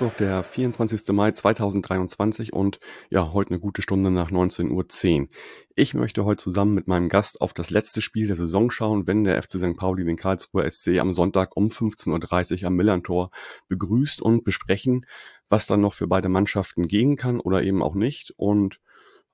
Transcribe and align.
Mittwoch, 0.00 0.16
der 0.16 0.44
24. 0.44 1.08
Mai 1.08 1.32
2023 1.32 2.52
und 2.52 2.78
ja, 3.10 3.32
heute 3.32 3.50
eine 3.50 3.58
gute 3.58 3.82
Stunde 3.82 4.12
nach 4.12 4.30
19.10 4.30 5.22
Uhr. 5.22 5.28
Ich 5.74 5.94
möchte 5.94 6.24
heute 6.24 6.40
zusammen 6.40 6.74
mit 6.74 6.86
meinem 6.86 7.08
Gast 7.08 7.40
auf 7.40 7.52
das 7.52 7.70
letzte 7.70 8.00
Spiel 8.00 8.28
der 8.28 8.36
Saison 8.36 8.70
schauen, 8.70 9.08
wenn 9.08 9.24
der 9.24 9.42
FC 9.42 9.58
St. 9.58 9.76
Pauli 9.76 10.04
den 10.04 10.16
Karlsruher 10.16 10.70
SC 10.70 10.98
am 11.00 11.12
Sonntag 11.12 11.56
um 11.56 11.66
15.30 11.66 12.60
Uhr 12.62 12.68
am 12.68 12.76
Millantor 12.76 13.30
begrüßt 13.66 14.22
und 14.22 14.44
besprechen, 14.44 15.04
was 15.48 15.66
dann 15.66 15.80
noch 15.80 15.94
für 15.94 16.06
beide 16.06 16.28
Mannschaften 16.28 16.86
gehen 16.86 17.16
kann 17.16 17.40
oder 17.40 17.64
eben 17.64 17.82
auch 17.82 17.96
nicht. 17.96 18.32
Und 18.36 18.78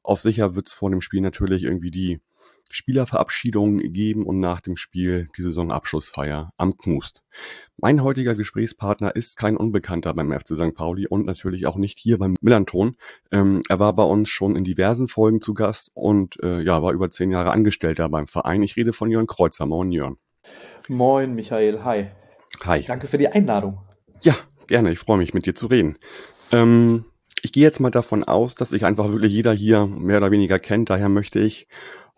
auf 0.03 0.23
sicher 0.23 0.55
wird 0.55 0.69
es 0.69 0.73
vor 0.73 0.89
dem 0.89 1.03
Spiel 1.03 1.21
natürlich 1.21 1.65
irgendwie 1.65 1.91
die 1.91 2.21
Spielerverabschiedung 2.75 3.79
geben 3.79 4.27
und 4.27 4.41
nach 4.41 4.61
dem 4.61 4.77
Spiel 4.77 5.29
die 5.37 5.43
Saisonabschlussfeier 5.43 6.53
am 6.57 6.77
Knust. 6.77 7.23
Mein 7.77 8.03
heutiger 8.03 8.35
Gesprächspartner 8.35 9.15
ist 9.15 9.37
kein 9.37 9.57
Unbekannter 9.57 10.13
beim 10.15 10.33
FC 10.33 10.57
St. 10.57 10.75
Pauli 10.75 11.07
und 11.07 11.25
natürlich 11.25 11.67
auch 11.67 11.77
nicht 11.77 11.99
hier 11.99 12.19
beim 12.19 12.35
Millanton. 12.41 12.97
Ähm, 13.31 13.61
er 13.69 13.79
war 13.79 13.95
bei 13.95 14.03
uns 14.03 14.29
schon 14.29 14.57
in 14.57 14.65
diversen 14.65 15.09
Folgen 15.09 15.41
zu 15.41 15.55
Gast 15.55 15.91
und 15.95 16.43
äh, 16.43 16.61
ja, 16.63 16.83
war 16.83 16.93
über 16.93 17.11
zehn 17.11 17.31
Jahre 17.31 17.53
Angestellter 17.53 18.09
beim 18.09 18.27
Verein. 18.27 18.63
Ich 18.63 18.77
rede 18.77 18.93
von 18.93 19.11
Jörn 19.11 19.27
Kreuzer. 19.27 19.67
Moin, 19.67 19.93
Jörn. 19.93 20.17
Moin, 20.89 21.35
Michael. 21.35 21.85
Hi. 21.85 22.09
Hi. 22.65 22.85
Danke 22.87 23.07
für 23.07 23.19
die 23.19 23.29
Einladung. 23.29 23.81
Ja, 24.23 24.35
gerne. 24.67 24.91
Ich 24.91 24.99
freue 24.99 25.19
mich, 25.19 25.33
mit 25.33 25.47
dir 25.47 25.55
zu 25.55 25.67
reden. 25.67 25.97
Ähm, 26.53 27.05
ich 27.43 27.53
gehe 27.53 27.63
jetzt 27.63 27.79
mal 27.79 27.91
davon 27.91 28.25
aus, 28.25 28.55
dass 28.55 28.71
sich 28.71 28.85
einfach 28.85 29.11
wirklich 29.11 29.33
jeder 29.33 29.53
hier 29.53 29.87
mehr 29.87 30.17
oder 30.17 30.31
weniger 30.31 30.59
kennt. 30.59 30.89
Daher 30.89 31.09
möchte 31.09 31.41
ich 31.41 31.69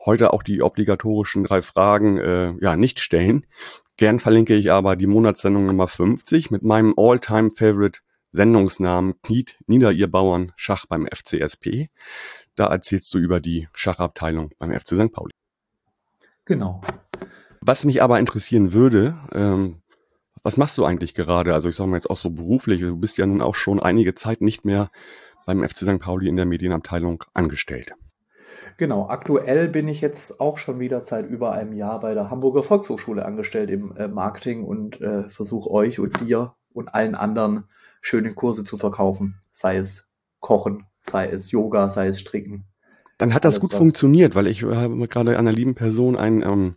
heute 0.05 0.33
auch 0.33 0.43
die 0.43 0.63
obligatorischen 0.63 1.45
drei 1.45 1.63
Fragen 1.63 2.19
äh, 2.19 2.55
ja 2.61 2.77
nicht 2.77 3.01
stellen. 3.01 3.47
Gern 3.97 4.19
verlinke 4.19 4.55
ich 4.55 4.71
aber 4.71 4.97
die 4.97 5.07
Monatssendung 5.07 5.67
Nummer 5.67 5.89
50 5.89 6.51
mit 6.51 6.63
meinem 6.63 6.95
All-Time-Favorite 6.97 8.01
Sendungsnamen 8.33 9.15
Kniet 9.23 9.59
nieder 9.67 9.93
ihr 9.93 10.11
Bauern 10.11 10.53
Schach 10.57 10.87
beim 10.87 11.07
FCSP. 11.07 11.89
Da 12.55 12.67
erzählst 12.67 13.13
du 13.15 13.19
über 13.19 13.41
die 13.41 13.69
Schachabteilung 13.73 14.51
beim 14.59 14.79
FC 14.79 14.89
St. 14.89 15.13
Pauli. 15.13 15.33
Genau. 16.45 16.83
Was 17.61 17.85
mich 17.85 18.03
aber 18.03 18.19
interessieren 18.19 18.73
würde, 18.73 19.17
ähm, 19.33 19.83
was 20.43 20.57
machst 20.57 20.79
du 20.79 20.85
eigentlich 20.85 21.15
gerade? 21.15 21.55
Also 21.55 21.69
ich 21.69 21.75
sage 21.75 21.91
mal 21.91 21.97
jetzt 21.97 22.09
auch 22.09 22.17
so 22.17 22.31
beruflich, 22.31 22.81
du 22.81 22.97
bist 22.97 23.17
ja 23.19 23.27
nun 23.27 23.43
auch 23.43 23.55
schon 23.55 23.81
einige 23.81 24.15
Zeit 24.15 24.43
nicht 24.43 24.65
mehr 24.65 24.91
beim 25.47 25.67
FC 25.67 25.79
St. 25.79 25.99
Pauli 25.99 26.29
in 26.29 26.37
der 26.37 26.47
Medienabteilung 26.47 27.25
angestellt. 27.35 27.93
Genau, 28.77 29.09
aktuell 29.09 29.69
bin 29.69 29.89
ich 29.89 30.01
jetzt 30.01 30.41
auch 30.41 30.59
schon 30.59 30.81
wieder 30.81 31.05
seit 31.05 31.29
über 31.29 31.53
einem 31.53 31.73
Jahr 31.73 32.01
bei 32.01 32.15
der 32.15 32.31
Hamburger 32.31 32.63
Volkshochschule 32.63 33.25
angestellt 33.25 33.71
im 33.71 33.95
äh, 33.97 34.09
Marketing 34.09 34.65
und 34.65 35.01
äh, 35.01 35.29
versuche 35.29 35.71
euch 35.71 35.99
und 35.99 36.21
dir 36.21 36.55
und 36.73 36.95
allen 36.95 37.15
anderen 37.15 37.65
schöne 38.01 38.33
Kurse 38.33 38.65
zu 38.65 38.77
verkaufen. 38.77 39.37
Sei 39.51 39.77
es 39.77 40.13
Kochen, 40.41 40.87
sei 41.01 41.27
es 41.29 41.51
Yoga, 41.51 41.89
sei 41.91 42.09
es 42.09 42.21
Stricken. 42.21 42.67
Dann 43.19 43.33
hat 43.33 43.45
das 43.45 43.55
Alles 43.55 43.61
gut 43.61 43.73
was. 43.73 43.79
funktioniert, 43.79 44.35
weil 44.35 44.47
ich 44.47 44.63
habe 44.63 45.09
gerade 45.09 45.39
einer 45.39 45.53
lieben 45.53 45.75
Person 45.75 46.17
ein, 46.17 46.43
ähm, 46.43 46.77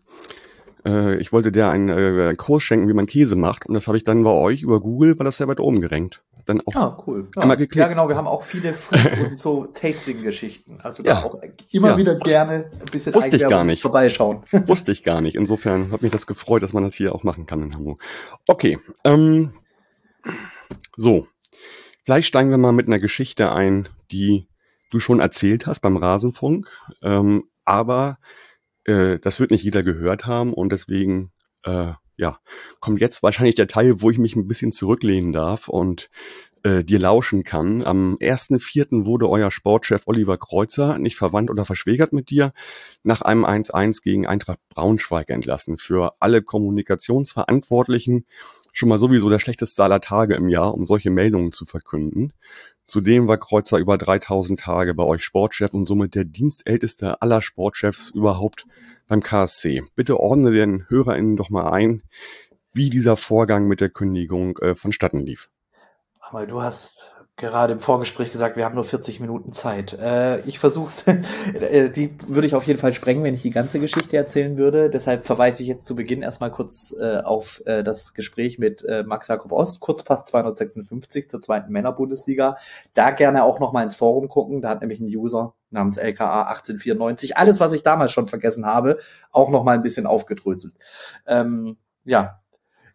äh, 0.86 1.18
ich 1.18 1.34
wollte 1.34 1.52
der 1.52 1.70
einen 1.70 1.90
äh, 1.90 2.36
Kurs 2.36 2.64
schenken, 2.64 2.88
wie 2.88 2.94
man 2.94 3.08
Käse 3.08 3.36
macht 3.36 3.68
und 3.68 3.74
das 3.74 3.88
habe 3.88 3.98
ich 3.98 4.06
dann 4.06 4.24
bei 4.24 4.32
euch 4.32 4.64
über 4.64 4.80
Google, 4.80 5.20
war 5.20 5.26
das 5.26 5.40
ja 5.40 5.48
weit 5.48 5.60
oben 5.60 5.82
gerankt 5.82 6.24
dann 6.46 6.62
auch 6.62 6.76
ah, 6.76 7.04
cool. 7.06 7.30
Ja. 7.36 7.42
einmal 7.42 7.58
geklickt. 7.58 7.76
Ja, 7.76 7.88
genau, 7.88 8.10
wir 8.10 8.16
haben 8.16 8.28
auch 8.28 8.44
viele 8.44 8.74
Food- 8.74 9.20
und 9.30 9.38
so 9.38 9.66
Tasting-Geschichten. 9.66 10.80
Also 10.82 11.04
da 11.04 11.24
auch 11.24 11.40
immer 11.72 11.90
ja. 11.90 11.98
wieder 11.98 12.16
gerne 12.16 12.72
ein 12.80 12.92
bisschen 12.92 13.14
Wusste 13.14 13.38
ich 13.38 13.48
gar 13.48 13.64
nicht. 13.64 13.82
vorbeischauen. 13.82 14.44
Wusste 14.52 14.92
ich 14.92 15.04
gar 15.04 15.22
nicht. 15.22 15.36
Insofern 15.36 15.92
hat 15.92 16.02
mich 16.02 16.12
das 16.12 16.28
gefreut, 16.28 16.64
dass 16.64 16.74
man 16.74 16.84
das 16.84 16.96
hier 16.96 17.14
auch 17.14 17.24
machen 17.24 17.46
kann 17.46 17.62
in 17.64 17.74
Hamburg. 17.74 18.02
Okay, 18.48 18.80
ähm, 19.04 19.54
so. 20.96 21.28
Gleich 22.06 22.26
steigen 22.26 22.50
wir 22.50 22.58
mal 22.58 22.72
mit 22.72 22.88
einer 22.88 23.00
Geschichte 23.00 23.52
ein, 23.52 23.88
die 24.12 24.48
du 24.90 25.00
schon 25.00 25.20
erzählt 25.20 25.68
hast 25.68 25.82
beim 25.82 25.98
Rasenfunk. 25.98 26.68
Ähm, 27.04 27.44
aber 27.66 28.18
äh, 28.86 29.20
das 29.20 29.40
wird 29.40 29.52
nicht 29.52 29.64
jeder 29.64 29.84
gehört 29.84 30.26
haben 30.26 30.54
und 30.54 30.72
deswegen 30.72 31.32
äh, 31.64 31.94
ja, 32.20 32.38
kommt 32.82 33.00
jetzt 33.00 33.24
wahrscheinlich 33.24 33.56
der 33.56 33.70
Teil, 33.70 34.02
wo 34.02 34.10
ich 34.10 34.18
mich 34.18 34.36
ein 34.36 34.48
bisschen 34.48 34.74
zurücklehnen 34.74 35.32
darf 35.32 35.70
und 35.70 36.10
äh, 36.64 36.84
dir 36.84 37.00
lauschen 37.00 37.44
kann. 37.44 37.86
Am 37.86 38.18
1.4. 38.18 39.06
wurde 39.06 39.30
euer 39.30 39.52
Sportchef 39.52 40.04
Oliver 40.06 40.38
Kreuzer, 40.38 41.00
nicht 41.00 41.16
verwandt 41.16 41.50
oder 41.50 41.64
verschwägert 41.64 42.12
mit 42.12 42.30
dir, 42.30 42.52
nach 43.04 43.22
einem 43.22 43.46
1-1 43.46 44.04
gegen 44.04 44.28
Eintracht 44.28 44.60
Braunschweig 44.68 45.30
entlassen. 45.30 45.78
Für 45.78 46.16
alle 46.20 46.42
Kommunikationsverantwortlichen 46.42 48.26
schon 48.74 48.90
mal 48.90 48.98
sowieso 48.98 49.30
der 49.30 49.40
schlechteste 49.40 49.82
aller 49.82 50.02
Tage 50.02 50.36
im 50.36 50.50
Jahr, 50.50 50.74
um 50.74 50.86
solche 50.86 51.12
Meldungen 51.12 51.54
zu 51.54 51.66
verkünden. 51.66 52.34
Zudem 52.90 53.28
war 53.28 53.38
Kreuzer 53.38 53.78
über 53.78 54.00
3000 54.00 54.60
Tage 54.60 54.96
bei 54.96 55.04
euch 55.04 55.24
Sportchef 55.24 55.76
und 55.76 55.88
somit 55.88 56.16
der 56.16 56.24
dienstälteste 56.24 57.22
aller 57.22 57.44
Sportchefs 57.44 58.10
überhaupt 58.10 58.66
beim 59.08 59.22
KSC. 59.22 59.84
Bitte 59.94 60.20
ordne 60.20 60.50
den 60.50 60.90
HörerInnen 60.90 61.38
doch 61.38 61.52
mal 61.52 61.70
ein, 61.70 62.02
wie 62.74 62.90
dieser 62.90 63.16
Vorgang 63.16 63.68
mit 63.68 63.80
der 63.80 63.92
Kündigung 63.92 64.58
äh, 64.58 64.74
vonstatten 64.74 65.20
lief. 65.20 65.52
Aber 66.20 66.48
du 66.48 66.64
hast 66.64 67.16
gerade 67.40 67.74
im 67.74 67.80
Vorgespräch 67.80 68.32
gesagt, 68.32 68.58
wir 68.58 68.66
haben 68.66 68.76
nur 68.76 68.84
40 68.84 69.20
Minuten 69.20 69.52
Zeit. 69.52 69.94
Äh, 69.94 70.42
ich 70.42 70.60
versuch's, 70.60 71.06
äh, 71.60 71.90
die 71.90 72.16
würde 72.28 72.46
ich 72.46 72.54
auf 72.54 72.66
jeden 72.66 72.80
Fall 72.80 72.94
sprengen, 72.94 73.24
wenn 73.24 73.34
ich 73.34 73.42
die 73.42 73.50
ganze 73.50 73.80
Geschichte 73.80 74.18
erzählen 74.18 74.58
würde. 74.58 74.90
Deshalb 74.90 75.26
verweise 75.26 75.64
ich 75.64 75.70
jetzt 75.70 75.88
zu 75.88 75.96
Beginn 75.96 76.22
erstmal 76.22 76.52
kurz 76.52 76.94
äh, 77.00 77.18
auf 77.18 77.64
äh, 77.66 77.84
das 77.84 78.14
Gespräch 78.14 78.60
mit 78.60 78.84
äh, 78.84 79.04
Max 79.04 79.28
Jakob 79.28 79.52
Ost, 79.52 79.80
Kurzpass 79.80 80.26
256 80.26 81.30
zur 81.30 81.42
zweiten 81.42 81.72
Männerbundesliga. 81.72 82.58
Da 82.94 83.12
gerne 83.12 83.44
auch 83.44 83.60
noch 83.60 83.74
mal 83.74 83.84
ins 83.84 83.96
Forum 83.96 84.30
gucken. 84.30 84.62
Da 84.62 84.70
hat 84.70 84.82
nämlich 84.82 85.00
ein 85.00 85.08
User 85.08 85.56
namens 85.72 85.98
LKA 85.98 86.44
1894 86.44 87.38
alles, 87.38 87.60
was 87.60 87.74
ich 87.74 87.84
damals 87.84 88.12
schon 88.12 88.28
vergessen 88.28 88.66
habe, 88.66 89.00
auch 89.32 89.50
noch 89.50 89.64
mal 89.64 89.76
ein 89.76 89.84
bisschen 89.84 90.06
aufgedröselt. 90.06 90.74
Ähm, 91.26 91.78
ja, 92.04 92.40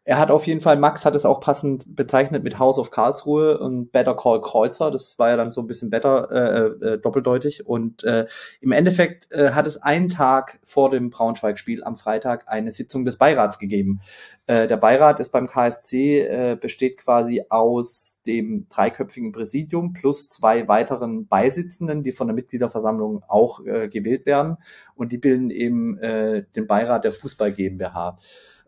er 0.06 0.18
hat 0.18 0.30
auf 0.30 0.46
jeden 0.46 0.60
Fall, 0.60 0.76
Max 0.76 1.06
hat 1.06 1.14
es 1.14 1.24
auch 1.24 1.40
passend 1.40 1.96
bezeichnet 1.96 2.44
mit 2.44 2.58
House 2.58 2.78
of 2.78 2.90
Karlsruhe 2.90 3.58
und 3.58 3.90
Better 3.90 4.14
Call 4.14 4.42
Kreuzer. 4.42 4.90
Das 4.90 5.18
war 5.18 5.30
ja 5.30 5.36
dann 5.36 5.50
so 5.50 5.62
ein 5.62 5.66
bisschen 5.66 5.88
better, 5.88 6.30
äh, 6.30 6.86
äh, 6.86 6.98
doppeldeutig. 6.98 7.66
Und 7.66 8.04
äh, 8.04 8.26
im 8.60 8.72
Endeffekt 8.72 9.32
äh, 9.32 9.52
hat 9.52 9.66
es 9.66 9.82
einen 9.82 10.10
Tag 10.10 10.60
vor 10.62 10.90
dem 10.90 11.08
Braunschweig-Spiel 11.08 11.82
am 11.82 11.96
Freitag 11.96 12.44
eine 12.48 12.70
Sitzung 12.70 13.06
des 13.06 13.16
Beirats 13.16 13.58
gegeben. 13.58 14.02
Äh, 14.46 14.68
der 14.68 14.76
Beirat 14.76 15.20
ist 15.20 15.30
beim 15.30 15.46
KSC, 15.46 16.20
äh, 16.20 16.58
besteht 16.60 16.98
quasi 16.98 17.42
aus 17.48 18.20
dem 18.26 18.66
dreiköpfigen 18.68 19.32
Präsidium 19.32 19.94
plus 19.94 20.28
zwei 20.28 20.68
weiteren 20.68 21.28
Beisitzenden, 21.28 22.02
die 22.02 22.12
von 22.12 22.26
der 22.26 22.34
Mitgliederversammlung 22.34 23.22
auch 23.26 23.64
äh, 23.64 23.88
gewählt 23.88 24.26
werden. 24.26 24.58
Und 24.96 25.12
die 25.12 25.18
bilden 25.18 25.48
eben 25.48 25.96
äh, 25.96 26.44
den 26.54 26.66
Beirat 26.66 27.04
der 27.04 27.12
Fußball 27.12 27.52
GmbH. 27.52 28.18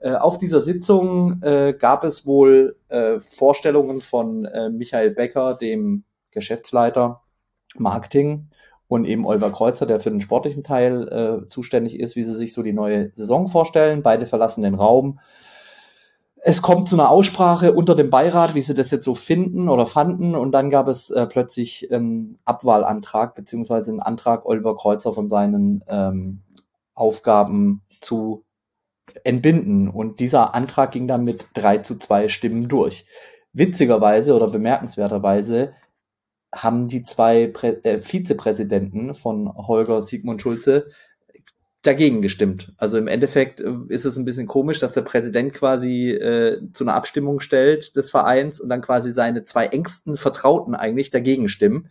Äh, 0.00 0.12
auf 0.12 0.38
dieser 0.38 0.60
Sitzung 0.60 1.42
äh, 1.42 1.74
gab 1.78 2.04
es 2.04 2.26
wohl 2.26 2.76
äh, 2.88 3.18
Vorstellungen 3.20 4.00
von 4.00 4.44
äh, 4.44 4.68
Michael 4.68 5.10
Becker, 5.10 5.54
dem 5.54 6.04
Geschäftsleiter 6.30 7.22
Marketing, 7.76 8.48
und 8.88 9.04
eben 9.04 9.26
Oliver 9.26 9.50
Kreuzer, 9.50 9.86
der 9.86 10.00
für 10.00 10.10
den 10.10 10.20
sportlichen 10.20 10.62
Teil 10.62 11.08
äh, 11.08 11.48
zuständig 11.48 11.98
ist, 11.98 12.16
wie 12.16 12.22
sie 12.22 12.36
sich 12.36 12.52
so 12.52 12.62
die 12.62 12.72
neue 12.72 13.10
Saison 13.14 13.48
vorstellen. 13.48 14.02
Beide 14.02 14.26
verlassen 14.26 14.62
den 14.62 14.74
Raum. 14.74 15.18
Es 16.36 16.62
kommt 16.62 16.88
zu 16.88 16.94
einer 16.94 17.10
Aussprache 17.10 17.72
unter 17.72 17.96
dem 17.96 18.10
Beirat, 18.10 18.54
wie 18.54 18.60
sie 18.60 18.74
das 18.74 18.92
jetzt 18.92 19.04
so 19.04 19.16
finden 19.16 19.68
oder 19.68 19.86
fanden. 19.86 20.36
Und 20.36 20.52
dann 20.52 20.70
gab 20.70 20.86
es 20.86 21.10
äh, 21.10 21.26
plötzlich 21.26 21.92
einen 21.92 22.38
Abwahlantrag, 22.44 23.34
beziehungsweise 23.34 23.90
einen 23.90 24.00
Antrag, 24.00 24.46
Oliver 24.46 24.76
Kreuzer 24.76 25.12
von 25.12 25.26
seinen 25.26 25.82
ähm, 25.88 26.42
Aufgaben 26.94 27.82
zu 28.00 28.44
entbinden. 29.24 29.88
Und 29.88 30.20
dieser 30.20 30.54
Antrag 30.54 30.92
ging 30.92 31.08
dann 31.08 31.24
mit 31.24 31.48
drei 31.54 31.78
zu 31.78 31.98
zwei 31.98 32.28
Stimmen 32.28 32.68
durch. 32.68 33.06
Witzigerweise 33.52 34.34
oder 34.34 34.48
bemerkenswerterweise 34.48 35.72
haben 36.54 36.88
die 36.88 37.02
zwei 37.02 37.48
Prä 37.48 37.76
äh, 37.82 38.00
Vizepräsidenten 38.00 39.14
von 39.14 39.52
Holger 39.54 40.02
Sigmund 40.02 40.40
Schulze 40.40 40.88
dagegen 41.82 42.20
gestimmt. 42.20 42.72
Also 42.76 42.98
im 42.98 43.08
Endeffekt 43.08 43.60
äh, 43.60 43.72
ist 43.88 44.04
es 44.04 44.16
ein 44.16 44.24
bisschen 44.24 44.46
komisch, 44.46 44.80
dass 44.80 44.92
der 44.92 45.02
Präsident 45.02 45.52
quasi 45.52 46.10
äh, 46.10 46.60
zu 46.72 46.84
einer 46.84 46.94
Abstimmung 46.94 47.40
stellt 47.40 47.96
des 47.96 48.10
Vereins 48.10 48.60
und 48.60 48.68
dann 48.68 48.82
quasi 48.82 49.12
seine 49.12 49.44
zwei 49.44 49.66
engsten 49.66 50.16
Vertrauten 50.16 50.74
eigentlich 50.74 51.10
dagegen 51.10 51.48
stimmen. 51.48 51.90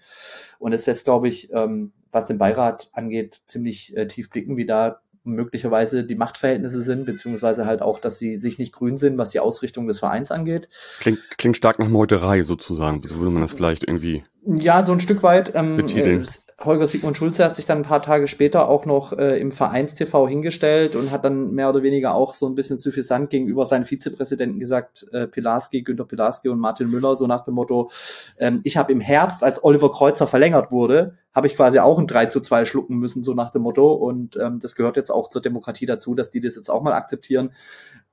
Und 0.59 0.73
es 0.73 0.85
lässt, 0.85 1.05
glaube 1.05 1.27
ich, 1.27 1.51
ähm, 1.53 1.93
was 2.11 2.27
den 2.27 2.37
Beirat 2.37 2.89
angeht, 2.93 3.41
ziemlich 3.45 3.95
äh, 3.95 4.07
tief 4.07 4.29
blicken, 4.29 4.57
wie 4.57 4.65
da 4.65 5.01
möglicherweise 5.25 6.05
die 6.05 6.15
Machtverhältnisse 6.15 6.81
sind, 6.81 7.05
beziehungsweise 7.05 7.65
halt 7.65 7.81
auch, 7.81 7.99
dass 7.99 8.19
sie 8.19 8.37
sich 8.37 8.59
nicht 8.59 8.73
grün 8.73 8.97
sind, 8.97 9.17
was 9.17 9.29
die 9.29 9.39
Ausrichtung 9.39 9.87
des 9.87 9.99
Vereins 9.99 10.31
angeht. 10.31 10.69
Klingt, 10.99 11.19
klingt 11.37 11.57
stark 11.57 11.79
nach 11.79 11.89
Meuterei 11.89 12.43
sozusagen. 12.43 13.01
So 13.03 13.17
würde 13.17 13.31
man 13.31 13.41
das 13.41 13.53
vielleicht 13.53 13.83
irgendwie. 13.83 14.23
Ja, 14.45 14.85
so 14.85 14.93
ein 14.93 14.99
Stück 14.99 15.23
weit. 15.23 15.53
Ähm, 15.55 15.77
Betiteln. 15.77 16.23
äh, 16.23 16.63
Holger 16.63 16.87
Sigmund 16.87 17.17
Schulze 17.17 17.43
hat 17.43 17.55
sich 17.55 17.65
dann 17.65 17.79
ein 17.79 17.83
paar 17.83 18.01
Tage 18.01 18.27
später 18.27 18.69
auch 18.69 18.85
noch 18.85 19.11
äh, 19.11 19.39
im 19.39 19.51
Vereinstv 19.51 20.27
hingestellt 20.27 20.95
und 20.95 21.11
hat 21.11 21.25
dann 21.25 21.51
mehr 21.51 21.69
oder 21.69 21.83
weniger 21.83 22.15
auch 22.15 22.33
so 22.33 22.47
ein 22.47 22.55
bisschen 22.55 22.77
suffisant 22.77 23.29
gegenüber 23.29 23.65
seinen 23.65 23.85
Vizepräsidenten 23.85 24.59
gesagt, 24.59 25.07
äh, 25.11 25.27
Pilarski, 25.27 25.81
Günter 25.81 26.05
Pilarski 26.05 26.47
und 26.47 26.59
Martin 26.59 26.89
Müller, 26.89 27.17
so 27.17 27.27
nach 27.27 27.43
dem 27.43 27.55
Motto, 27.55 27.91
ähm, 28.39 28.61
ich 28.63 28.77
habe 28.77 28.93
im 28.93 29.01
Herbst, 29.01 29.43
als 29.43 29.63
Oliver 29.63 29.91
Kreuzer 29.91 30.27
verlängert 30.27 30.71
wurde, 30.71 31.17
habe 31.33 31.47
ich 31.47 31.57
quasi 31.57 31.79
auch 31.79 31.99
ein 31.99 32.07
3 32.07 32.27
zu 32.27 32.39
2 32.39 32.63
schlucken 32.63 32.97
müssen, 32.99 33.21
so 33.21 33.33
nach 33.33 33.51
dem 33.51 33.63
Motto. 33.63 33.93
Und 33.93 34.37
ähm, 34.37 34.59
das 34.59 34.75
gehört 34.75 34.95
jetzt 34.95 35.09
auch 35.09 35.27
zur 35.27 35.41
Demokratie 35.41 35.85
dazu, 35.85 36.15
dass 36.15 36.31
die 36.31 36.39
das 36.39 36.55
jetzt 36.55 36.69
auch 36.69 36.81
mal 36.81 36.93
akzeptieren. 36.93 37.51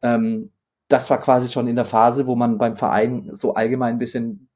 Ähm, 0.03 0.51
das 0.89 1.09
war 1.11 1.21
quasi 1.21 1.49
schon 1.49 1.69
in 1.69 1.77
der 1.77 1.85
Phase, 1.85 2.27
wo 2.27 2.35
man 2.35 2.59
beim 2.59 2.75
Verein 2.75 3.31
so 3.33 3.55
allgemein 3.55 3.95
ein 3.95 3.99
bisschen 3.99 4.49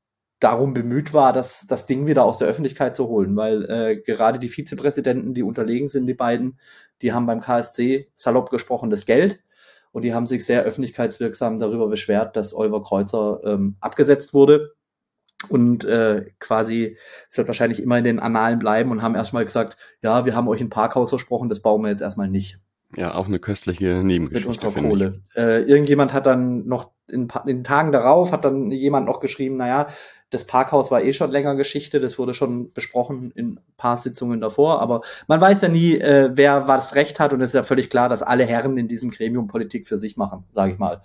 darum 0.47 0.75
bemüht 0.75 1.13
war, 1.13 1.33
das, 1.33 1.67
das 1.67 1.87
Ding 1.87 2.07
wieder 2.07 2.25
aus 2.25 2.39
der 2.39 2.47
Öffentlichkeit 2.47 2.95
zu 2.95 3.09
holen, 3.09 3.35
weil 3.35 3.65
äh, 3.69 3.97
gerade 3.97 4.39
die 4.39 4.49
Vizepräsidenten, 4.49 5.35
die 5.35 5.43
unterlegen 5.43 5.89
sind, 5.89 6.07
die 6.07 6.15
beiden, 6.15 6.61
die 7.03 7.13
haben 7.13 7.27
beim 7.27 7.41
KSC 7.41 8.09
salopp 8.15 8.51
gesprochen 8.51 8.89
das 8.89 9.07
Geld 9.07 9.41
und 9.91 10.03
die 10.03 10.15
haben 10.15 10.27
sich 10.27 10.47
sehr 10.47 10.63
öffentlichkeitswirksam 10.63 11.59
darüber 11.59 11.89
beschwert, 11.89 12.37
dass 12.37 12.55
Oliver 12.55 12.81
Kreuzer 12.81 13.41
ähm, 13.43 13.75
abgesetzt 13.81 14.35
wurde 14.35 14.75
und 15.49 15.85
äh, 15.85 16.27
quasi, 16.39 16.97
es 17.29 17.37
wird 17.37 17.49
wahrscheinlich 17.49 17.83
immer 17.83 17.99
in 17.99 18.05
den 18.05 18.21
Annalen 18.21 18.61
bleiben 18.61 18.93
und 18.93 19.03
haben 19.03 19.17
erstmal 19.17 19.45
gesagt, 19.45 19.77
ja, 20.01 20.27
wir 20.27 20.37
haben 20.37 20.47
euch 20.47 20.61
ein 20.61 20.71
Parkhaus 20.71 21.09
versprochen, 21.09 21.49
das 21.49 21.59
bauen 21.59 21.83
wir 21.83 21.91
jetzt 21.91 22.03
erstmal 22.03 22.29
nicht 22.29 22.61
Ja, 22.95 23.17
auch 23.17 23.27
eine 23.27 23.41
köstliche 23.41 24.05
Nebengeschichte. 24.05 24.49
mit 24.49 24.63
unserer 24.63 24.81
Kohle. 24.81 25.23
Äh, 25.35 25.63
irgendjemand 25.63 26.13
hat 26.13 26.27
dann 26.27 26.69
noch 26.69 26.93
in, 27.11 27.29
in 27.47 27.57
den 27.57 27.65
Tagen 27.65 27.93
darauf 27.93 28.33
hat 28.33 28.45
dann 28.45 28.71
jemand 28.71 29.07
noch 29.07 29.21
geschrieben, 29.21 29.57
naja, 29.57 29.89
das 30.31 30.47
Parkhaus 30.47 30.91
war 30.91 31.03
eh 31.03 31.13
schon 31.13 31.31
länger 31.31 31.55
Geschichte, 31.55 32.01
das 32.01 32.19
wurde 32.19 32.35
schon 32.35 32.73
besprochen 32.73 33.31
in 33.35 33.61
paar 33.77 33.97
Sitzungen 33.97 34.41
davor, 34.41 34.81
aber 34.81 35.03
man 35.29 35.41
weiß 35.41 35.63
ja 35.63 35.69
nie, 35.69 35.95
äh, 35.95 36.31
wer 36.33 36.67
was 36.67 36.95
Recht 36.95 37.21
hat 37.21 37.33
und 37.33 37.41
es 37.41 37.51
ist 37.51 37.55
ja 37.55 37.63
völlig 37.63 37.91
klar, 37.91 38.09
dass 38.09 38.23
alle 38.23 38.45
Herren 38.45 38.77
in 38.77 38.89
diesem 38.89 39.11
Gremium 39.11 39.47
Politik 39.47 39.87
für 39.87 39.99
sich 39.99 40.17
machen, 40.17 40.45
sage 40.51 40.73
ich 40.73 40.79
mal. 40.79 41.01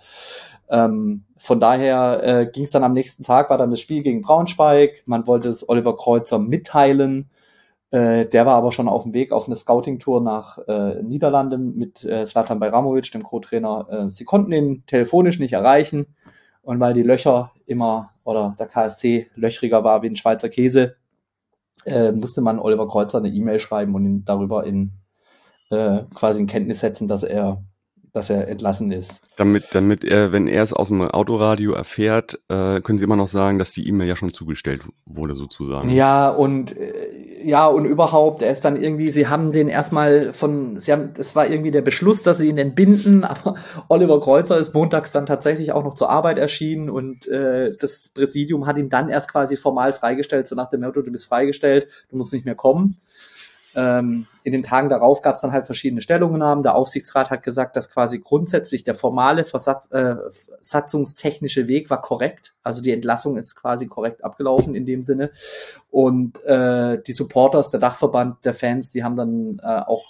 Ähm, 0.68 1.24
von 1.38 1.60
daher 1.60 2.20
äh, 2.22 2.46
ging 2.46 2.64
es 2.64 2.70
dann 2.70 2.84
am 2.84 2.94
nächsten 2.94 3.22
Tag, 3.22 3.50
war 3.50 3.58
dann 3.58 3.70
das 3.70 3.80
Spiel 3.80 4.02
gegen 4.02 4.22
Braunschweig, 4.22 5.02
man 5.06 5.26
wollte 5.26 5.50
es 5.50 5.68
Oliver 5.68 5.96
Kreuzer 5.96 6.38
mitteilen, 6.38 7.30
äh, 7.92 8.24
der 8.24 8.46
war 8.46 8.56
aber 8.56 8.72
schon 8.72 8.88
auf 8.88 9.02
dem 9.02 9.12
Weg 9.12 9.32
auf 9.32 9.46
eine 9.46 9.54
Scouting-Tour 9.54 10.22
nach 10.22 10.58
äh, 10.66 11.02
Niederlanden 11.02 11.76
mit 11.76 12.02
äh, 12.04 12.26
Slatan 12.26 12.58
Bajramovic, 12.58 13.12
dem 13.12 13.22
Co-Trainer. 13.22 13.86
Äh, 13.90 14.10
sie 14.10 14.24
konnten 14.24 14.52
ihn 14.52 14.84
telefonisch 14.86 15.38
nicht 15.38 15.52
erreichen. 15.52 16.06
Und 16.62 16.80
weil 16.80 16.94
die 16.94 17.02
Löcher 17.02 17.50
immer 17.66 18.11
oder 18.24 18.56
der 18.58 18.66
KSC 18.66 19.30
löchriger 19.34 19.84
war 19.84 20.02
wie 20.02 20.08
ein 20.08 20.16
Schweizer 20.16 20.48
Käse, 20.48 20.96
äh, 21.84 22.12
musste 22.12 22.40
man 22.40 22.58
Oliver 22.58 22.88
Kreuzer 22.88 23.18
eine 23.18 23.28
E-Mail 23.28 23.58
schreiben 23.58 23.94
und 23.94 24.04
ihn 24.04 24.24
darüber 24.24 24.64
in 24.64 24.92
äh, 25.70 26.02
quasi 26.14 26.40
in 26.40 26.46
Kenntnis 26.46 26.80
setzen, 26.80 27.08
dass 27.08 27.22
er, 27.22 27.64
dass 28.12 28.28
er 28.28 28.46
entlassen 28.48 28.92
ist. 28.92 29.22
Damit, 29.36 29.68
damit 29.72 30.04
er, 30.04 30.32
wenn 30.32 30.46
er 30.46 30.62
es 30.62 30.74
aus 30.74 30.88
dem 30.88 31.00
Autoradio 31.00 31.72
erfährt, 31.72 32.40
äh, 32.48 32.80
können 32.82 32.98
Sie 32.98 33.04
immer 33.04 33.16
noch 33.16 33.28
sagen, 33.28 33.58
dass 33.58 33.72
die 33.72 33.88
E-Mail 33.88 34.06
ja 34.06 34.16
schon 34.16 34.34
zugestellt 34.34 34.82
wurde, 35.06 35.34
sozusagen. 35.34 35.88
Ja, 35.88 36.28
und 36.28 36.76
äh, 36.76 36.92
ja, 37.42 37.66
und 37.66 37.86
überhaupt, 37.86 38.42
er 38.42 38.52
ist 38.52 38.66
dann 38.66 38.76
irgendwie, 38.76 39.08
sie 39.08 39.28
haben 39.28 39.50
den 39.50 39.68
erstmal 39.68 40.32
von, 40.32 40.78
sie 40.78 40.92
haben, 40.92 41.14
das 41.16 41.34
war 41.34 41.48
irgendwie 41.48 41.70
der 41.70 41.80
Beschluss, 41.80 42.22
dass 42.22 42.38
sie 42.38 42.48
ihn 42.48 42.58
entbinden, 42.58 43.24
aber 43.24 43.56
Oliver 43.88 44.20
Kreuzer 44.20 44.58
ist 44.58 44.74
montags 44.74 45.12
dann 45.12 45.24
tatsächlich 45.24 45.72
auch 45.72 45.82
noch 45.82 45.94
zur 45.94 46.10
Arbeit 46.10 46.36
erschienen 46.36 46.90
und 46.90 47.26
äh, 47.28 47.70
das 47.80 48.10
Präsidium 48.10 48.66
hat 48.66 48.76
ihn 48.76 48.90
dann 48.90 49.08
erst 49.08 49.32
quasi 49.32 49.56
formal 49.56 49.94
freigestellt, 49.94 50.46
so 50.46 50.54
nach 50.54 50.68
dem 50.68 50.82
Motto, 50.82 51.00
du 51.00 51.10
bist 51.10 51.26
freigestellt, 51.26 51.88
du 52.10 52.16
musst 52.16 52.34
nicht 52.34 52.44
mehr 52.44 52.54
kommen. 52.54 52.98
Ähm, 53.74 54.26
in 54.44 54.52
den 54.52 54.62
Tagen 54.62 54.88
darauf 54.88 55.22
gab 55.22 55.34
es 55.34 55.40
dann 55.40 55.52
halt 55.52 55.66
verschiedene 55.66 56.02
Stellungnahmen. 56.02 56.62
Der 56.62 56.74
Aufsichtsrat 56.74 57.30
hat 57.30 57.42
gesagt, 57.42 57.76
dass 57.76 57.90
quasi 57.90 58.18
grundsätzlich 58.18 58.84
der 58.84 58.94
formale 58.94 59.44
Versatz, 59.44 59.90
äh, 59.92 60.16
satzungstechnische 60.62 61.68
Weg 61.68 61.90
war 61.90 62.00
korrekt. 62.00 62.54
Also 62.62 62.82
die 62.82 62.92
Entlassung 62.92 63.36
ist 63.36 63.54
quasi 63.54 63.86
korrekt 63.86 64.24
abgelaufen 64.24 64.74
in 64.74 64.86
dem 64.86 65.02
Sinne. 65.02 65.30
Und 65.90 66.42
äh, 66.44 67.00
die 67.02 67.12
Supporters, 67.12 67.70
der 67.70 67.80
Dachverband 67.80 68.44
der 68.44 68.54
Fans, 68.54 68.90
die 68.90 69.04
haben 69.04 69.16
dann 69.16 69.60
äh, 69.62 69.66
auch 69.66 70.04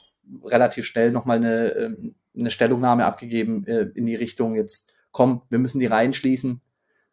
relativ 0.45 0.87
schnell 0.87 1.11
nochmal 1.13 1.39
eine, 1.39 1.75
äh, 1.75 1.97
eine 2.37 2.51
Stellungnahme 2.51 3.05
abgegeben 3.05 3.67
äh, 3.67 3.89
in 3.95 4.07
die 4.07 4.17
Richtung, 4.17 4.55
jetzt 4.55 4.93
komm, 5.11 5.43
wir 5.51 5.59
müssen 5.59 5.79
die 5.79 5.87
Reihen 5.87 6.15
schließen. 6.15 6.61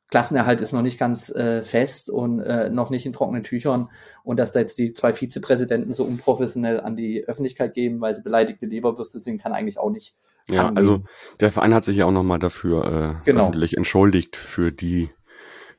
Klassenerhalt 0.09 0.59
ist 0.61 0.71
noch 0.73 0.81
nicht 0.81 0.99
ganz 0.99 1.29
äh, 1.29 1.63
fest 1.63 2.09
und 2.09 2.39
äh, 2.39 2.69
noch 2.69 2.89
nicht 2.89 3.05
in 3.05 3.13
trockenen 3.13 3.43
Tüchern. 3.43 3.89
Und 4.23 4.37
dass 4.39 4.51
da 4.51 4.59
jetzt 4.59 4.77
die 4.77 4.93
zwei 4.93 5.13
Vizepräsidenten 5.13 5.93
so 5.93 6.03
unprofessionell 6.03 6.79
an 6.79 6.95
die 6.95 7.23
Öffentlichkeit 7.27 7.73
geben, 7.73 8.01
weil 8.01 8.15
sie 8.15 8.21
beleidigte 8.23 8.65
Leberwürste 8.65 9.19
sind, 9.19 9.41
kann 9.41 9.53
eigentlich 9.53 9.77
auch 9.79 9.89
nicht. 9.91 10.15
Ja, 10.47 10.61
angehen. 10.67 10.77
also 10.77 11.01
der 11.39 11.51
Verein 11.51 11.73
hat 11.75 11.83
sich 11.83 11.97
ja 11.97 12.05
auch 12.05 12.11
nochmal 12.11 12.39
dafür 12.39 13.19
äh, 13.21 13.25
Genau. 13.25 13.43
öffentlich 13.43 13.77
entschuldigt 13.77 14.35
für 14.35 14.71
die, 14.71 15.09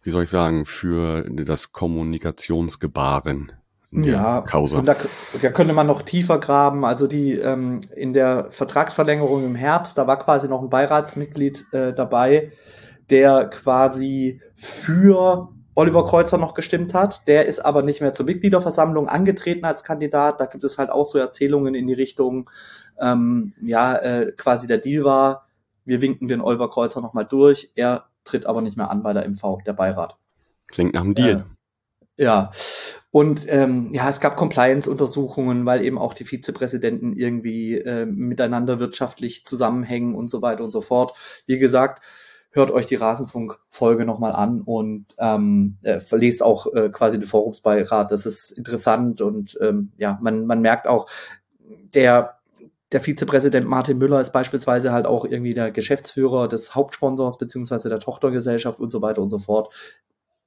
wie 0.04 0.10
soll 0.10 0.22
ich 0.22 0.30
sagen, 0.30 0.64
für 0.64 1.24
das 1.28 1.72
Kommunikationsgebaren 1.72 3.52
Ja, 3.92 4.42
Causa. 4.42 4.78
und 4.78 4.86
da, 4.86 4.94
da 5.42 5.50
könnte 5.50 5.72
man 5.74 5.86
noch 5.88 6.02
tiefer 6.02 6.38
graben. 6.38 6.84
Also 6.84 7.08
die 7.08 7.32
ähm, 7.32 7.82
in 7.96 8.12
der 8.12 8.46
Vertragsverlängerung 8.50 9.44
im 9.44 9.54
Herbst, 9.56 9.98
da 9.98 10.06
war 10.06 10.18
quasi 10.20 10.48
noch 10.48 10.62
ein 10.62 10.70
Beiratsmitglied 10.70 11.66
äh, 11.72 11.92
dabei, 11.92 12.52
der 13.10 13.48
quasi 13.50 14.40
für 14.54 15.48
Oliver 15.74 16.04
Kreuzer 16.04 16.38
noch 16.38 16.54
gestimmt 16.54 16.94
hat. 16.94 17.26
Der 17.26 17.46
ist 17.46 17.60
aber 17.60 17.82
nicht 17.82 18.00
mehr 18.00 18.12
zur 18.12 18.26
Mitgliederversammlung 18.26 19.08
angetreten 19.08 19.64
als 19.64 19.84
Kandidat. 19.84 20.40
Da 20.40 20.46
gibt 20.46 20.64
es 20.64 20.78
halt 20.78 20.90
auch 20.90 21.06
so 21.06 21.18
Erzählungen 21.18 21.74
in 21.74 21.86
die 21.86 21.94
Richtung, 21.94 22.50
ähm, 23.00 23.52
ja, 23.60 23.96
äh, 23.96 24.32
quasi 24.32 24.66
der 24.66 24.78
Deal 24.78 25.04
war, 25.04 25.46
wir 25.84 26.02
winken 26.02 26.28
den 26.28 26.40
Oliver 26.40 26.70
Kreuzer 26.70 27.00
nochmal 27.00 27.26
durch. 27.26 27.72
Er 27.74 28.06
tritt 28.24 28.46
aber 28.46 28.62
nicht 28.62 28.76
mehr 28.76 28.90
an 28.90 29.02
bei 29.02 29.12
der 29.12 29.26
MV, 29.26 29.62
der 29.66 29.72
Beirat. 29.72 30.16
Klingt 30.68 30.94
nach 30.94 31.02
einem 31.02 31.14
Deal. 31.14 31.46
Ja, 32.16 32.50
und 33.10 33.46
ähm, 33.48 33.92
ja, 33.92 34.08
es 34.08 34.20
gab 34.20 34.36
Compliance-Untersuchungen, 34.36 35.64
weil 35.64 35.82
eben 35.82 35.98
auch 35.98 36.12
die 36.12 36.24
Vizepräsidenten 36.24 37.14
irgendwie 37.14 37.78
äh, 37.78 38.04
miteinander 38.04 38.78
wirtschaftlich 38.78 39.46
zusammenhängen 39.46 40.14
und 40.14 40.30
so 40.30 40.42
weiter 40.42 40.62
und 40.62 40.70
so 40.70 40.82
fort. 40.82 41.16
Wie 41.46 41.58
gesagt, 41.58 42.04
hört 42.50 42.70
euch 42.70 42.86
die 42.86 42.96
Rasenfunk-Folge 42.96 44.04
nochmal 44.04 44.32
an 44.32 44.60
und 44.60 45.06
ähm, 45.18 45.76
äh, 45.82 46.00
verlest 46.00 46.42
auch 46.42 46.72
äh, 46.74 46.88
quasi 46.90 47.18
den 47.18 47.26
Forumsbeirat. 47.26 48.10
Das 48.10 48.26
ist 48.26 48.50
interessant 48.50 49.20
und 49.20 49.56
ähm, 49.60 49.92
ja, 49.96 50.18
man, 50.20 50.46
man 50.46 50.60
merkt 50.60 50.86
auch, 50.86 51.08
der 51.94 52.40
der 52.92 53.00
Vizepräsident 53.00 53.68
Martin 53.68 53.98
Müller 53.98 54.20
ist 54.20 54.32
beispielsweise 54.32 54.92
halt 54.92 55.06
auch 55.06 55.24
irgendwie 55.24 55.54
der 55.54 55.70
Geschäftsführer 55.70 56.48
des 56.48 56.74
Hauptsponsors 56.74 57.38
beziehungsweise 57.38 57.88
der 57.88 58.00
Tochtergesellschaft 58.00 58.80
und 58.80 58.90
so 58.90 59.00
weiter 59.00 59.22
und 59.22 59.28
so 59.28 59.38
fort. 59.38 59.72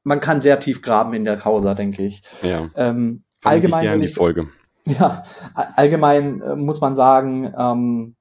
Man 0.04 0.20
kann 0.20 0.42
sehr 0.42 0.60
tief 0.60 0.82
graben 0.82 1.14
in 1.14 1.24
der 1.24 1.38
Causa, 1.38 1.74
denke 1.74 2.04
ich. 2.04 2.24
Ja. 2.42 2.68
Ähm, 2.76 3.24
Verlinke 3.40 3.68
ich 3.68 3.74
allgemein, 3.74 3.84
gerne 3.84 4.02
die 4.02 4.14
Folge. 4.14 4.50
ja, 4.86 5.24
allgemein 5.54 6.42
äh, 6.42 6.56
muss 6.58 6.82
man 6.82 6.98
sagen, 6.98 7.54
ähm, 7.58 8.16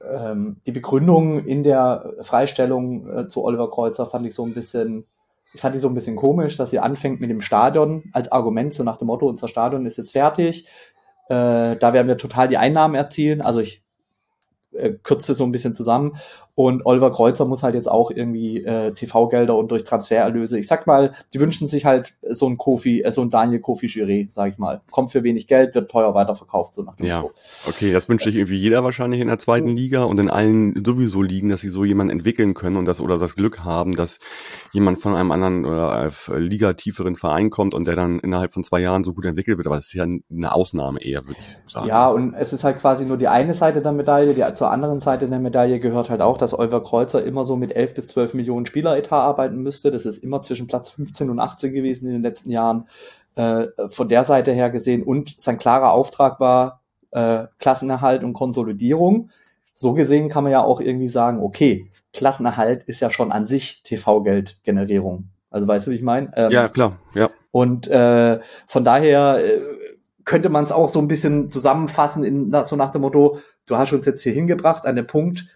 ähm, 0.00 0.56
die 0.66 0.72
Begründung 0.72 1.44
in 1.44 1.62
der 1.62 2.14
Freistellung 2.20 3.08
äh, 3.08 3.28
zu 3.28 3.44
Oliver 3.44 3.70
Kreuzer 3.70 4.06
fand 4.06 4.26
ich 4.26 4.34
so 4.34 4.44
ein 4.44 4.54
bisschen, 4.54 5.04
ich 5.54 5.60
fand 5.60 5.74
die 5.74 5.80
so 5.80 5.88
ein 5.88 5.94
bisschen 5.94 6.16
komisch, 6.16 6.56
dass 6.56 6.70
sie 6.70 6.78
anfängt 6.78 7.20
mit 7.20 7.30
dem 7.30 7.40
Stadion 7.40 8.04
als 8.12 8.30
Argument, 8.32 8.74
so 8.74 8.84
nach 8.84 8.96
dem 8.96 9.06
Motto, 9.06 9.26
unser 9.26 9.48
Stadion 9.48 9.86
ist 9.86 9.98
jetzt 9.98 10.12
fertig. 10.12 10.66
Äh, 11.28 11.76
da 11.76 11.92
werden 11.92 12.08
wir 12.08 12.16
total 12.16 12.48
die 12.48 12.58
Einnahmen 12.58 12.94
erzielen. 12.94 13.40
Also 13.40 13.60
ich 13.60 13.82
äh, 14.72 14.92
kürze 15.02 15.34
so 15.34 15.44
ein 15.44 15.52
bisschen 15.52 15.74
zusammen. 15.74 16.16
Und 16.62 16.86
Oliver 16.86 17.10
Kreuzer 17.10 17.44
muss 17.44 17.64
halt 17.64 17.74
jetzt 17.74 17.90
auch 17.90 18.12
irgendwie 18.12 18.62
äh, 18.64 18.92
TV-Gelder 18.92 19.56
und 19.56 19.72
durch 19.72 19.82
Transfererlöse. 19.82 20.60
Ich 20.60 20.68
sag 20.68 20.86
mal, 20.86 21.12
die 21.32 21.40
wünschen 21.40 21.66
sich 21.66 21.84
halt 21.84 22.14
so 22.28 22.48
ein 22.48 22.56
Kofi, 22.56 23.02
äh, 23.02 23.10
so 23.10 23.22
ein 23.22 23.30
Daniel 23.30 23.58
Kofi 23.58 23.86
Juré, 23.86 24.28
sag 24.30 24.52
ich 24.52 24.58
mal. 24.58 24.80
Kommt 24.92 25.10
für 25.10 25.24
wenig 25.24 25.48
Geld, 25.48 25.74
wird 25.74 25.90
teuer 25.90 26.14
weiterverkauft, 26.14 26.74
so 26.74 26.82
nach 26.82 26.94
dem 26.94 27.06
Ja. 27.06 27.24
Okay, 27.68 27.92
das 27.92 28.08
wünscht 28.08 28.24
sich 28.24 28.36
irgendwie 28.36 28.58
jeder 28.58 28.84
wahrscheinlich 28.84 29.20
in 29.20 29.26
der 29.26 29.40
zweiten 29.40 29.70
Liga 29.70 30.04
und 30.04 30.20
in 30.20 30.30
allen 30.30 30.84
sowieso 30.84 31.20
Ligen, 31.20 31.48
dass 31.48 31.62
sie 31.62 31.68
so 31.68 31.84
jemanden 31.84 32.12
entwickeln 32.12 32.54
können 32.54 32.76
und 32.76 32.84
das 32.84 33.00
oder 33.00 33.16
das 33.16 33.34
Glück 33.34 33.64
haben, 33.64 33.96
dass 33.96 34.20
jemand 34.72 35.00
von 35.00 35.16
einem 35.16 35.32
anderen 35.32 35.64
oder 35.64 36.10
äh, 36.28 36.38
Liga 36.38 36.74
tieferen 36.74 37.16
Verein 37.16 37.50
kommt 37.50 37.74
und 37.74 37.86
der 37.86 37.96
dann 37.96 38.20
innerhalb 38.20 38.52
von 38.52 38.62
zwei 38.62 38.80
Jahren 38.80 39.02
so 39.02 39.14
gut 39.14 39.24
entwickelt 39.24 39.58
wird. 39.58 39.66
Aber 39.66 39.76
das 39.76 39.86
ist 39.86 39.94
ja 39.94 40.04
eine 40.04 40.54
Ausnahme 40.54 41.02
eher, 41.02 41.26
würde 41.26 41.40
ich 41.40 41.72
sagen. 41.72 41.88
Ja, 41.88 42.08
und 42.08 42.34
es 42.34 42.52
ist 42.52 42.62
halt 42.62 42.78
quasi 42.78 43.04
nur 43.04 43.16
die 43.16 43.26
eine 43.26 43.54
Seite 43.54 43.82
der 43.82 43.92
Medaille. 43.92 44.34
Die, 44.34 44.54
zur 44.54 44.70
anderen 44.70 45.00
Seite 45.00 45.26
der 45.26 45.40
Medaille 45.40 45.80
gehört 45.80 46.08
halt 46.08 46.20
auch, 46.20 46.38
dass 46.38 46.51
Oliver 46.54 46.82
Kreuzer 46.82 47.24
immer 47.24 47.44
so 47.44 47.56
mit 47.56 47.74
11 47.74 47.94
bis 47.94 48.08
12 48.08 48.34
Millionen 48.34 48.66
Spieleretat 48.66 49.12
arbeiten 49.12 49.56
müsste. 49.62 49.90
Das 49.90 50.06
ist 50.06 50.22
immer 50.22 50.40
zwischen 50.42 50.66
Platz 50.66 50.90
15 50.90 51.30
und 51.30 51.40
18 51.40 51.72
gewesen 51.72 52.06
in 52.06 52.12
den 52.12 52.22
letzten 52.22 52.50
Jahren. 52.50 52.86
Äh, 53.34 53.68
von 53.88 54.10
der 54.10 54.24
Seite 54.24 54.52
her 54.52 54.68
gesehen. 54.68 55.02
Und 55.02 55.40
sein 55.40 55.56
klarer 55.56 55.92
Auftrag 55.92 56.38
war, 56.38 56.82
äh, 57.12 57.46
Klassenerhalt 57.58 58.24
und 58.24 58.34
Konsolidierung. 58.34 59.30
So 59.72 59.94
gesehen 59.94 60.28
kann 60.28 60.44
man 60.44 60.52
ja 60.52 60.62
auch 60.62 60.80
irgendwie 60.80 61.08
sagen, 61.08 61.40
okay, 61.40 61.90
Klassenerhalt 62.12 62.82
ist 62.84 63.00
ja 63.00 63.08
schon 63.08 63.32
an 63.32 63.46
sich 63.46 63.82
TV-Geldgenerierung. 63.84 65.30
Also 65.50 65.66
weißt 65.66 65.86
du, 65.86 65.92
wie 65.92 65.96
ich 65.96 66.02
meine? 66.02 66.30
Ähm, 66.36 66.50
ja, 66.50 66.68
klar, 66.68 66.98
ja. 67.14 67.30
Und 67.52 67.88
äh, 67.88 68.40
von 68.66 68.84
daher 68.84 69.38
äh, 69.42 69.60
könnte 70.24 70.50
man 70.50 70.64
es 70.64 70.72
auch 70.72 70.88
so 70.88 70.98
ein 70.98 71.08
bisschen 71.08 71.48
zusammenfassen 71.48 72.24
in 72.24 72.52
so 72.64 72.76
nach 72.76 72.90
dem 72.90 73.00
Motto, 73.00 73.38
du 73.66 73.76
hast 73.76 73.92
uns 73.94 74.04
jetzt 74.04 74.22
hier 74.22 74.32
hingebracht 74.32 74.84
an 74.86 74.96
den 74.96 75.06
Punkt, 75.06 75.46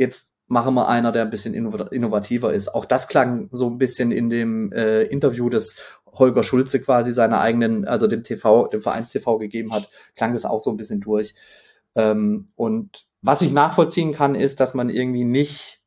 jetzt 0.00 0.34
machen 0.46 0.74
wir 0.74 0.88
einer, 0.88 1.12
der 1.12 1.22
ein 1.22 1.30
bisschen 1.30 1.52
innovativer 1.54 2.54
ist. 2.54 2.74
Auch 2.74 2.86
das 2.86 3.06
klang 3.06 3.48
so 3.52 3.68
ein 3.68 3.76
bisschen 3.76 4.10
in 4.10 4.30
dem 4.30 4.72
äh, 4.72 5.02
Interview, 5.02 5.50
das 5.50 5.76
Holger 6.06 6.42
Schulze 6.42 6.80
quasi 6.80 7.12
seiner 7.12 7.40
eigenen, 7.40 7.86
also 7.86 8.06
dem 8.06 8.24
TV, 8.24 8.66
dem 8.68 8.80
Vereins-TV 8.80 9.38
gegeben 9.38 9.72
hat, 9.72 9.90
klang 10.16 10.32
das 10.32 10.46
auch 10.46 10.60
so 10.60 10.70
ein 10.70 10.78
bisschen 10.78 11.02
durch. 11.02 11.34
Ähm, 11.94 12.46
und 12.56 13.06
was 13.20 13.42
ich 13.42 13.52
nachvollziehen 13.52 14.12
kann, 14.12 14.34
ist, 14.34 14.58
dass 14.58 14.72
man 14.72 14.88
irgendwie 14.88 15.24
nicht, 15.24 15.82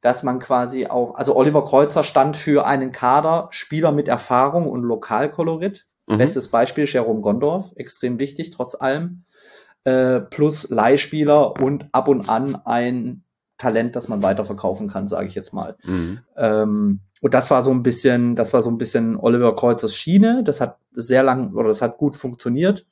dass 0.00 0.22
man 0.22 0.38
quasi 0.38 0.86
auch, 0.86 1.16
also 1.16 1.34
Oliver 1.34 1.64
Kreuzer 1.64 2.04
stand 2.04 2.36
für 2.36 2.64
einen 2.64 2.92
Kader, 2.92 3.48
Spieler 3.50 3.90
mit 3.90 4.06
Erfahrung 4.06 4.70
und 4.70 4.84
Lokalkolorit. 4.84 5.86
Mhm. 6.06 6.18
Bestes 6.18 6.48
Beispiel 6.48 6.86
Jerome 6.86 7.22
Gondorf, 7.22 7.72
extrem 7.74 8.20
wichtig, 8.20 8.52
trotz 8.52 8.76
allem. 8.76 9.24
Äh, 9.86 10.20
plus 10.20 10.68
Leihspieler 10.68 11.60
und 11.60 11.86
ab 11.92 12.08
und 12.08 12.28
an 12.28 12.56
ein 12.64 13.22
Talent, 13.56 13.94
das 13.94 14.08
man 14.08 14.20
weiterverkaufen 14.20 14.88
kann, 14.88 15.06
sage 15.06 15.28
ich 15.28 15.36
jetzt 15.36 15.54
mal. 15.54 15.76
Mhm. 15.84 16.18
Ähm, 16.36 17.00
und 17.20 17.34
das 17.34 17.52
war 17.52 17.62
so 17.62 17.70
ein 17.70 17.84
bisschen, 17.84 18.34
das 18.34 18.52
war 18.52 18.62
so 18.62 18.70
ein 18.70 18.78
bisschen 18.78 19.16
Oliver 19.16 19.54
Kreuzers 19.54 19.94
Schiene. 19.94 20.42
Das 20.42 20.60
hat 20.60 20.78
sehr 20.92 21.22
lang 21.22 21.54
oder 21.54 21.68
das 21.68 21.82
hat 21.82 21.98
gut 21.98 22.16
funktioniert. 22.16 22.84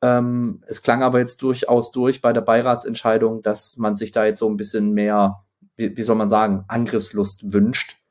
Ähm, 0.00 0.62
es 0.66 0.80
klang 0.80 1.02
aber 1.02 1.18
jetzt 1.18 1.42
durchaus 1.42 1.92
durch 1.92 2.22
bei 2.22 2.32
der 2.32 2.40
Beiratsentscheidung, 2.40 3.42
dass 3.42 3.76
man 3.76 3.94
sich 3.94 4.10
da 4.10 4.24
jetzt 4.24 4.38
so 4.38 4.48
ein 4.48 4.56
bisschen 4.56 4.92
mehr, 4.94 5.36
wie, 5.76 5.94
wie 5.98 6.02
soll 6.02 6.16
man 6.16 6.30
sagen, 6.30 6.64
Angriffslust 6.66 7.52
wünscht. 7.52 8.01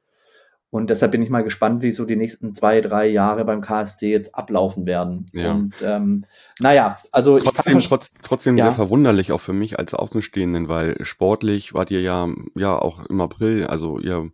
Und 0.72 0.90
deshalb 0.90 1.12
bin 1.12 1.22
ich 1.22 1.30
mal 1.30 1.44
gespannt, 1.44 1.82
wie 1.82 1.92
so 1.92 2.06
die 2.06 2.16
nächsten 2.16 2.54
zwei, 2.54 2.80
drei 2.80 3.08
Jahre 3.08 3.44
beim 3.44 3.60
KSC 3.60 4.10
jetzt 4.10 4.36
ablaufen 4.36 4.86
werden. 4.86 5.30
Ja. 5.34 5.52
Und 5.52 5.74
ähm, 5.84 6.26
naja, 6.60 6.98
also 7.12 7.38
trotzdem, 7.40 7.78
ich 7.78 7.88
trotz, 7.90 8.14
trotzdem 8.24 8.58
ja. 8.58 8.68
sehr 8.68 8.76
verwunderlich 8.76 9.34
auch 9.34 9.42
für 9.42 9.52
mich 9.52 9.78
als 9.78 9.94
Außenstehenden, 9.94 10.70
weil 10.70 10.96
sportlich 11.04 11.74
wart 11.74 11.92
ihr 11.92 12.02
ja 12.02 12.30
ja 12.56 12.80
auch 12.80 13.06
im 13.06 13.20
April, 13.20 13.68
also 13.68 14.00
ihr 14.00 14.32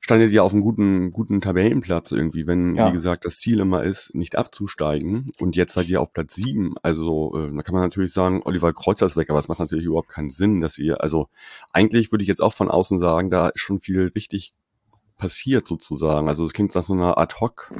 standet 0.00 0.30
ja 0.30 0.42
auf 0.42 0.52
einem 0.52 0.62
guten, 0.62 1.10
guten 1.10 1.40
Tabellenplatz 1.40 2.12
irgendwie, 2.12 2.46
wenn, 2.46 2.74
ja. 2.74 2.88
wie 2.88 2.92
gesagt, 2.92 3.24
das 3.24 3.38
Ziel 3.38 3.60
immer 3.60 3.82
ist, 3.82 4.14
nicht 4.14 4.36
abzusteigen. 4.36 5.26
Und 5.38 5.56
jetzt 5.56 5.74
seid 5.74 5.88
ihr 5.88 6.00
auf 6.00 6.12
Platz 6.12 6.34
sieben. 6.34 6.74
Also, 6.82 7.32
äh, 7.38 7.54
da 7.54 7.62
kann 7.62 7.74
man 7.74 7.84
natürlich 7.84 8.12
sagen, 8.12 8.42
Oliver 8.44 8.72
Kreuzer 8.72 9.06
ist 9.06 9.16
weg, 9.16 9.30
aber 9.30 9.38
es 9.38 9.48
macht 9.48 9.60
natürlich 9.60 9.84
überhaupt 9.84 10.08
keinen 10.08 10.30
Sinn, 10.30 10.60
dass 10.60 10.78
ihr, 10.78 11.02
also 11.02 11.28
eigentlich 11.72 12.12
würde 12.12 12.22
ich 12.22 12.28
jetzt 12.28 12.42
auch 12.42 12.54
von 12.54 12.70
außen 12.70 12.98
sagen, 12.98 13.30
da 13.30 13.48
ist 13.50 13.60
schon 13.60 13.80
viel 13.80 14.10
richtig 14.14 14.54
passiert 15.20 15.68
sozusagen. 15.68 16.28
Also 16.28 16.46
es 16.46 16.52
klingt 16.52 16.74
nach 16.74 16.82
so 16.82 16.94
einer 16.94 17.18
Ad-Hoc 17.18 17.72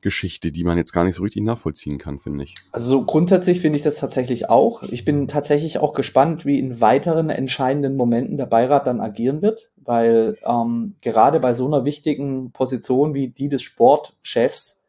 Geschichte, 0.00 0.50
die 0.50 0.64
man 0.64 0.78
jetzt 0.78 0.92
gar 0.92 1.04
nicht 1.04 1.14
so 1.14 1.22
richtig 1.22 1.42
nachvollziehen 1.42 1.98
kann, 1.98 2.20
finde 2.20 2.44
ich. 2.44 2.54
Also 2.72 3.04
grundsätzlich 3.04 3.60
finde 3.60 3.76
ich 3.76 3.82
das 3.82 3.96
tatsächlich 3.96 4.48
auch. 4.48 4.82
Ich 4.82 5.04
bin 5.04 5.28
tatsächlich 5.28 5.78
auch 5.78 5.92
gespannt, 5.92 6.46
wie 6.46 6.58
in 6.58 6.80
weiteren 6.80 7.28
entscheidenden 7.28 7.96
Momenten 7.96 8.38
der 8.38 8.46
Beirat 8.46 8.86
dann 8.86 9.00
agieren 9.00 9.42
wird, 9.42 9.70
weil 9.76 10.38
ähm, 10.44 10.96
gerade 11.02 11.38
bei 11.38 11.52
so 11.52 11.66
einer 11.66 11.84
wichtigen 11.84 12.50
Position 12.52 13.12
wie 13.12 13.28
die 13.28 13.50
des 13.50 13.62
Sportchefs 13.62 14.80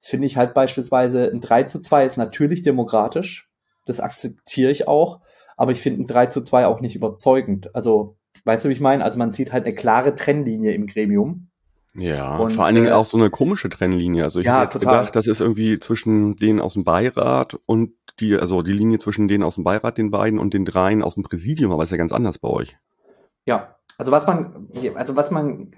finde 0.00 0.26
ich 0.26 0.36
halt 0.36 0.54
beispielsweise 0.54 1.30
ein 1.30 1.40
3 1.40 1.64
zu 1.64 1.80
2 1.80 2.06
ist 2.06 2.16
natürlich 2.16 2.62
demokratisch. 2.62 3.48
Das 3.86 4.00
akzeptiere 4.00 4.70
ich 4.70 4.86
auch. 4.88 5.20
Aber 5.56 5.72
ich 5.72 5.80
finde 5.80 6.02
ein 6.02 6.06
3 6.06 6.26
zu 6.26 6.40
2 6.40 6.66
auch 6.66 6.80
nicht 6.80 6.96
überzeugend. 6.96 7.74
Also, 7.74 8.16
weißt 8.44 8.64
du, 8.64 8.68
wie 8.68 8.74
ich 8.74 8.80
meine? 8.80 9.04
Also 9.04 9.18
man 9.18 9.32
sieht 9.32 9.52
halt 9.52 9.64
eine 9.64 9.74
klare 9.74 10.14
Trennlinie 10.14 10.72
im 10.72 10.86
Gremium. 10.86 11.48
Ja, 11.94 12.38
und, 12.38 12.52
vor 12.52 12.64
allen 12.64 12.74
Dingen 12.74 12.88
äh, 12.88 12.92
auch 12.92 13.04
so 13.04 13.18
eine 13.18 13.28
komische 13.28 13.68
Trennlinie. 13.68 14.24
Also 14.24 14.40
ich 14.40 14.46
ja, 14.46 14.62
hätte 14.62 14.78
gedacht, 14.78 15.14
das 15.14 15.26
ist 15.26 15.40
irgendwie 15.40 15.78
zwischen 15.78 16.36
denen 16.36 16.60
aus 16.60 16.74
dem 16.74 16.84
Beirat 16.84 17.58
und 17.66 17.92
die, 18.18 18.34
also 18.34 18.62
die 18.62 18.72
Linie 18.72 18.98
zwischen 18.98 19.28
denen 19.28 19.42
aus 19.42 19.56
dem 19.56 19.64
Beirat, 19.64 19.98
den 19.98 20.10
beiden, 20.10 20.38
und 20.38 20.54
den 20.54 20.64
dreien 20.64 21.02
aus 21.02 21.14
dem 21.14 21.22
Präsidium, 21.22 21.72
aber 21.72 21.82
ist 21.82 21.90
ja 21.90 21.96
ganz 21.96 22.12
anders 22.12 22.38
bei 22.38 22.48
euch. 22.48 22.76
Ja, 23.44 23.76
also 23.98 24.12
was 24.12 24.26
man, 24.26 24.68
also 24.94 25.16
was 25.16 25.30
man 25.30 25.72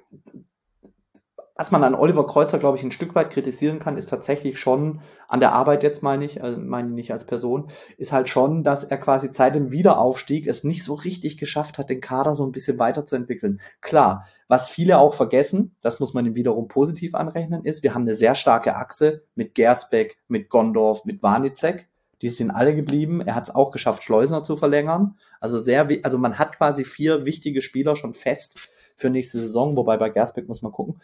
was 1.56 1.70
man 1.70 1.84
an 1.84 1.94
Oliver 1.94 2.26
Kreuzer, 2.26 2.58
glaube 2.58 2.78
ich, 2.78 2.82
ein 2.82 2.90
Stück 2.90 3.14
weit 3.14 3.30
kritisieren 3.30 3.78
kann, 3.78 3.96
ist 3.96 4.10
tatsächlich 4.10 4.58
schon 4.58 5.00
an 5.28 5.38
der 5.38 5.52
Arbeit 5.52 5.84
jetzt 5.84 6.02
meine 6.02 6.24
ich, 6.24 6.42
also 6.42 6.58
meine 6.58 6.88
ich 6.88 6.94
nicht 6.94 7.12
als 7.12 7.26
Person, 7.26 7.68
ist 7.96 8.12
halt 8.12 8.28
schon, 8.28 8.64
dass 8.64 8.82
er 8.82 8.98
quasi 8.98 9.28
seit 9.30 9.54
dem 9.54 9.70
Wiederaufstieg 9.70 10.48
es 10.48 10.64
nicht 10.64 10.82
so 10.82 10.94
richtig 10.94 11.38
geschafft 11.38 11.78
hat, 11.78 11.90
den 11.90 12.00
Kader 12.00 12.34
so 12.34 12.44
ein 12.44 12.50
bisschen 12.50 12.80
weiterzuentwickeln. 12.80 13.60
Klar, 13.80 14.26
was 14.48 14.68
viele 14.68 14.98
auch 14.98 15.14
vergessen, 15.14 15.76
das 15.80 16.00
muss 16.00 16.12
man 16.12 16.26
ihm 16.26 16.34
wiederum 16.34 16.66
positiv 16.66 17.14
anrechnen, 17.14 17.64
ist, 17.64 17.84
wir 17.84 17.94
haben 17.94 18.02
eine 18.02 18.16
sehr 18.16 18.34
starke 18.34 18.74
Achse 18.74 19.22
mit 19.36 19.54
Gersbeck, 19.54 20.18
mit 20.26 20.48
Gondorf, 20.48 21.04
mit 21.04 21.22
Warnizek. 21.22 21.88
Die 22.22 22.30
sind 22.30 22.50
alle 22.50 22.74
geblieben. 22.74 23.20
Er 23.20 23.34
hat 23.34 23.44
es 23.44 23.54
auch 23.54 23.70
geschafft, 23.70 24.02
Schleusner 24.02 24.42
zu 24.42 24.56
verlängern. 24.56 25.18
Also 25.40 25.60
sehr, 25.60 25.86
also 26.04 26.16
man 26.16 26.38
hat 26.38 26.56
quasi 26.56 26.84
vier 26.84 27.26
wichtige 27.26 27.60
Spieler 27.60 27.96
schon 27.96 28.14
fest 28.14 28.68
für 28.96 29.10
nächste 29.10 29.38
Saison, 29.38 29.76
wobei 29.76 29.96
bei 29.96 30.10
Gersbeck 30.10 30.48
muss 30.48 30.62
man 30.62 30.72
gucken. 30.72 31.00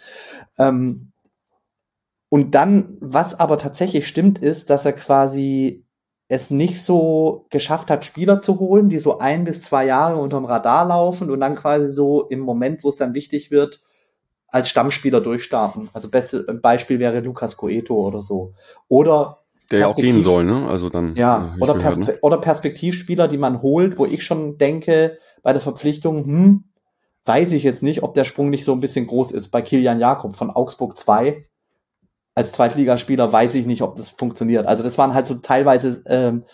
Ähm, 0.58 1.12
und 2.28 2.54
dann, 2.54 2.96
was 3.00 3.38
aber 3.38 3.58
tatsächlich 3.58 4.06
stimmt, 4.06 4.38
ist, 4.38 4.70
dass 4.70 4.84
er 4.84 4.92
quasi 4.92 5.84
es 6.28 6.48
nicht 6.48 6.84
so 6.84 7.46
geschafft 7.50 7.90
hat, 7.90 8.04
Spieler 8.04 8.40
zu 8.40 8.60
holen, 8.60 8.88
die 8.88 9.00
so 9.00 9.18
ein 9.18 9.44
bis 9.44 9.62
zwei 9.62 9.84
Jahre 9.84 10.20
unterm 10.20 10.44
Radar 10.44 10.86
laufen 10.86 11.28
und 11.28 11.40
dann 11.40 11.56
quasi 11.56 11.88
so 11.88 12.28
im 12.28 12.38
Moment, 12.38 12.84
wo 12.84 12.88
es 12.88 12.96
dann 12.96 13.14
wichtig 13.14 13.50
wird, 13.50 13.80
als 14.46 14.68
Stammspieler 14.68 15.20
durchstarten. 15.20 15.90
Also 15.92 16.08
beste 16.08 16.44
Beispiel 16.54 17.00
wäre 17.00 17.18
Lukas 17.18 17.56
Coeto 17.56 17.94
oder 17.94 18.22
so. 18.22 18.54
Oder 18.86 19.38
der 19.72 19.80
ja 19.80 19.86
auch 19.88 19.96
gehen 19.96 20.22
soll, 20.22 20.44
ne? 20.44 20.68
Also 20.68 20.88
dann. 20.88 21.16
Ja, 21.16 21.54
oder, 21.60 21.74
gehört, 21.74 21.98
ne? 21.98 22.18
oder 22.22 22.38
Perspektivspieler, 22.38 23.26
die 23.26 23.38
man 23.38 23.60
holt, 23.60 23.98
wo 23.98 24.06
ich 24.06 24.24
schon 24.24 24.56
denke, 24.56 25.18
bei 25.42 25.52
der 25.52 25.62
Verpflichtung, 25.62 26.24
hm, 26.24 26.64
weiß 27.24 27.52
ich 27.52 27.62
jetzt 27.62 27.82
nicht, 27.82 28.02
ob 28.02 28.14
der 28.14 28.24
Sprung 28.24 28.50
nicht 28.50 28.64
so 28.64 28.72
ein 28.72 28.80
bisschen 28.80 29.06
groß 29.06 29.32
ist. 29.32 29.50
Bei 29.50 29.62
Kilian 29.62 30.00
Jakob 30.00 30.36
von 30.36 30.50
Augsburg 30.50 30.96
2 30.96 31.46
als 32.34 32.52
Zweitligaspieler 32.52 33.32
weiß 33.32 33.54
ich 33.54 33.66
nicht, 33.66 33.82
ob 33.82 33.96
das 33.96 34.08
funktioniert. 34.08 34.66
Also 34.66 34.82
das 34.82 34.98
waren 34.98 35.14
halt 35.14 35.26
so 35.26 35.34
teilweise 35.36 36.02
ähm, 36.06 36.44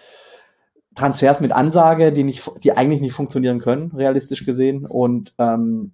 Transfers 0.95 1.41
mit 1.41 1.53
Ansage, 1.53 2.13
die 2.13 2.25
nicht, 2.25 2.51
die 2.65 2.73
eigentlich 2.73 3.01
nicht 3.01 3.13
funktionieren 3.13 3.61
können, 3.61 3.93
realistisch 3.93 4.45
gesehen. 4.45 4.87
Und 4.87 5.35
ähm, 5.39 5.93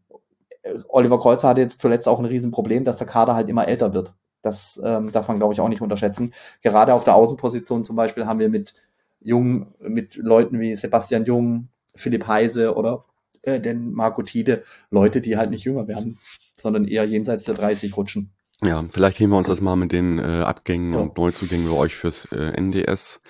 Oliver 0.88 1.20
Kreuzer 1.20 1.48
hatte 1.48 1.60
jetzt 1.60 1.80
zuletzt 1.80 2.08
auch 2.08 2.20
ein 2.20 2.24
Riesenproblem, 2.24 2.84
dass 2.84 2.98
der 2.98 3.06
Kader 3.06 3.34
halt 3.34 3.48
immer 3.48 3.66
älter 3.66 3.94
wird. 3.94 4.14
Das 4.40 4.80
ähm, 4.84 5.12
darf 5.12 5.28
man, 5.28 5.38
glaube 5.38 5.52
ich, 5.52 5.60
auch 5.60 5.68
nicht 5.68 5.82
unterschätzen. 5.82 6.32
Gerade 6.62 6.94
auf 6.94 7.04
der 7.04 7.16
Außenposition 7.16 7.84
zum 7.84 7.96
Beispiel 7.96 8.26
haben 8.26 8.38
wir 8.38 8.48
mit 8.48 8.74
jungen, 9.20 9.74
mit 9.80 10.16
Leuten 10.16 10.60
wie 10.60 10.74
Sebastian 10.74 11.24
Jung, 11.24 11.68
Philipp 11.94 12.26
Heise 12.26 12.74
oder 12.74 13.04
äh, 13.42 13.60
denn 13.60 13.92
Marco 13.92 14.22
Tide 14.22 14.64
Leute, 14.90 15.20
die 15.20 15.36
halt 15.36 15.50
nicht 15.50 15.64
jünger 15.64 15.88
werden, 15.88 16.18
sondern 16.56 16.86
eher 16.86 17.04
jenseits 17.04 17.44
der 17.44 17.54
30 17.54 17.96
rutschen. 17.96 18.32
Ja, 18.62 18.84
vielleicht 18.90 19.18
heben 19.18 19.32
wir 19.32 19.38
uns 19.38 19.48
das 19.48 19.60
mal 19.60 19.76
mit 19.76 19.90
den 19.90 20.18
äh, 20.18 20.22
Abgängen 20.22 20.94
ja. 20.94 21.00
und 21.00 21.16
Neuzugängen 21.16 21.68
bei 21.68 21.76
euch 21.76 21.96
fürs 21.96 22.30
äh, 22.30 22.52
NDS 22.56 23.20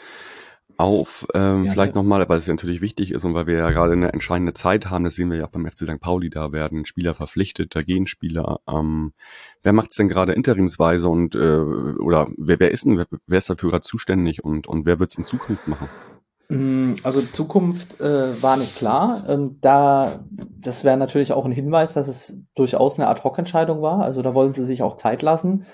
auf. 0.76 1.26
Ähm, 1.32 1.64
ja, 1.64 1.72
vielleicht 1.72 1.94
ja. 1.94 2.02
nochmal, 2.02 2.28
weil 2.28 2.38
es 2.38 2.46
ja 2.46 2.52
natürlich 2.52 2.80
wichtig 2.80 3.12
ist 3.12 3.24
und 3.24 3.34
weil 3.34 3.46
wir 3.46 3.56
ja 3.56 3.70
gerade 3.70 3.92
eine 3.92 4.12
entscheidende 4.12 4.52
Zeit 4.52 4.90
haben, 4.90 5.04
das 5.04 5.14
sehen 5.14 5.30
wir 5.30 5.38
ja 5.38 5.46
auch 5.46 5.50
beim 5.50 5.66
FC 5.66 5.86
St. 5.86 6.00
Pauli, 6.00 6.28
da 6.28 6.52
werden 6.52 6.84
Spieler 6.84 7.14
verpflichtet, 7.14 7.74
da 7.74 7.82
gehen 7.82 8.06
Spieler. 8.06 8.60
Ähm, 8.68 9.12
wer 9.62 9.72
macht 9.72 9.90
es 9.90 9.96
denn 9.96 10.08
gerade 10.08 10.32
interimsweise 10.32 11.08
und 11.08 11.34
äh, 11.34 11.38
oder 11.38 12.28
wer, 12.36 12.60
wer 12.60 12.70
ist 12.70 12.84
denn, 12.84 12.98
wer, 12.98 13.06
wer 13.26 13.38
ist 13.38 13.48
dafür 13.48 13.70
gerade 13.70 13.84
zuständig 13.84 14.44
und, 14.44 14.66
und 14.66 14.84
wer 14.84 14.98
wird 15.00 15.12
es 15.12 15.18
in 15.18 15.24
Zukunft 15.24 15.68
machen? 15.68 15.88
Mm, 16.48 16.94
also 17.02 17.22
Zukunft 17.22 18.00
äh, 18.00 18.42
war 18.42 18.56
nicht 18.56 18.76
klar. 18.76 19.24
Ähm, 19.28 19.58
da, 19.60 20.24
das 20.30 20.84
wäre 20.84 20.96
natürlich 20.96 21.32
auch 21.32 21.44
ein 21.44 21.52
Hinweis, 21.52 21.94
dass 21.94 22.08
es 22.08 22.44
durchaus 22.54 22.98
eine 22.98 23.08
Ad-Hoc-Entscheidung 23.08 23.82
war. 23.82 24.02
Also 24.02 24.22
da 24.22 24.34
wollen 24.34 24.52
sie 24.52 24.64
sich 24.64 24.82
auch 24.82 24.96
Zeit 24.96 25.22
lassen. 25.22 25.66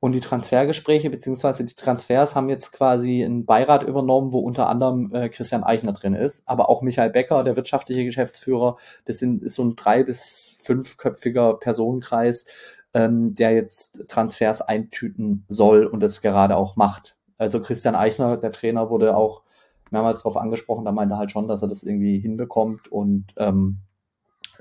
Und 0.00 0.12
die 0.12 0.20
Transfergespräche 0.20 1.10
beziehungsweise 1.10 1.64
die 1.64 1.74
Transfers 1.74 2.36
haben 2.36 2.48
jetzt 2.48 2.70
quasi 2.72 3.24
einen 3.24 3.46
Beirat 3.46 3.82
übernommen, 3.82 4.32
wo 4.32 4.38
unter 4.38 4.68
anderem 4.68 5.12
äh, 5.12 5.28
Christian 5.28 5.64
Eichner 5.64 5.92
drin 5.92 6.14
ist, 6.14 6.48
aber 6.48 6.68
auch 6.68 6.82
Michael 6.82 7.10
Becker, 7.10 7.42
der 7.42 7.56
wirtschaftliche 7.56 8.04
Geschäftsführer. 8.04 8.76
Das 9.06 9.18
sind, 9.18 9.42
ist 9.42 9.56
so 9.56 9.64
ein 9.64 9.74
drei- 9.74 10.04
bis 10.04 10.56
fünfköpfiger 10.62 11.54
Personenkreis, 11.54 12.46
ähm, 12.94 13.34
der 13.34 13.52
jetzt 13.52 14.04
Transfers 14.08 14.62
eintüten 14.62 15.44
soll 15.48 15.84
und 15.84 15.98
das 16.00 16.22
gerade 16.22 16.56
auch 16.56 16.76
macht. 16.76 17.16
Also 17.36 17.60
Christian 17.60 17.96
Eichner, 17.96 18.36
der 18.36 18.52
Trainer, 18.52 18.90
wurde 18.90 19.16
auch 19.16 19.42
mehrmals 19.92 20.18
darauf 20.22 20.36
angesprochen, 20.36 20.84
da 20.84 20.92
meinte 20.92 21.14
er 21.14 21.18
halt 21.18 21.30
schon, 21.30 21.48
dass 21.48 21.62
er 21.62 21.68
das 21.68 21.82
irgendwie 21.82 22.18
hinbekommt 22.18 22.90
und 22.90 23.26
ähm, 23.36 23.78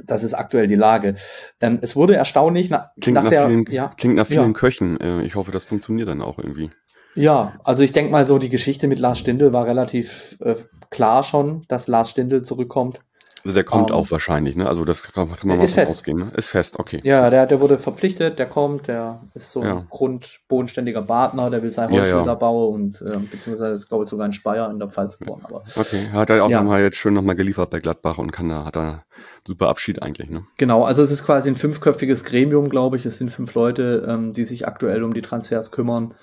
das 0.03 0.24
ist 0.24 0.34
aktuell 0.36 0.67
die 0.67 0.75
Lage. 0.75 1.15
Ähm, 1.60 1.79
es 1.81 1.96
wurde 1.96 2.15
erstaunlich 2.15 2.69
na, 2.69 2.91
Klingt 3.01 3.15
nach, 3.15 3.24
nach, 3.24 3.29
der, 3.31 3.48
vielen, 3.48 3.65
ja, 3.72 3.91
klingt 3.98 4.15
nach 4.15 4.27
vielen 4.27 4.53
Ja. 4.53 4.53
Köchen. 4.53 5.00
Äh, 5.00 5.24
ich 5.24 5.36
hoffe, 5.36 5.51
das 5.51 5.65
funktioniert 5.65 6.07
dann 6.07 6.22
auch 6.22 6.38
irgendwie. 6.38 6.69
ja, 7.15 7.53
also 7.63 7.81
ich 7.84 7.91
denke 7.93 8.12
mal 8.12 8.25
so, 8.25 8.38
die 8.38 8.50
Geschichte 8.50 8.88
mit 8.88 9.00
Lars 9.00 9.19
Stindl 9.19 9.53
war 9.53 9.65
relativ 9.65 10.38
äh, 10.41 10.55
klar 10.91 11.24
schon, 11.24 11.65
dass 11.67 11.88
Lars 11.88 12.12
Stindl 12.12 12.43
zurückkommt. 12.43 13.00
Also 13.48 13.54
der 13.56 13.63
kommt 13.63 13.92
Ähm, 13.92 13.96
auch 13.96 14.12
wahrscheinlich, 14.12 14.58
ne? 14.58 14.68
Also 14.68 14.84
das 14.84 15.04
kann, 15.04 15.32
kann 15.32 15.48
man 15.48 15.58
mal 15.60 15.68
fest. 15.70 15.89
ausgehen, 15.89 16.18
ne? 16.18 16.32
Ist 16.36 16.50
fest, 16.50 16.77
okay. 16.80 17.00
Ja, 17.06 17.30
der, 17.30 17.46
der 17.46 17.62
wurde 17.62 17.77
verpflichtet, 17.77 18.39
der 18.39 18.46
kommt, 18.46 18.89
der 18.89 19.22
ist 19.36 19.54
so 19.54 19.62
ein 19.62 19.68
Ja. 19.68 19.86
grundbodenständiger 19.89 21.01
Partner, 21.01 21.50
der 21.50 21.63
will 21.63 21.72
sein 21.72 21.94
Ja, 21.94 22.01
Haus 22.01 22.10
ja. 22.10 22.22
wieder 22.24 22.36
bauen 22.36 22.74
und 22.74 23.01
äh, 23.01 23.18
beziehungsweise 23.20 23.74
ist, 23.74 23.88
glaube 23.88 24.04
ich, 24.04 24.10
sogar 24.10 24.25
in 24.25 24.34
Speyer 24.34 24.70
in 24.70 24.80
der 24.80 24.89
Pfalz 24.89 25.18
geboren. 25.18 25.44
Aber 25.46 25.63
Okay, 25.77 26.10
hat 26.12 26.30
er 26.30 26.44
auch 26.44 26.50
Ja. 26.50 26.60
nochmal 26.62 26.82
jetzt 26.82 26.98
schön 26.98 27.13
nochmal 27.13 27.38
geliefert 27.38 27.70
bei 27.70 27.80
Gladbach 27.80 28.18
und 28.18 28.34
kann 28.34 28.50
da, 28.50 28.66
hat 28.66 28.75
er 28.75 29.06
super 29.48 29.70
Abschied 29.70 30.01
eigentlich, 30.01 30.30
ne? 30.30 30.44
Genau, 30.58 30.84
also 30.84 31.01
es 31.01 31.10
ist 31.10 31.25
quasi 31.25 31.50
ein 31.50 31.56
fünfköpfiges 31.56 32.25
Gremium, 32.25 32.68
glaube 32.68 32.98
ich. 32.98 33.06
Es 33.06 33.18
sind 33.18 33.30
fünf 33.32 33.54
Leute, 33.54 34.06
ähm, 34.06 34.34
die 34.34 34.44
sich 34.44 34.68
aktuell 34.68 35.04
um 35.04 35.13
die 35.13 35.22
Transfers 35.22 35.72
kümmern. 35.72 36.16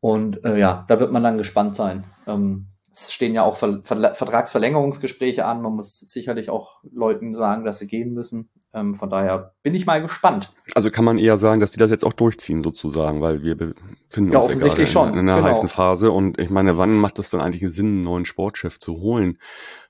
Und 0.00 0.44
äh, 0.44 0.58
ja, 0.58 0.84
da 0.88 0.98
wird 0.98 1.12
man 1.12 1.22
dann 1.22 1.38
gespannt 1.38 1.76
sein. 1.76 2.02
Ähm, 2.26 2.66
es 2.92 3.12
stehen 3.12 3.34
ja 3.34 3.42
auch 3.42 3.56
Ver 3.56 3.80
Ver 3.82 4.14
Vertragsverlängerungsgespräche 4.14 5.46
an. 5.46 5.62
Man 5.62 5.74
muss 5.74 5.98
sicherlich 5.98 6.50
auch 6.50 6.82
Leuten 6.92 7.34
sagen, 7.34 7.64
dass 7.64 7.78
sie 7.78 7.86
gehen 7.86 8.12
müssen. 8.12 8.50
Ähm, 8.74 8.94
von 8.94 9.10
daher 9.10 9.54
bin 9.62 9.74
ich 9.74 9.86
mal 9.86 10.02
gespannt. 10.02 10.52
Also 10.74 10.90
kann 10.90 11.04
man 11.04 11.18
eher 11.18 11.38
sagen, 11.38 11.60
dass 11.60 11.70
die 11.70 11.78
das 11.78 11.90
jetzt 11.90 12.04
auch 12.04 12.12
durchziehen 12.12 12.62
sozusagen, 12.62 13.20
weil 13.20 13.42
wir 13.42 13.56
befinden 13.56 14.32
Ja, 14.32 14.38
uns 14.38 14.46
offensichtlich 14.46 14.92
gerade 14.92 15.12
in, 15.12 15.18
in 15.18 15.28
einer 15.28 15.38
genau. 15.38 15.48
heißen 15.48 15.68
Phase 15.68 16.10
und 16.10 16.38
ich 16.38 16.50
meine, 16.50 16.78
wann 16.78 16.96
macht 16.96 17.18
es 17.18 17.30
dann 17.30 17.40
eigentlich 17.40 17.70
Sinn, 17.72 17.86
einen 17.86 18.02
neuen 18.04 18.24
Sportchef 18.24 18.78
zu 18.78 18.98
holen? 18.98 19.38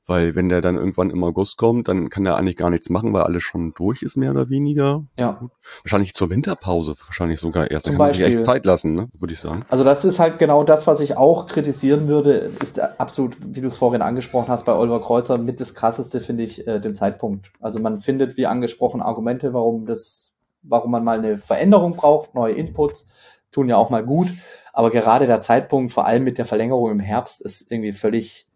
Weil 0.07 0.35
wenn 0.35 0.49
der 0.49 0.61
dann 0.61 0.77
irgendwann 0.77 1.11
im 1.11 1.23
August 1.23 1.57
kommt, 1.57 1.87
dann 1.87 2.09
kann 2.09 2.25
der 2.25 2.37
eigentlich 2.37 2.57
gar 2.57 2.71
nichts 2.71 2.91
machen, 2.91 3.13
weil 3.13 3.23
alles 3.23 3.45
schon 3.45 3.73
durch 3.75 4.03
ist, 4.03 4.17
mehr 4.17 4.33
oder 4.33 4.51
weniger. 4.51 5.05
Ja. 5.17 5.49
Wahrscheinlich 5.85 6.15
zur 6.15 6.29
Winterpause, 6.29 6.95
wahrscheinlich 7.07 7.39
sogar 7.39 7.71
erst. 7.71 7.87
Zum 7.87 7.93
Dann 7.93 7.99
kann 7.99 8.07
man 8.09 8.15
sich 8.15 8.25
Beispiel. 8.25 8.41
echt 8.41 8.47
Zeit 8.47 8.67
lassen, 8.67 8.95
ne? 8.95 9.09
würde 9.19 9.33
ich 9.33 9.39
sagen. 9.39 9.65
Also 9.69 9.85
das 9.85 10.05
ist 10.05 10.19
halt 10.19 10.41
genau 10.41 10.65
das, 10.65 10.89
was 10.89 10.99
ich 11.01 11.17
auch 11.17 11.47
kritisieren 11.47 12.09
würde, 12.09 12.51
ist 12.61 12.81
absolut, 12.81 13.37
wie 13.45 13.61
du 13.61 13.69
es 13.69 13.77
vorhin 13.77 14.03
angesprochen 14.03 14.49
hast, 14.49 14.67
bei 14.67 14.75
Oliver 14.75 15.01
Kreuzer 15.01 15.39
mit 15.39 15.61
das 15.61 15.75
krasseste 15.75 16.21
finde 16.21 16.43
ich 16.43 16.67
äh, 16.67 16.81
den 16.81 16.97
Zeitpunkt. 16.97 17.53
Also 17.61 17.79
man 17.79 18.01
findet, 18.01 18.37
wie 18.37 18.47
angesprochen, 18.47 19.03
Argumente, 19.03 19.55
warum 19.55 19.87
das, 19.87 20.35
warum 20.63 20.91
man 20.91 21.05
mal 21.05 21.19
eine 21.19 21.39
Veränderung 21.39 21.95
braucht, 21.95 22.35
neue 22.35 22.55
Inputs, 22.55 23.09
tun 23.53 23.69
ja 23.69 23.77
auch 23.77 23.91
mal 23.91 24.05
gut. 24.05 24.29
Aber 24.73 24.91
gerade 24.91 25.27
der 25.27 25.43
Zeitpunkt, 25.43 25.93
vor 25.93 26.07
allem 26.07 26.25
mit 26.25 26.39
der 26.39 26.47
Verlängerung 26.47 26.91
im 26.91 27.01
Herbst, 27.01 27.41
ist 27.43 27.71
irgendwie 27.71 27.93
völlig 27.93 28.49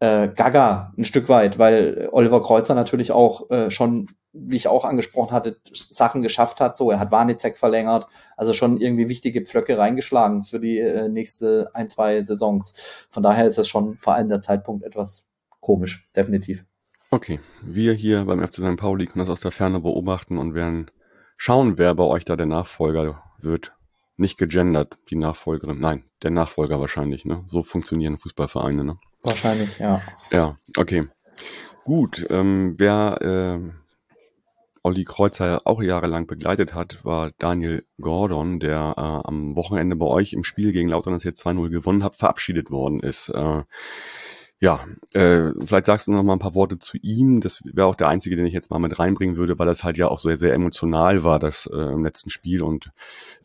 äh, 0.00 0.28
gaga 0.28 0.92
ein 0.98 1.04
Stück 1.04 1.28
weit, 1.28 1.58
weil 1.58 2.08
Oliver 2.10 2.42
Kreuzer 2.42 2.74
natürlich 2.74 3.12
auch 3.12 3.50
äh, 3.50 3.70
schon, 3.70 4.08
wie 4.32 4.56
ich 4.56 4.66
auch 4.66 4.84
angesprochen 4.84 5.32
hatte, 5.32 5.58
Sachen 5.72 6.22
geschafft 6.22 6.60
hat. 6.60 6.76
So, 6.76 6.90
er 6.90 6.98
hat 6.98 7.12
Warnizek 7.12 7.58
verlängert, 7.58 8.06
also 8.36 8.52
schon 8.52 8.80
irgendwie 8.80 9.08
wichtige 9.08 9.42
Pflöcke 9.42 9.78
reingeschlagen 9.78 10.42
für 10.42 10.58
die 10.58 10.78
äh, 10.78 11.08
nächste 11.08 11.70
ein, 11.74 11.88
zwei 11.88 12.22
Saisons. 12.22 13.06
Von 13.10 13.22
daher 13.22 13.46
ist 13.46 13.58
es 13.58 13.68
schon 13.68 13.96
vor 13.96 14.14
allem 14.14 14.28
der 14.28 14.40
Zeitpunkt 14.40 14.84
etwas 14.84 15.30
komisch, 15.60 16.08
definitiv. 16.16 16.64
Okay, 17.10 17.40
wir 17.62 17.92
hier 17.92 18.24
beim 18.24 18.40
FC 18.46 18.56
St. 18.56 18.76
Pauli 18.76 19.06
können 19.06 19.26
das 19.26 19.30
aus 19.30 19.40
der 19.40 19.52
Ferne 19.52 19.80
beobachten 19.80 20.38
und 20.38 20.54
werden 20.54 20.90
schauen, 21.36 21.76
wer 21.76 21.94
bei 21.94 22.04
euch 22.04 22.24
da 22.24 22.36
der 22.36 22.46
Nachfolger 22.46 23.22
wird. 23.38 23.74
Nicht 24.20 24.36
gegendert, 24.36 24.98
die 25.08 25.16
Nachfolgerin. 25.16 25.80
Nein, 25.80 26.04
der 26.22 26.30
Nachfolger 26.30 26.78
wahrscheinlich, 26.78 27.24
ne? 27.24 27.42
So 27.48 27.62
funktionieren 27.62 28.18
Fußballvereine, 28.18 28.84
ne? 28.84 28.98
Wahrscheinlich, 29.22 29.78
ja. 29.78 30.02
Ja, 30.30 30.52
okay. 30.76 31.08
Gut, 31.84 32.26
ähm, 32.28 32.74
wer 32.76 33.18
äh, 33.22 33.70
Olli 34.82 35.04
Kreuzer 35.04 35.62
auch 35.64 35.80
jahrelang 35.80 36.26
begleitet 36.26 36.74
hat, 36.74 37.02
war 37.02 37.30
Daniel 37.38 37.86
Gordon, 37.98 38.60
der 38.60 38.92
äh, 38.98 39.26
am 39.26 39.56
Wochenende 39.56 39.96
bei 39.96 40.04
euch 40.04 40.34
im 40.34 40.44
Spiel 40.44 40.72
gegen 40.72 40.90
Lautern, 40.90 41.14
das 41.14 41.24
jetzt 41.24 41.42
2-0 41.46 41.70
gewonnen 41.70 42.04
hat, 42.04 42.14
verabschiedet 42.14 42.70
worden 42.70 43.00
ist. 43.00 43.30
Äh, 43.30 43.62
ja, 44.60 44.84
äh, 45.12 45.52
vielleicht 45.64 45.86
sagst 45.86 46.06
du 46.06 46.12
noch 46.12 46.22
mal 46.22 46.34
ein 46.34 46.38
paar 46.38 46.54
Worte 46.54 46.78
zu 46.78 46.98
ihm. 46.98 47.40
Das 47.40 47.62
wäre 47.64 47.86
auch 47.86 47.94
der 47.94 48.08
einzige, 48.08 48.36
den 48.36 48.44
ich 48.44 48.52
jetzt 48.52 48.70
mal 48.70 48.78
mit 48.78 48.98
reinbringen 48.98 49.36
würde, 49.36 49.58
weil 49.58 49.66
das 49.66 49.84
halt 49.84 49.96
ja 49.96 50.08
auch 50.08 50.18
sehr, 50.18 50.36
sehr 50.36 50.52
emotional 50.52 51.24
war, 51.24 51.38
das 51.38 51.66
äh, 51.72 51.76
im 51.76 52.04
letzten 52.04 52.28
Spiel. 52.28 52.62
Und 52.62 52.92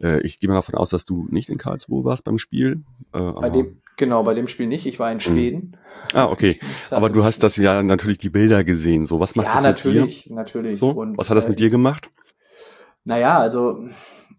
äh, 0.01 0.19
ich 0.21 0.39
gehe 0.39 0.49
mal 0.49 0.56
davon 0.56 0.75
aus, 0.75 0.89
dass 0.89 1.06
du 1.06 1.25
nicht 1.30 1.47
in 1.47 1.58
Karlsruhe 1.58 2.04
warst 2.04 2.25
beim 2.25 2.38
Spiel. 2.38 2.84
Äh, 3.13 3.32
Bei 3.32 3.49
dem, 3.49 3.82
genau, 3.95 4.23
bei 4.23 4.34
dem 4.34 4.49
Spiel 4.49 4.67
nicht. 4.67 4.86
Ich 4.86 4.99
war 4.99 5.10
in 5.10 5.21
Schweden. 5.21 5.78
Ah, 6.13 6.25
okay. 6.25 6.60
Aber 6.91 7.10
du 7.10 7.23
hast 7.23 7.43
das 7.43 7.56
ja 7.56 7.82
natürlich 7.82 8.17
die 8.17 8.30
Bilder 8.30 8.65
gesehen. 8.65 9.06
So, 9.06 9.21
was 9.21 9.38
macht 9.38 9.47
ja, 9.47 9.54
das 9.54 9.63
natürlich, 9.63 10.28
mit 10.28 10.36
natürlich. 10.36 10.73
dir? 10.73 10.78
So, 10.78 10.89
Und, 10.89 11.17
was 11.17 11.30
hat 11.30 11.38
das 11.38 11.45
äh, 11.45 11.49
mit 11.49 11.60
dir 11.60 11.69
gemacht? 11.69 12.10
Naja, 13.06 13.38
also 13.38 13.88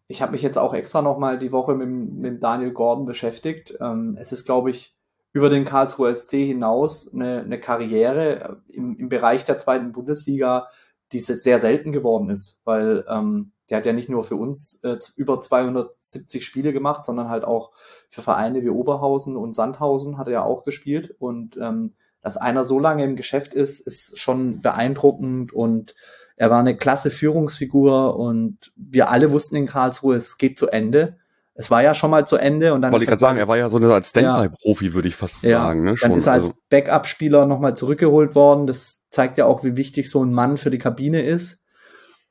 ich 0.08 0.20
habe 0.20 0.32
mich 0.32 0.42
jetzt 0.42 0.58
auch 0.58 0.74
extra 0.74 1.00
nochmal 1.00 1.38
die 1.38 1.52
Woche 1.52 1.74
mit, 1.74 1.88
mit 1.88 2.42
Daniel 2.42 2.72
Gordon 2.72 3.06
beschäftigt. 3.06 3.78
Ähm, 3.80 4.16
es 4.20 4.32
ist, 4.32 4.44
glaube 4.44 4.70
ich, 4.70 4.95
über 5.36 5.50
den 5.50 5.66
Karlsruher 5.66 6.16
SC 6.16 6.30
hinaus 6.30 7.12
eine, 7.12 7.42
eine 7.42 7.60
Karriere 7.60 8.62
im, 8.68 8.96
im 8.96 9.10
Bereich 9.10 9.44
der 9.44 9.58
zweiten 9.58 9.92
Bundesliga, 9.92 10.68
die 11.12 11.20
se- 11.20 11.36
sehr 11.36 11.60
selten 11.60 11.92
geworden 11.92 12.30
ist, 12.30 12.62
weil 12.64 13.04
ähm, 13.06 13.52
der 13.68 13.76
hat 13.76 13.84
ja 13.84 13.92
nicht 13.92 14.08
nur 14.08 14.24
für 14.24 14.36
uns 14.36 14.80
äh, 14.82 14.96
über 15.16 15.38
270 15.38 16.42
Spiele 16.42 16.72
gemacht, 16.72 17.04
sondern 17.04 17.28
halt 17.28 17.44
auch 17.44 17.70
für 18.08 18.22
Vereine 18.22 18.62
wie 18.62 18.70
Oberhausen 18.70 19.36
und 19.36 19.54
Sandhausen 19.54 20.16
hat 20.16 20.28
er 20.28 20.32
ja 20.32 20.42
auch 20.42 20.64
gespielt. 20.64 21.14
Und 21.18 21.58
ähm, 21.58 21.92
dass 22.22 22.38
einer 22.38 22.64
so 22.64 22.80
lange 22.80 23.04
im 23.04 23.14
Geschäft 23.14 23.52
ist, 23.52 23.80
ist 23.86 24.18
schon 24.18 24.62
beeindruckend 24.62 25.52
und 25.52 25.94
er 26.36 26.48
war 26.48 26.60
eine 26.60 26.78
klasse 26.78 27.10
Führungsfigur 27.10 28.16
und 28.16 28.72
wir 28.74 29.10
alle 29.10 29.32
wussten 29.32 29.56
in 29.56 29.66
Karlsruhe, 29.66 30.16
es 30.16 30.38
geht 30.38 30.56
zu 30.56 30.68
Ende. 30.68 31.18
Es 31.58 31.70
war 31.70 31.82
ja 31.82 31.94
schon 31.94 32.10
mal 32.10 32.26
zu 32.26 32.36
Ende 32.36 32.74
und 32.74 32.82
dann 32.82 32.92
Wollte 32.92 33.04
ich 33.04 33.08
gerade 33.08 33.20
sagen, 33.20 33.38
er 33.38 33.48
war 33.48 33.56
ja 33.56 33.68
so 33.68 33.78
eine 33.78 33.92
Art 33.92 34.04
Ja. 34.04 34.08
Standby-Profi, 34.08 34.92
würde 34.92 35.08
ich 35.08 35.16
fast 35.16 35.42
ja, 35.42 35.62
sagen. 35.62 35.84
Ne? 35.84 35.94
dann 36.00 36.12
ist 36.12 36.26
er 36.26 36.34
als 36.34 36.46
also, 36.48 36.58
Backup-Spieler 36.68 37.46
nochmal 37.46 37.76
zurückgeholt 37.76 38.34
worden. 38.34 38.66
Das 38.66 39.08
zeigt 39.08 39.38
ja 39.38 39.46
auch, 39.46 39.64
wie 39.64 39.76
wichtig 39.76 40.10
so 40.10 40.22
ein 40.22 40.32
Mann 40.32 40.58
für 40.58 40.70
die 40.70 40.78
Kabine 40.78 41.22
ist. 41.22 41.64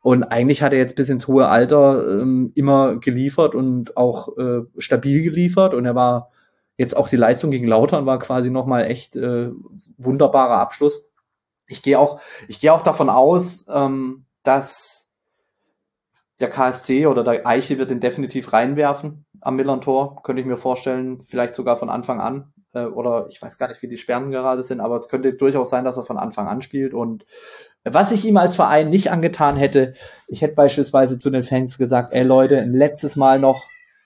Und 0.02 0.24
eigentlich 0.24 0.62
hat 0.62 0.74
er 0.74 0.80
jetzt 0.80 0.96
bis 0.96 1.10
ins 1.10 1.28
hohe 1.28 1.48
Alter 1.48 2.22
ähm, 2.22 2.52
immer 2.54 2.98
geliefert 2.98 3.56
und 3.56 3.98
auch 3.98 4.38
äh, 4.38 4.62
stabil 4.78 5.24
geliefert. 5.24 5.74
Und 5.74 5.86
er 5.86 5.96
war 5.96 6.30
jetzt 6.78 6.96
auch 6.96 7.08
die 7.08 7.16
Leistung 7.16 7.52
gegen 7.52 7.68
Lautern 7.68 8.06
war 8.06 8.20
quasi 8.20 8.52
nochmal 8.52 8.86
echt 8.86 9.16
äh, 9.16 9.50
wunderbarer 9.98 10.60
Abschluss. 10.60 11.12
Ich 11.68 11.82
gehe 11.82 11.98
auch, 11.98 12.22
ich 12.48 12.60
gehe 12.60 12.72
auch 12.72 12.84
davon 12.84 13.10
aus, 13.10 13.66
ähm, 13.74 14.26
dass 14.44 15.05
der 16.40 16.50
KSC 16.50 17.08
oder 17.08 17.24
der 17.24 17.48
Eiche 17.48 17.78
wird 17.78 17.92
ihn 17.92 18.00
definitiv 18.00 18.52
reinwerfen 18.54 19.26
am 19.42 19.56
Millern-Tor, 19.56 20.22
könnte 20.24 20.42
ich 20.42 20.48
mir 20.48 20.58
vorstellen, 20.58 21.22
vielleicht 21.22 21.56
sogar 21.56 21.76
von 21.78 21.90
Anfang 21.90 22.20
an. 22.20 22.52
Äh, 22.74 22.86
oder 22.86 23.28
ich 23.30 23.42
weiß 23.42 23.58
gar 23.58 23.68
nicht, 23.70 23.82
wie 23.82 23.88
die 23.88 23.98
Sperren 23.98 24.32
gerade 24.32 24.64
sind, 24.64 24.82
aber 24.82 24.96
es 24.96 25.08
könnte 25.08 25.34
durchaus 25.34 25.70
sein, 25.70 25.86
dass 25.86 25.98
er 25.98 26.04
von 26.04 26.18
Anfang 26.18 26.48
an 26.48 26.62
spielt. 26.62 26.94
Und 26.94 27.26
was 27.84 28.12
ich 28.12 28.26
ihm 28.26 28.38
als 28.38 28.56
Verein 28.56 28.90
nicht 28.90 29.12
angetan 29.12 29.56
hätte, 29.56 29.94
ich 30.28 30.42
hätte 30.42 30.56
beispielsweise 30.56 31.20
zu 31.20 31.30
den 31.30 31.44
Fans 31.44 31.78
gesagt, 31.78 32.14
ey 32.14 32.24
Leute, 32.24 32.60
ein 32.60 32.74
letztes 32.74 33.16
Mal 33.16 33.40
noch 33.40 33.64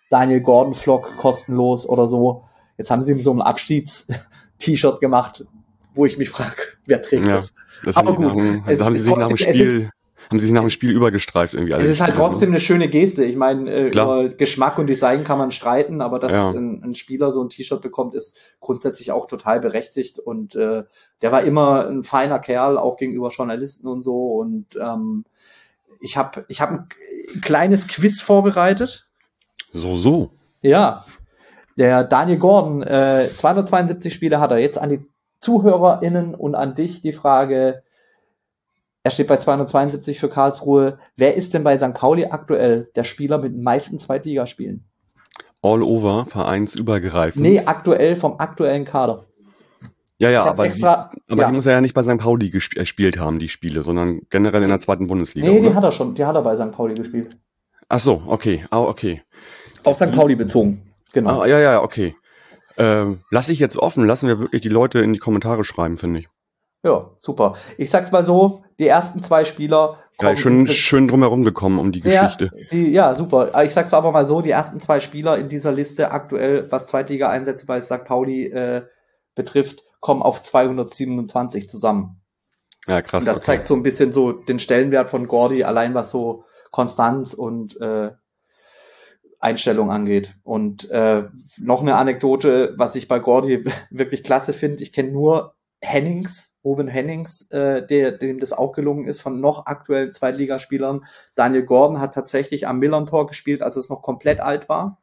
Daniel 0.09 0.41
Gordon 0.41 0.73
Vlog 0.73 1.15
kostenlos 1.17 1.87
oder 1.87 2.07
so. 2.07 2.43
Jetzt 2.77 2.91
haben 2.91 3.01
sie 3.01 3.13
ihm 3.13 3.21
so 3.21 3.33
ein 3.33 3.41
Abschieds-T-Shirt 3.41 4.99
gemacht, 4.99 5.45
wo 5.93 6.05
ich 6.05 6.17
mich 6.17 6.29
frage, 6.29 6.55
wer 6.85 7.01
trägt 7.01 7.27
Ja. 7.27 7.35
das? 7.35 7.55
das 7.83 7.95
aber 7.95 8.13
gut, 8.13 8.35
nach, 8.35 8.67
es 8.67 8.81
haben 8.81 8.93
sie 8.93 8.99
ist 8.99 9.05
sich 9.05 9.15
nach 9.15 9.27
dem 9.27 9.37
Spiel, 9.37 9.89
haben 10.29 10.39
sie 10.39 10.45
sich 10.45 10.53
nach 10.53 10.61
dem 10.61 10.69
Spiel 10.69 10.91
übergestreift 10.91 11.55
irgendwie. 11.55 11.73
Es 11.73 11.89
ist 11.89 12.01
halt 12.01 12.11
Spieler, 12.15 12.27
trotzdem 12.27 12.49
ne? 12.49 12.55
eine 12.55 12.59
schöne 12.59 12.87
Geste. 12.87 13.25
Ich 13.25 13.35
meine, 13.35 13.69
äh, 13.71 13.87
über 13.87 14.29
Geschmack 14.29 14.77
und 14.77 14.87
Design 14.87 15.23
kann 15.23 15.39
man 15.39 15.49
streiten, 15.51 16.01
aber 16.01 16.19
dass 16.19 16.31
Ja. 16.31 16.51
ein, 16.51 16.83
ein 16.83 16.95
Spieler 16.95 17.31
so 17.31 17.43
ein 17.43 17.49
T-Shirt 17.49 17.81
bekommt, 17.81 18.13
ist 18.13 18.55
grundsätzlich 18.59 19.11
auch 19.11 19.25
total 19.25 19.59
berechtigt. 19.59 20.19
Und 20.19 20.55
äh, 20.55 20.83
der 21.23 21.31
war 21.31 21.41
immer 21.43 21.87
ein 21.87 22.03
feiner 22.03 22.37
Kerl, 22.37 22.77
auch 22.77 22.97
gegenüber 22.97 23.29
Journalisten 23.29 23.87
und 23.87 24.03
so. 24.03 24.35
Und 24.35 24.67
ähm, 24.79 25.25
ich 25.99 26.15
habe 26.15 26.45
ich 26.47 26.61
hab 26.61 26.69
ein 26.71 26.87
kleines 27.41 27.87
Quiz 27.87 28.21
vorbereitet. 28.21 29.07
So, 29.73 29.95
so. 29.95 30.31
Ja, 30.61 31.05
der 31.77 32.03
Daniel 32.03 32.37
Gordon, 32.37 32.83
äh, 32.83 33.29
272 33.35 34.13
Spiele 34.13 34.39
hat 34.39 34.51
er. 34.51 34.57
Jetzt 34.57 34.77
an 34.77 34.89
die 34.89 35.05
ZuhörerInnen 35.39 36.35
und 36.35 36.53
an 36.53 36.75
dich 36.75 37.01
die 37.01 37.13
Frage, 37.13 37.81
er 39.09 39.11
steht 39.11 39.27
bei 39.27 39.37
272 39.37 40.19
für 40.19 40.29
Karlsruhe. 40.29 40.99
Wer 41.17 41.33
ist 41.33 41.55
denn 41.55 41.63
bei 41.63 41.79
St. 41.79 41.95
Pauli 41.95 42.25
aktuell 42.25 42.87
der 42.95 43.03
Spieler 43.03 43.39
mit 43.39 43.55
den 43.55 43.63
meisten 43.63 43.97
Zweitligaspielen? 43.97 44.85
All 45.63 45.81
over, 45.81 46.27
vereinsübergreifend. 46.27 47.41
Nee, 47.41 47.63
aktuell 47.65 48.15
vom 48.15 48.35
aktuellen 48.37 48.85
Kader. 48.85 49.25
ja, 50.19 50.29
ja, 50.29 50.45
aber, 50.45 50.65
extra, 50.65 51.09
die, 51.11 51.31
aber 51.31 51.41
ja. 51.41 51.47
die 51.47 51.55
muss 51.55 51.65
er 51.65 51.71
ja 51.71 51.81
nicht 51.81 51.95
bei 51.95 52.03
St. 52.03 52.19
Pauli 52.19 52.49
äh, 52.49 52.49
gespielt 52.51 53.17
haben, 53.17 53.39
die 53.39 53.49
Spiele, 53.49 53.81
sondern 53.81 54.21
generell 54.29 54.61
in 54.61 54.69
der 54.69 54.77
zweiten 54.77 55.07
Bundesliga. 55.07 55.47
Nee, 55.47 55.59
die 55.59 55.67
oder? 55.67 55.75
hat 55.75 55.83
er 55.85 55.91
schon, 55.91 56.13
die 56.13 56.23
hat 56.23 56.35
er 56.35 56.43
bei 56.43 56.55
St. 56.55 56.71
Pauli 56.71 56.93
gespielt. 56.93 57.35
Ach 57.87 57.99
so, 57.99 58.21
okay. 58.27 58.63
Ah, 58.69 58.81
okay. 58.81 59.23
Auf 59.85 59.95
St. 59.95 60.11
Pauli 60.11 60.35
bezogen. 60.35 60.93
Genau. 61.13 61.41
Ah, 61.41 61.47
ja, 61.47 61.57
ja, 61.57 61.81
okay. 61.81 62.15
Ähm, 62.77 63.21
lass 63.31 63.49
ich 63.49 63.57
jetzt 63.57 63.75
offen, 63.75 64.05
lassen 64.05 64.27
wir 64.27 64.39
wirklich 64.39 64.61
die 64.61 64.69
Leute 64.69 64.99
in 64.99 65.13
die 65.13 65.19
Kommentare 65.19 65.63
schreiben, 65.63 65.97
finde 65.97 66.19
ich. 66.19 66.29
Ja, 66.83 67.09
super. 67.17 67.55
Ich 67.77 67.89
sag's 67.89 68.11
mal 68.11 68.23
so, 68.23 68.63
die 68.79 68.87
ersten 68.87 69.21
zwei 69.21 69.45
Spieler 69.45 69.97
ja, 70.21 70.35
schön, 70.35 70.67
schön 70.67 71.07
drumherum 71.07 71.43
gekommen 71.43 71.79
um 71.79 71.91
die 71.91 72.01
Geschichte. 72.01 72.51
Ja, 72.53 72.67
die, 72.71 72.91
ja, 72.91 73.15
super. 73.15 73.63
Ich 73.63 73.71
sag's 73.71 73.93
aber 73.93 74.11
mal 74.11 74.25
so, 74.25 74.41
die 74.41 74.49
ersten 74.49 74.79
zwei 74.81 74.99
Spieler 74.99 75.37
in 75.37 75.47
dieser 75.47 75.71
Liste 75.71 76.11
aktuell, 76.11 76.69
was 76.69 76.87
Zweitliga-Einsätze 76.87 77.65
bei 77.65 77.79
St. 77.79 78.03
Pauli 78.03 78.47
äh, 78.47 78.83
betrifft, 79.33 79.83
kommen 80.01 80.21
auf 80.21 80.43
227 80.43 81.69
zusammen. 81.69 82.21
Ja, 82.85 83.01
krass. 83.01 83.21
Und 83.21 83.27
das 83.27 83.37
okay. 83.37 83.45
zeigt 83.45 83.67
so 83.67 83.75
ein 83.75 83.83
bisschen 83.83 84.11
so 84.11 84.33
den 84.33 84.59
Stellenwert 84.59 85.09
von 85.09 85.27
Gordy, 85.27 85.63
allein 85.63 85.93
was 85.93 86.11
so 86.11 86.43
Konstanz 86.71 87.33
und 87.33 87.79
äh, 87.79 88.11
Einstellung 89.39 89.89
angeht. 89.89 90.35
Und 90.43 90.89
äh, 90.89 91.23
noch 91.59 91.81
eine 91.81 91.95
Anekdote, 91.95 92.73
was 92.77 92.95
ich 92.95 93.07
bei 93.07 93.19
Gordy 93.19 93.63
wirklich 93.89 94.23
klasse 94.23 94.51
finde. 94.51 94.83
Ich 94.83 94.91
kenne 94.91 95.11
nur 95.11 95.55
Hennings, 95.81 96.57
Owen 96.63 96.87
Hennings, 96.87 97.49
äh, 97.51 97.85
der, 97.85 98.11
dem 98.11 98.39
das 98.39 98.51
auch 98.53 98.73
gelungen 98.73 99.05
ist, 99.05 99.21
von 99.21 99.39
noch 99.39 99.65
aktuellen 99.65 100.11
Zweitligaspielern. 100.11 101.05
Daniel 101.35 101.63
Gordon 101.63 101.99
hat 102.01 102.13
tatsächlich 102.13 102.67
am 102.67 102.79
Millern-Tor 102.79 103.27
gespielt, 103.27 103.61
als 103.61 103.75
es 103.77 103.89
noch 103.89 104.01
komplett 104.01 104.39
alt 104.41 104.67
war. 104.69 104.97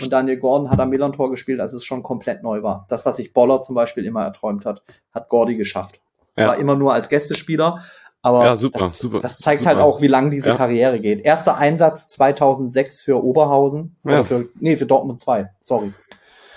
Und 0.00 0.12
Daniel 0.12 0.36
Gordon 0.36 0.70
hat 0.70 0.78
am 0.78 0.90
Millern-Tor 0.90 1.30
gespielt, 1.30 1.60
als 1.60 1.72
es 1.72 1.84
schon 1.84 2.04
komplett 2.04 2.44
neu 2.44 2.62
war. 2.62 2.86
Das, 2.88 3.04
was 3.04 3.16
sich 3.16 3.32
Boller 3.32 3.60
zum 3.60 3.74
Beispiel 3.74 4.04
immer 4.04 4.22
erträumt 4.22 4.64
hat, 4.64 4.82
hat 5.12 5.28
Gordy 5.28 5.56
geschafft. 5.56 6.00
Ja. 6.38 6.46
Zwar 6.46 6.58
immer 6.58 6.76
nur 6.76 6.94
als 6.94 7.08
Gästespieler, 7.08 7.82
aber 8.22 8.44
Ja, 8.44 8.56
super, 8.56 8.78
das, 8.78 8.98
super, 8.98 9.18
das 9.20 9.38
zeigt 9.38 9.62
super. 9.64 9.74
halt 9.74 9.82
auch, 9.84 10.00
wie 10.00 10.06
lang 10.06 10.30
diese 10.30 10.50
Ja. 10.50 10.56
Karriere 10.56 11.00
geht. 11.00 11.24
Erster 11.24 11.56
Einsatz 11.56 12.08
2006 12.10 13.02
für 13.02 13.22
Oberhausen. 13.24 13.96
Ja. 14.04 14.22
Für, 14.22 14.48
nee, 14.60 14.76
für 14.76 14.86
Dortmund 14.86 15.20
2. 15.20 15.50
Sorry. 15.58 15.92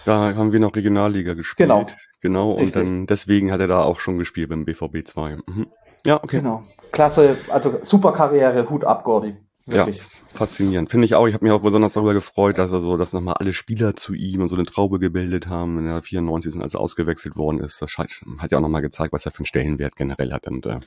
Da 0.06 0.36
haben 0.36 0.52
wir 0.52 0.60
noch 0.60 0.76
Regionalliga 0.76 1.34
gespielt. 1.34 1.70
Genau. 1.70 1.88
Genau, 2.24 2.52
und 2.52 2.62
Richtig. 2.62 2.82
dann 2.82 3.06
deswegen 3.06 3.52
hat 3.52 3.60
er 3.60 3.68
da 3.68 3.84
auch 3.84 4.00
schon 4.00 4.18
gespielt 4.18 4.48
beim 4.48 4.64
BVB 4.64 5.06
2. 5.06 5.40
Mhm. 5.46 5.68
Ja, 6.06 6.24
okay. 6.24 6.38
Genau. 6.38 6.64
Klasse, 6.94 7.36
also 7.50 7.80
super 7.82 8.14
Karriere, 8.14 8.70
Hut 8.70 8.86
ab, 8.86 9.04
Gordy. 9.04 9.36
Wirklich. 9.66 9.98
Ja, 9.98 10.04
faszinierend. 10.32 10.90
Finde 10.90 11.04
ich 11.04 11.16
auch. 11.16 11.28
Ich 11.28 11.34
habe 11.34 11.44
mich 11.44 11.52
auch 11.52 11.62
besonders 11.62 11.94
darüber 11.94 12.14
gefreut, 12.14 12.58
dass 12.58 12.72
er 12.72 12.80
so, 12.80 12.96
dass 12.96 13.12
nochmal 13.12 13.36
alle 13.40 13.52
Spieler 13.52 13.98
zu 13.98 14.14
ihm 14.14 14.42
und 14.42 14.48
so 14.48 14.56
eine 14.56 14.66
Traube 14.66 15.00
gebildet 15.00 15.48
haben, 15.48 15.78
in 15.80 15.86
der 15.86 16.02
94. 16.02 16.62
als 16.62 16.76
er 16.76 16.80
ausgewechselt 16.80 17.36
worden 17.36 17.60
ist. 17.60 17.82
Das 17.82 17.98
hat 17.98 18.52
ja 18.52 18.58
auch 18.58 18.62
nochmal 18.62 18.82
gezeigt, 18.82 19.12
was 19.12 19.26
er 19.26 19.34
für 19.34 19.40
einen 19.40 19.46
Stellenwert 19.46 19.98
generell 19.98 20.32
hat. 20.32 20.48
Und 20.48 20.66
äh, 20.66 20.80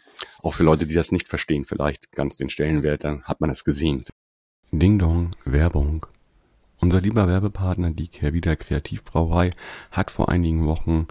auch 0.42 0.54
für 0.54 0.64
Leute, 0.64 0.86
die 0.86 0.94
das 0.94 1.12
nicht 1.12 1.28
verstehen, 1.28 1.66
vielleicht 1.66 2.12
ganz 2.12 2.36
den 2.36 2.48
Stellenwert, 2.48 3.04
dann 3.04 3.24
hat 3.24 3.42
man 3.42 3.50
es 3.50 3.62
gesehen. 3.62 4.04
Ding 4.72 4.98
Dong, 4.98 5.30
Werbung. 5.44 6.06
Unser 6.78 7.00
lieber 7.00 7.26
Werbepartner, 7.26 7.90
die 7.90 8.08
Kehrwieder 8.08 8.56
Kreativbrauerei, 8.56 9.50
hat 9.90 10.10
vor 10.10 10.28
einigen 10.28 10.66
Wochen 10.66 11.06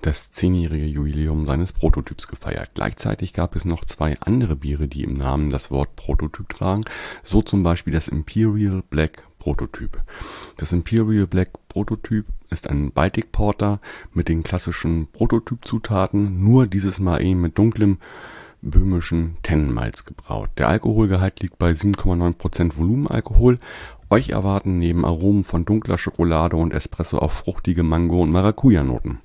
das 0.00 0.30
zehnjährige 0.30 0.86
Jubiläum 0.86 1.46
seines 1.46 1.72
Prototyps 1.72 2.26
gefeiert. 2.26 2.70
Gleichzeitig 2.74 3.32
gab 3.32 3.54
es 3.54 3.64
noch 3.64 3.84
zwei 3.84 4.18
andere 4.20 4.56
Biere, 4.56 4.88
die 4.88 5.04
im 5.04 5.14
Namen 5.14 5.50
das 5.50 5.70
Wort 5.70 5.94
Prototyp 5.96 6.48
tragen, 6.48 6.82
so 7.22 7.42
zum 7.42 7.62
Beispiel 7.62 7.92
das 7.92 8.08
Imperial 8.08 8.82
Black 8.90 9.24
Prototyp. 9.38 10.02
Das 10.56 10.72
Imperial 10.72 11.26
Black 11.26 11.50
Prototyp 11.68 12.26
ist 12.50 12.68
ein 12.68 12.92
Baltic 12.92 13.32
Porter 13.32 13.80
mit 14.12 14.28
den 14.28 14.42
klassischen 14.42 15.08
Prototypzutaten, 15.12 16.42
nur 16.42 16.66
dieses 16.66 17.00
Mal 17.00 17.22
eben 17.22 17.40
mit 17.40 17.58
dunklem 17.58 17.98
böhmischen 18.62 19.36
Tennenmalz 19.42 20.04
gebraut. 20.04 20.50
Der 20.56 20.68
Alkoholgehalt 20.68 21.40
liegt 21.40 21.58
bei 21.58 21.72
7,9% 21.72 22.76
Volumenalkohol. 22.76 23.58
Euch 24.12 24.28
erwarten 24.28 24.76
neben 24.76 25.06
Aromen 25.06 25.42
von 25.42 25.64
dunkler 25.64 25.96
Schokolade 25.96 26.58
und 26.58 26.74
Espresso 26.74 27.16
auch 27.16 27.30
fruchtige 27.30 27.82
Mango- 27.82 28.20
und 28.20 28.30
Maracuja-Noten. 28.30 29.20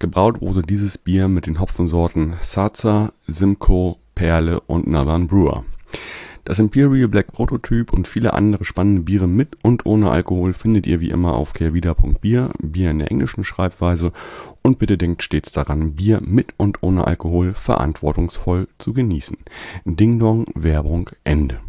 Gebraut 0.00 0.40
wurde 0.40 0.62
dieses 0.62 0.98
Bier 0.98 1.28
mit 1.28 1.46
den 1.46 1.60
Hopfensorten 1.60 2.34
Sarza, 2.40 3.12
Simcoe, 3.28 3.98
Perle 4.16 4.58
und 4.62 4.88
Northern 4.88 5.28
Brewer. 5.28 5.64
Das 6.42 6.58
Imperial 6.58 7.06
Black 7.06 7.30
Prototyp 7.30 7.92
und 7.92 8.08
viele 8.08 8.34
andere 8.34 8.64
spannende 8.64 9.02
Biere 9.02 9.28
mit 9.28 9.58
und 9.62 9.86
ohne 9.86 10.10
Alkohol 10.10 10.54
findet 10.54 10.88
ihr 10.88 10.98
wie 10.98 11.10
immer 11.10 11.34
auf 11.34 11.52
kehrwieder.bier, 11.52 12.50
Bier 12.60 12.90
in 12.90 12.98
der 12.98 13.12
englischen 13.12 13.44
Schreibweise 13.44 14.10
und 14.60 14.80
bitte 14.80 14.98
denkt 14.98 15.22
stets 15.22 15.52
daran, 15.52 15.94
Bier 15.94 16.20
mit 16.20 16.52
und 16.56 16.82
ohne 16.82 17.06
Alkohol 17.06 17.54
verantwortungsvoll 17.54 18.66
zu 18.78 18.92
genießen. 18.92 19.36
Ding 19.84 20.18
Dong, 20.18 20.46
Werbung, 20.56 21.10
Ende. 21.22 21.60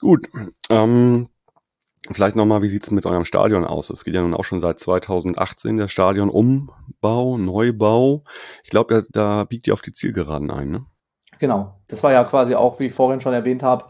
Gut, 0.00 0.28
ähm, 0.68 1.28
vielleicht 2.12 2.36
nochmal, 2.36 2.62
wie 2.62 2.68
sieht's 2.68 2.90
mit 2.90 3.06
eurem 3.06 3.24
Stadion 3.24 3.64
aus? 3.64 3.90
Es 3.90 4.04
geht 4.04 4.14
ja 4.14 4.22
nun 4.22 4.34
auch 4.34 4.44
schon 4.44 4.60
seit 4.60 4.80
2018 4.80 5.76
der 5.76 5.88
Stadionumbau, 5.88 7.38
Neubau. 7.38 8.24
Ich 8.62 8.70
glaube, 8.70 8.94
da, 8.94 9.08
da 9.10 9.44
biegt 9.44 9.66
ihr 9.66 9.72
auf 9.72 9.82
die 9.82 9.92
Zielgeraden 9.92 10.50
ein, 10.50 10.70
ne? 10.70 10.86
Genau. 11.38 11.80
Das 11.88 12.02
war 12.02 12.12
ja 12.12 12.24
quasi 12.24 12.54
auch, 12.54 12.78
wie 12.78 12.86
ich 12.86 12.94
vorhin 12.94 13.20
schon 13.20 13.34
erwähnt 13.34 13.62
habe, 13.62 13.86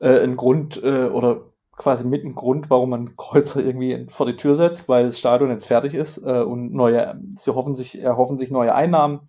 äh, 0.00 0.20
ein 0.20 0.36
Grund 0.36 0.82
äh, 0.82 1.06
oder 1.06 1.52
quasi 1.76 2.04
mit 2.04 2.24
ein 2.24 2.34
Grund, 2.34 2.70
warum 2.70 2.90
man 2.90 3.16
Kreuzer 3.16 3.60
irgendwie 3.60 4.06
vor 4.10 4.26
die 4.26 4.36
Tür 4.36 4.56
setzt, 4.56 4.88
weil 4.88 5.06
das 5.06 5.18
Stadion 5.18 5.50
jetzt 5.50 5.66
fertig 5.66 5.94
ist 5.94 6.18
äh, 6.18 6.42
und 6.42 6.72
neue, 6.72 7.20
sie 7.36 7.54
hoffen 7.54 7.74
sich, 7.74 8.00
erhoffen 8.02 8.38
sich 8.38 8.50
neue 8.50 8.74
Einnahmen. 8.74 9.28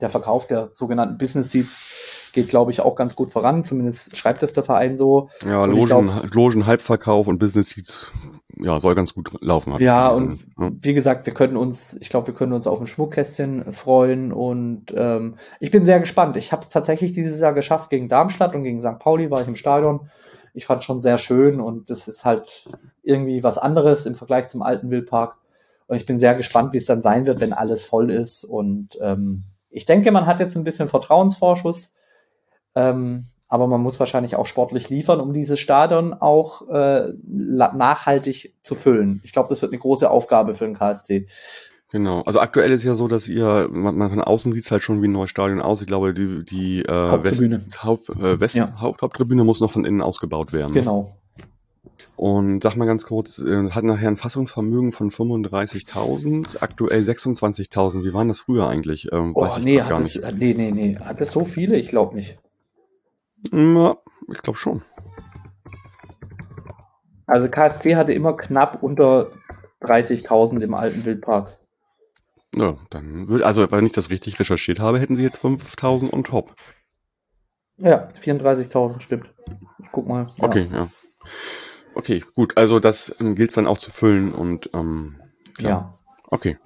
Der 0.00 0.10
Verkauf 0.10 0.46
der 0.46 0.70
sogenannten 0.72 1.18
Business 1.18 1.50
Seats 1.50 1.78
geht, 2.32 2.48
glaube 2.48 2.70
ich, 2.70 2.80
auch 2.80 2.96
ganz 2.96 3.16
gut 3.16 3.30
voran. 3.30 3.64
Zumindest 3.64 4.16
schreibt 4.16 4.42
das 4.42 4.52
der 4.52 4.62
Verein 4.62 4.96
so. 4.96 5.30
Ja, 5.44 5.62
Und 5.62 5.76
ich 5.76 5.88
Logen, 5.88 6.28
Logen 6.32 6.66
Halbverkauf 6.66 7.28
und 7.28 7.38
Business 7.38 7.70
Seats, 7.70 8.12
ja, 8.58 8.78
soll 8.80 8.94
ganz 8.94 9.14
gut 9.14 9.30
laufen. 9.40 9.74
Ja, 9.78 10.08
und 10.08 10.40
wie 10.56 10.94
gesagt, 10.94 11.26
wir 11.26 11.34
können 11.34 11.56
uns, 11.56 11.96
ich 12.00 12.08
glaube, 12.08 12.28
wir 12.28 12.34
können 12.34 12.52
uns 12.52 12.66
auf 12.66 12.80
ein 12.80 12.86
Schmuckkästchen 12.86 13.72
freuen 13.72 14.32
und 14.32 14.86
ähm, 14.96 15.36
ich 15.60 15.70
bin 15.70 15.84
sehr 15.84 16.00
gespannt. 16.00 16.36
Ich 16.36 16.52
habe 16.52 16.62
es 16.62 16.68
tatsächlich 16.68 17.12
dieses 17.12 17.40
Jahr 17.40 17.54
geschafft 17.54 17.90
gegen 17.90 18.08
Darmstadt 18.08 18.54
und 18.54 18.64
gegen 18.64 18.80
St. 18.80 18.98
Pauli 18.98 19.30
war 19.30 19.40
ich 19.40 19.48
im 19.48 19.56
Stadion. 19.56 20.10
Ich 20.52 20.66
fand 20.66 20.84
schon 20.84 20.98
sehr 20.98 21.16
schön 21.16 21.60
und 21.60 21.90
das 21.90 22.08
ist 22.08 22.24
halt 22.24 22.68
irgendwie 23.02 23.42
was 23.42 23.56
anderes 23.56 24.06
im 24.06 24.14
Vergleich 24.14 24.48
zum 24.48 24.62
alten 24.62 24.90
Wildpark. 24.90 25.36
Und 25.86 25.96
ich 25.96 26.06
bin 26.06 26.18
sehr 26.18 26.34
gespannt, 26.34 26.72
wie 26.72 26.78
es 26.78 26.86
dann 26.86 27.02
sein 27.02 27.26
wird, 27.26 27.40
wenn 27.40 27.52
alles 27.52 27.84
voll 27.84 28.10
ist. 28.10 28.44
Und 28.44 28.98
ähm, 29.00 29.42
ich 29.70 29.86
denke, 29.86 30.10
man 30.12 30.26
hat 30.26 30.40
jetzt 30.40 30.56
ein 30.56 30.64
bisschen 30.64 30.88
Vertrauensvorschuss. 30.88 31.92
Ähm, 32.74 33.24
aber 33.48 33.66
man 33.66 33.80
muss 33.80 33.98
wahrscheinlich 33.98 34.36
auch 34.36 34.46
sportlich 34.46 34.90
liefern, 34.90 35.20
um 35.20 35.32
dieses 35.32 35.58
Stadion 35.58 36.12
auch 36.14 36.68
äh, 36.68 37.08
nachhaltig 37.26 38.54
zu 38.62 38.74
füllen. 38.76 39.20
Ich 39.24 39.32
glaube, 39.32 39.48
das 39.48 39.60
wird 39.60 39.72
eine 39.72 39.80
große 39.80 40.08
Aufgabe 40.08 40.54
für 40.54 40.64
den 40.66 40.74
KSC. 40.74 41.26
Genau. 41.90 42.22
Also 42.22 42.38
aktuell 42.38 42.70
ist 42.70 42.84
ja 42.84 42.94
so, 42.94 43.08
dass 43.08 43.26
ihr, 43.26 43.68
man, 43.72 43.96
man 43.96 44.08
von 44.08 44.20
außen 44.20 44.52
sieht 44.52 44.64
es 44.64 44.70
halt 44.70 44.84
schon 44.84 45.02
wie 45.02 45.08
ein 45.08 45.12
neues 45.12 45.30
Stadion 45.30 45.60
aus. 45.60 45.80
Ich 45.80 45.88
glaube, 45.88 46.14
die, 46.14 46.44
die 46.44 46.82
äh, 46.82 47.10
Haupttribüne. 47.10 47.56
West, 47.56 47.82
Haupt, 47.82 48.08
äh, 48.10 48.38
West 48.40 48.54
Ja. 48.54 48.80
Haupt, 48.80 49.02
Haupttribüne 49.02 49.42
muss 49.42 49.58
noch 49.58 49.72
von 49.72 49.84
innen 49.84 50.00
ausgebaut 50.00 50.52
werden. 50.52 50.72
Genau. 50.72 51.16
Und 52.14 52.62
sag 52.62 52.76
mal 52.76 52.84
ganz 52.84 53.04
kurz, 53.04 53.40
äh, 53.40 53.70
hat 53.70 53.82
nachher 53.82 54.06
ein 54.08 54.16
Fassungsvermögen 54.16 54.92
von 54.92 55.10
35.000, 55.10 56.58
aktuell 56.62 57.02
26.000. 57.02 58.04
Wie 58.04 58.12
waren 58.12 58.28
das 58.28 58.40
früher 58.40 58.68
eigentlich? 58.68 59.08
Ähm, 59.10 59.32
Oh, 59.34 59.48
nee, 59.60 59.80
hat 59.80 59.98
nicht. 59.98 60.20
nee, 60.38 60.54
nee, 60.56 60.70
nee. 60.70 60.96
Hat 60.98 61.20
es 61.20 61.32
so 61.32 61.44
viele? 61.44 61.76
Ich 61.76 61.88
glaube 61.88 62.14
nicht. 62.14 62.38
Na, 63.50 63.96
ich 64.32 64.42
glaube 64.42 64.58
schon. 64.58 64.82
Also 67.26 67.48
KSC 67.48 67.96
hatte 67.96 68.12
immer 68.12 68.36
knapp 68.36 68.82
unter 68.82 69.30
30.000 69.82 70.60
im 70.62 70.74
alten 70.74 71.04
Wildpark. 71.04 71.56
Ja, 72.54 72.76
dann 72.90 73.28
würde, 73.28 73.46
also 73.46 73.70
wenn 73.70 73.86
ich 73.86 73.92
das 73.92 74.10
richtig 74.10 74.38
recherchiert 74.40 74.80
habe, 74.80 74.98
hätten 74.98 75.14
sie 75.14 75.22
jetzt 75.22 75.42
5.000 75.42 76.12
on 76.12 76.24
top. 76.24 76.54
Ja, 77.76 78.08
34.000 78.20 79.00
stimmt. 79.00 79.32
Ich 79.82 79.90
guck 79.92 80.08
mal. 80.08 80.30
Ja. 80.36 80.44
Okay, 80.44 80.68
ja. 80.72 80.88
Okay, 81.94 82.24
gut. 82.34 82.56
Also 82.56 82.80
das 82.80 83.14
ähm, 83.20 83.34
gilt 83.34 83.56
dann 83.56 83.66
auch 83.66 83.78
zu 83.78 83.90
füllen 83.90 84.34
und 84.34 84.70
ähm, 84.74 85.20
klar. 85.54 85.70
Ja. 85.70 85.98
Okay. 86.28 86.58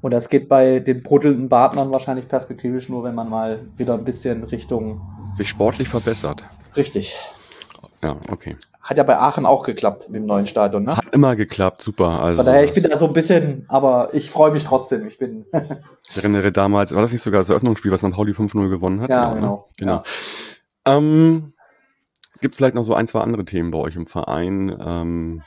Und 0.00 0.10
das 0.10 0.28
geht 0.28 0.48
bei 0.48 0.80
den 0.80 1.02
bruddelnden 1.02 1.48
Partnern 1.48 1.90
wahrscheinlich 1.90 2.28
perspektivisch 2.28 2.88
nur, 2.88 3.04
wenn 3.04 3.14
man 3.14 3.28
mal 3.28 3.66
wieder 3.76 3.94
ein 3.94 4.04
bisschen 4.04 4.44
Richtung 4.44 5.00
Sich 5.34 5.48
sportlich 5.48 5.88
verbessert. 5.88 6.44
richtig. 6.76 7.16
Ja, 8.02 8.16
okay. 8.30 8.56
Hat 8.82 8.98
ja 8.98 9.02
bei 9.02 9.16
Aachen 9.16 9.46
auch 9.46 9.62
geklappt 9.62 10.10
mit 10.10 10.20
dem 10.20 10.26
neuen 10.26 10.46
Stadion, 10.46 10.84
ne? 10.84 10.98
Hat 10.98 11.12
immer 11.12 11.36
geklappt, 11.36 11.80
super. 11.80 12.20
Also 12.20 12.36
Von 12.36 12.46
daher, 12.46 12.62
ich 12.62 12.74
bin 12.74 12.82
da 12.82 12.98
so 12.98 13.06
ein 13.06 13.14
bisschen, 13.14 13.64
aber 13.68 14.10
ich 14.12 14.30
freue 14.30 14.52
mich 14.52 14.64
trotzdem. 14.64 15.06
Ich 15.06 15.18
bin, 15.18 15.46
ich 16.08 16.16
erinnere 16.18 16.52
damals, 16.52 16.94
war 16.94 17.00
das 17.00 17.10
nicht 17.10 17.22
sogar 17.22 17.40
das 17.40 17.48
Eröffnungsspiel, 17.48 17.90
was 17.90 18.00
St. 18.00 18.10
Pauli 18.10 18.32
5-0 18.32 18.68
gewonnen 18.68 19.00
hat? 19.00 19.08
Ja, 19.08 19.30
ne? 19.30 19.36
genau. 19.36 19.68
genau. 19.78 20.02
Ähm, 20.84 21.54
Gibt 22.42 22.54
es 22.54 22.58
vielleicht 22.58 22.74
noch 22.74 22.82
so 22.82 22.94
ein, 22.94 23.06
zwei 23.06 23.20
andere 23.20 23.46
Themen 23.46 23.70
bei 23.70 23.78
euch 23.78 23.96
im 23.96 24.06
Verein? 24.06 24.76
Ähm, 24.78 25.42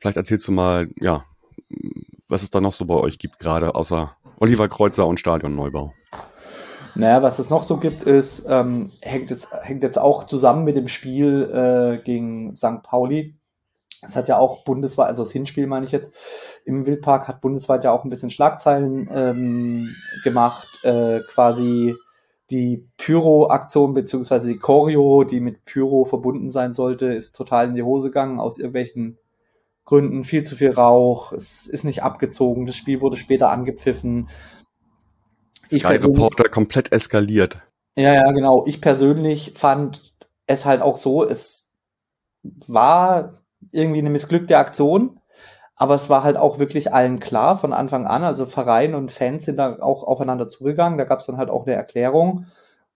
vielleicht 0.00 0.16
erzählst 0.16 0.48
du 0.48 0.52
mal, 0.52 0.88
ja, 0.98 1.24
was 2.28 2.42
es 2.42 2.48
da 2.48 2.62
noch 2.62 2.72
so 2.72 2.86
bei 2.86 2.94
euch 2.94 3.18
gibt, 3.18 3.38
gerade 3.38 3.74
außer 3.74 4.16
Oliver 4.40 4.68
Kreuzer 4.68 5.06
und 5.06 5.20
Stadionneubau. 5.20 5.92
Naja, 6.94 7.22
was 7.22 7.38
es 7.38 7.50
noch 7.50 7.62
so 7.62 7.76
gibt, 7.76 8.02
ist, 8.02 8.46
ähm, 8.48 8.90
hängt, 9.00 9.30
jetzt, 9.30 9.52
hängt 9.62 9.82
jetzt 9.82 9.98
auch 9.98 10.24
zusammen 10.24 10.64
mit 10.64 10.76
dem 10.76 10.88
Spiel 10.88 11.50
äh, 11.52 12.04
gegen 12.04 12.56
St. 12.56 12.82
Pauli. 12.82 13.34
Es 14.02 14.14
hat 14.14 14.28
ja 14.28 14.38
auch 14.38 14.64
bundesweit, 14.64 15.08
also 15.08 15.24
das 15.24 15.32
Hinspiel 15.32 15.66
meine 15.66 15.84
ich 15.84 15.92
jetzt, 15.92 16.12
im 16.64 16.86
Wildpark 16.86 17.26
hat 17.26 17.40
bundesweit 17.40 17.82
ja 17.84 17.90
auch 17.90 18.04
ein 18.04 18.10
bisschen 18.10 18.30
Schlagzeilen 18.30 19.08
ähm, 19.12 19.94
gemacht, 20.22 20.84
äh, 20.84 21.20
quasi 21.28 21.96
die 22.50 22.88
Pyro-Aktion 22.96 23.94
beziehungsweise 23.94 24.48
die 24.48 24.58
Choreo, 24.58 25.24
die 25.24 25.40
mit 25.40 25.64
Pyro 25.64 26.04
verbunden 26.04 26.50
sein 26.50 26.74
sollte, 26.74 27.06
ist 27.06 27.36
total 27.36 27.68
in 27.68 27.74
die 27.74 27.82
Hose 27.82 28.08
gegangen 28.08 28.40
aus 28.40 28.58
irgendwelchen 28.58 29.18
Gründen. 29.84 30.24
Viel 30.24 30.44
zu 30.44 30.54
viel 30.54 30.70
Rauch, 30.70 31.32
es 31.32 31.66
ist 31.66 31.84
nicht 31.84 32.02
abgezogen, 32.02 32.66
das 32.66 32.76
Spiel 32.76 33.00
wurde 33.00 33.16
später 33.16 33.50
angepfiffen. 33.50 34.28
Sky 35.68 35.96
Reporter 35.96 36.48
komplett 36.48 36.92
eskaliert. 36.92 37.60
Ja, 37.96 38.14
ja, 38.14 38.30
genau. 38.32 38.64
Ich 38.66 38.80
persönlich 38.80 39.54
fand 39.56 40.14
es 40.46 40.64
halt 40.64 40.82
auch 40.82 40.96
so, 40.96 41.24
es 41.24 41.68
war 42.66 43.42
irgendwie 43.72 43.98
eine 43.98 44.10
missglückte 44.10 44.56
Aktion, 44.56 45.20
aber 45.74 45.94
es 45.94 46.08
war 46.08 46.22
halt 46.24 46.36
auch 46.36 46.58
wirklich 46.58 46.92
allen 46.92 47.20
klar 47.20 47.56
von 47.56 47.72
Anfang 47.72 48.06
an. 48.06 48.24
Also 48.24 48.46
Verein 48.46 48.94
und 48.94 49.12
Fans 49.12 49.44
sind 49.44 49.56
da 49.56 49.78
auch 49.80 50.04
aufeinander 50.04 50.48
zugegangen. 50.48 50.98
Da 50.98 51.04
gab 51.04 51.20
es 51.20 51.26
dann 51.26 51.36
halt 51.36 51.50
auch 51.50 51.66
eine 51.66 51.76
Erklärung. 51.76 52.46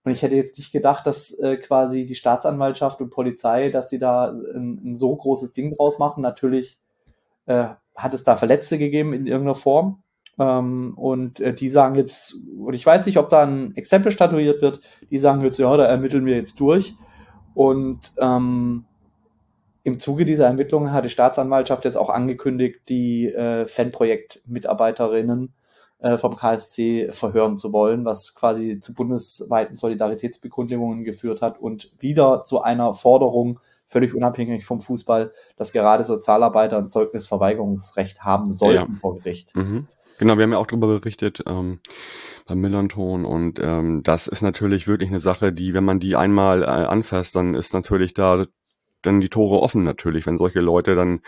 Und 0.03 0.11
ich 0.11 0.21
hätte 0.21 0.35
jetzt 0.35 0.57
nicht 0.57 0.73
gedacht, 0.73 1.07
dass 1.07 1.31
äh, 1.39 1.55
quasi 1.57 2.05
die 2.05 2.15
Staatsanwaltschaft 2.15 2.99
und 2.99 3.09
Polizei, 3.09 3.69
dass 3.69 3.89
sie 3.89 3.99
da 3.99 4.31
ein, 4.31 4.81
ein 4.83 4.95
so 4.97 5.15
großes 5.15 5.53
Ding 5.53 5.75
draus 5.75 5.97
machen. 5.97 6.21
Natürlich 6.21 6.81
äh, 7.45 7.67
hat 7.95 8.13
es 8.13 8.25
da 8.25 8.35
Verletzte 8.35 8.77
gegeben 8.77 9.13
in 9.13 9.27
irgendeiner 9.27 9.55
Form. 9.55 10.02
Ähm, 10.39 10.93
und 10.95 11.39
äh, 11.39 11.53
die 11.53 11.69
sagen 11.69 11.95
jetzt, 11.95 12.35
und 12.57 12.73
ich 12.73 12.85
weiß 12.85 13.05
nicht, 13.05 13.17
ob 13.17 13.29
da 13.29 13.43
ein 13.43 13.75
Exempel 13.75 14.11
statuiert 14.11 14.61
wird, 14.61 14.79
die 15.09 15.17
sagen 15.17 15.41
jetzt, 15.41 15.59
ja, 15.59 15.75
da 15.77 15.85
ermitteln 15.85 16.25
wir 16.25 16.35
jetzt 16.35 16.59
durch. 16.59 16.95
Und 17.53 18.11
ähm, 18.17 18.85
im 19.83 19.99
Zuge 19.99 20.25
dieser 20.25 20.47
Ermittlungen 20.47 20.91
hat 20.91 21.05
die 21.05 21.09
Staatsanwaltschaft 21.09 21.85
jetzt 21.85 21.97
auch 21.97 22.09
angekündigt, 22.09 22.81
die 22.89 23.27
äh, 23.27 23.67
Fanprojekt-Mitarbeiterinnen 23.67 25.53
äh, 25.99 26.17
vom 26.17 26.35
KSC 26.35 27.09
verhören 27.11 27.57
zu 27.57 27.73
wollen, 27.73 28.05
was 28.05 28.33
quasi 28.33 28.79
zu 28.79 28.93
bundesweiten 28.93 29.77
Solidaritätsbekundungen 29.77 31.03
geführt 31.03 31.41
hat 31.41 31.59
und 31.59 31.91
wieder 31.99 32.43
zu 32.43 32.61
einer 32.61 32.93
Forderung, 32.93 33.59
völlig 33.87 34.15
unabhängig 34.15 34.65
vom 34.65 34.81
Fußball, 34.81 35.33
dass 35.57 35.73
gerade 35.73 36.03
Sozialarbeiter 36.03 36.77
ein 36.77 36.89
Zeugnisverweigerungsrecht 36.89 38.23
haben 38.23 38.53
sollten 38.53 38.93
ja. 38.93 38.99
vor 38.99 39.17
Gericht. 39.17 39.55
Mhm. 39.55 39.87
Genau, 40.19 40.37
wir 40.37 40.43
haben 40.43 40.51
ja 40.51 40.57
auch 40.57 40.67
darüber 40.67 40.99
berichtet 40.99 41.43
ähm, 41.47 41.79
beim 42.45 42.59
Millanton 42.59 43.25
und 43.25 43.59
ähm, 43.59 44.03
das 44.03 44.27
ist 44.27 44.41
natürlich 44.41 44.87
wirklich 44.87 45.09
eine 45.09 45.19
Sache, 45.19 45.51
die, 45.51 45.73
wenn 45.73 45.83
man 45.83 45.99
die 45.99 46.15
einmal 46.15 46.63
äh, 46.63 46.65
anfasst, 46.65 47.35
dann 47.35 47.55
ist 47.55 47.73
natürlich 47.73 48.13
da 48.13 48.45
dann 49.01 49.19
die 49.19 49.29
Tore 49.29 49.61
offen 49.61 49.83
natürlich, 49.83 50.25
wenn 50.25 50.37
solche 50.37 50.61
Leute 50.61 50.95
dann 50.95 51.21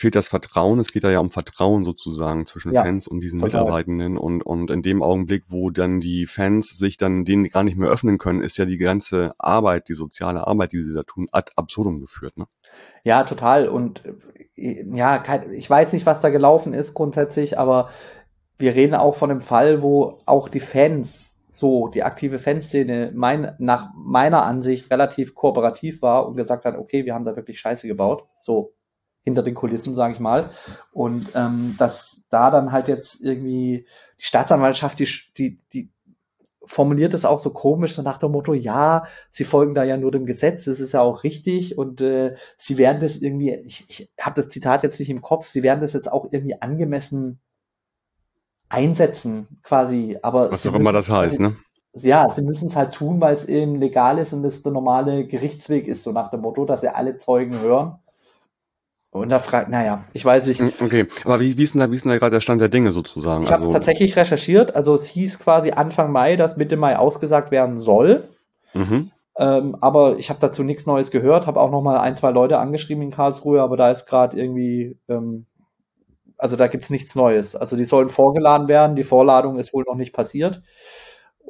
fehlt 0.00 0.14
das 0.14 0.28
Vertrauen. 0.28 0.78
Es 0.78 0.92
geht 0.92 1.04
da 1.04 1.10
ja 1.10 1.18
um 1.18 1.28
Vertrauen 1.28 1.84
sozusagen 1.84 2.46
zwischen 2.46 2.72
ja, 2.72 2.82
Fans 2.82 3.06
und 3.06 3.20
diesen 3.20 3.38
total. 3.38 3.60
Mitarbeitenden. 3.60 4.16
Und, 4.16 4.42
und 4.42 4.70
in 4.70 4.82
dem 4.82 5.02
Augenblick, 5.02 5.44
wo 5.48 5.68
dann 5.68 6.00
die 6.00 6.24
Fans 6.24 6.70
sich 6.70 6.96
dann 6.96 7.26
denen 7.26 7.50
gar 7.50 7.64
nicht 7.64 7.76
mehr 7.76 7.90
öffnen 7.90 8.16
können, 8.16 8.40
ist 8.40 8.56
ja 8.56 8.64
die 8.64 8.78
ganze 8.78 9.34
Arbeit, 9.36 9.90
die 9.90 9.92
soziale 9.92 10.46
Arbeit, 10.46 10.72
die 10.72 10.80
sie 10.80 10.94
da 10.94 11.02
tun, 11.02 11.28
ad 11.32 11.52
absurdum 11.54 12.00
geführt. 12.00 12.38
Ne? 12.38 12.46
Ja, 13.04 13.24
total. 13.24 13.68
Und 13.68 14.02
ja, 14.54 15.22
ich 15.52 15.68
weiß 15.68 15.92
nicht, 15.92 16.06
was 16.06 16.22
da 16.22 16.30
gelaufen 16.30 16.72
ist 16.72 16.94
grundsätzlich, 16.94 17.58
aber 17.58 17.90
wir 18.56 18.74
reden 18.74 18.94
auch 18.94 19.16
von 19.16 19.30
einem 19.30 19.42
Fall, 19.42 19.82
wo 19.82 20.22
auch 20.24 20.48
die 20.48 20.60
Fans 20.60 21.38
so 21.50 21.88
die 21.88 22.04
aktive 22.04 22.38
Fanszene 22.38 23.12
mein, 23.14 23.54
nach 23.58 23.90
meiner 23.94 24.44
Ansicht 24.44 24.90
relativ 24.90 25.34
kooperativ 25.34 26.00
war 26.00 26.26
und 26.26 26.36
gesagt 26.36 26.64
hat, 26.64 26.78
okay, 26.78 27.04
wir 27.04 27.12
haben 27.12 27.26
da 27.26 27.36
wirklich 27.36 27.60
Scheiße 27.60 27.86
gebaut, 27.86 28.24
so 28.40 28.72
hinter 29.22 29.42
den 29.42 29.54
Kulissen, 29.54 29.94
sage 29.94 30.14
ich 30.14 30.20
mal. 30.20 30.50
Und 30.92 31.28
ähm, 31.34 31.74
dass 31.78 32.26
da 32.30 32.50
dann 32.50 32.72
halt 32.72 32.88
jetzt 32.88 33.22
irgendwie 33.22 33.86
die 34.18 34.24
Staatsanwaltschaft, 34.24 34.98
die, 34.98 35.08
die, 35.36 35.58
die 35.72 35.90
formuliert 36.64 37.14
es 37.14 37.24
auch 37.24 37.38
so 37.38 37.52
komisch, 37.52 37.94
so 37.94 38.02
nach 38.02 38.18
dem 38.18 38.32
Motto, 38.32 38.54
ja, 38.54 39.04
sie 39.30 39.44
folgen 39.44 39.74
da 39.74 39.82
ja 39.82 39.96
nur 39.96 40.12
dem 40.12 40.26
Gesetz, 40.26 40.64
das 40.64 40.78
ist 40.80 40.92
ja 40.92 41.00
auch 41.00 41.24
richtig 41.24 41.76
und 41.76 42.00
äh, 42.00 42.34
sie 42.56 42.78
werden 42.78 43.00
das 43.00 43.18
irgendwie, 43.18 43.54
ich, 43.66 43.84
ich 43.88 44.10
habe 44.20 44.36
das 44.36 44.48
Zitat 44.48 44.82
jetzt 44.82 45.00
nicht 45.00 45.10
im 45.10 45.20
Kopf, 45.20 45.48
sie 45.48 45.62
werden 45.62 45.80
das 45.80 45.92
jetzt 45.92 46.10
auch 46.10 46.28
irgendwie 46.30 46.60
angemessen 46.60 47.40
einsetzen, 48.70 49.60
quasi. 49.62 50.16
Aber 50.22 50.50
Was 50.50 50.66
auch 50.66 50.74
immer 50.74 50.92
das 50.92 51.10
heißt, 51.10 51.40
ne? 51.40 51.56
Ja, 51.92 52.30
sie 52.30 52.42
müssen 52.42 52.68
es 52.68 52.76
halt 52.76 52.94
tun, 52.94 53.20
weil 53.20 53.34
es 53.34 53.46
eben 53.46 53.74
legal 53.74 54.18
ist 54.18 54.32
und 54.32 54.44
es 54.44 54.62
der 54.62 54.70
normale 54.70 55.26
Gerichtsweg 55.26 55.88
ist, 55.88 56.04
so 56.04 56.12
nach 56.12 56.30
dem 56.30 56.40
Motto, 56.40 56.64
dass 56.64 56.82
sie 56.82 56.94
alle 56.94 57.18
Zeugen 57.18 57.58
hören. 57.58 57.98
Und 59.12 59.28
da 59.28 59.40
fragt, 59.40 59.68
naja, 59.68 60.04
ich 60.12 60.24
weiß 60.24 60.46
nicht. 60.46 60.60
Hm, 60.60 60.72
okay, 60.80 61.08
aber 61.24 61.40
wie, 61.40 61.58
wie 61.58 61.64
ist 61.64 61.74
denn 61.74 61.80
da, 61.80 61.90
wie 61.90 61.96
ist 61.96 62.04
denn 62.04 62.12
da 62.12 62.18
gerade 62.18 62.36
der 62.36 62.40
Stand 62.40 62.60
der 62.60 62.68
Dinge 62.68 62.92
sozusagen? 62.92 63.42
Ich 63.42 63.50
habe 63.50 63.60
es 63.60 63.66
also, 63.66 63.72
tatsächlich 63.72 64.16
recherchiert. 64.16 64.76
Also 64.76 64.94
es 64.94 65.06
hieß 65.06 65.40
quasi 65.40 65.72
Anfang 65.72 66.12
Mai, 66.12 66.36
dass 66.36 66.56
Mitte 66.56 66.76
Mai 66.76 66.96
ausgesagt 66.96 67.50
werden 67.50 67.76
soll. 67.76 68.28
Mhm. 68.72 69.10
Ähm, 69.36 69.76
aber 69.80 70.18
ich 70.18 70.30
habe 70.30 70.38
dazu 70.40 70.62
nichts 70.62 70.86
Neues 70.86 71.10
gehört, 71.10 71.46
habe 71.46 71.60
auch 71.60 71.70
noch 71.70 71.82
mal 71.82 71.98
ein, 71.98 72.14
zwei 72.14 72.30
Leute 72.30 72.58
angeschrieben 72.58 73.02
in 73.02 73.10
Karlsruhe, 73.10 73.60
aber 73.60 73.76
da 73.76 73.90
ist 73.90 74.06
gerade 74.06 74.38
irgendwie 74.38 74.96
ähm, 75.08 75.46
also 76.40 76.56
da 76.56 76.68
gibt's 76.68 76.90
nichts 76.90 77.14
Neues. 77.14 77.54
Also 77.54 77.76
die 77.76 77.84
sollen 77.84 78.08
vorgeladen 78.08 78.66
werden, 78.66 78.96
die 78.96 79.04
Vorladung 79.04 79.58
ist 79.58 79.72
wohl 79.72 79.84
noch 79.86 79.94
nicht 79.94 80.12
passiert. 80.12 80.62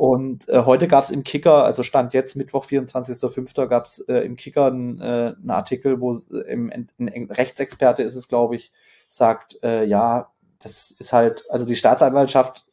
Und 0.01 0.49
äh, 0.49 0.65
heute 0.65 0.89
gab's 0.89 1.11
im 1.11 1.25
Kicker, 1.25 1.63
also 1.63 1.83
stand 1.83 2.15
jetzt 2.15 2.35
Mittwoch, 2.35 2.65
24.05., 2.65 3.67
gab's 3.67 3.99
äh, 4.09 4.21
im 4.21 4.37
Kicker 4.37 4.69
einen, 4.69 4.99
äh, 4.99 5.35
einen 5.37 5.51
Artikel, 5.51 6.01
wo 6.01 6.17
im, 6.49 6.73
ein 6.73 7.29
Rechtsexperte 7.31 8.03
ist 8.03 8.15
es, 8.15 8.27
glaube 8.27 8.57
ich, 8.57 8.73
sagt, 9.09 9.63
äh, 9.63 9.85
ja, 9.85 10.33
das 10.59 10.91
ist 10.91 11.13
halt, 11.13 11.45
also 11.51 11.67
die 11.67 11.77
Staatsanwaltschaft, 11.77 12.65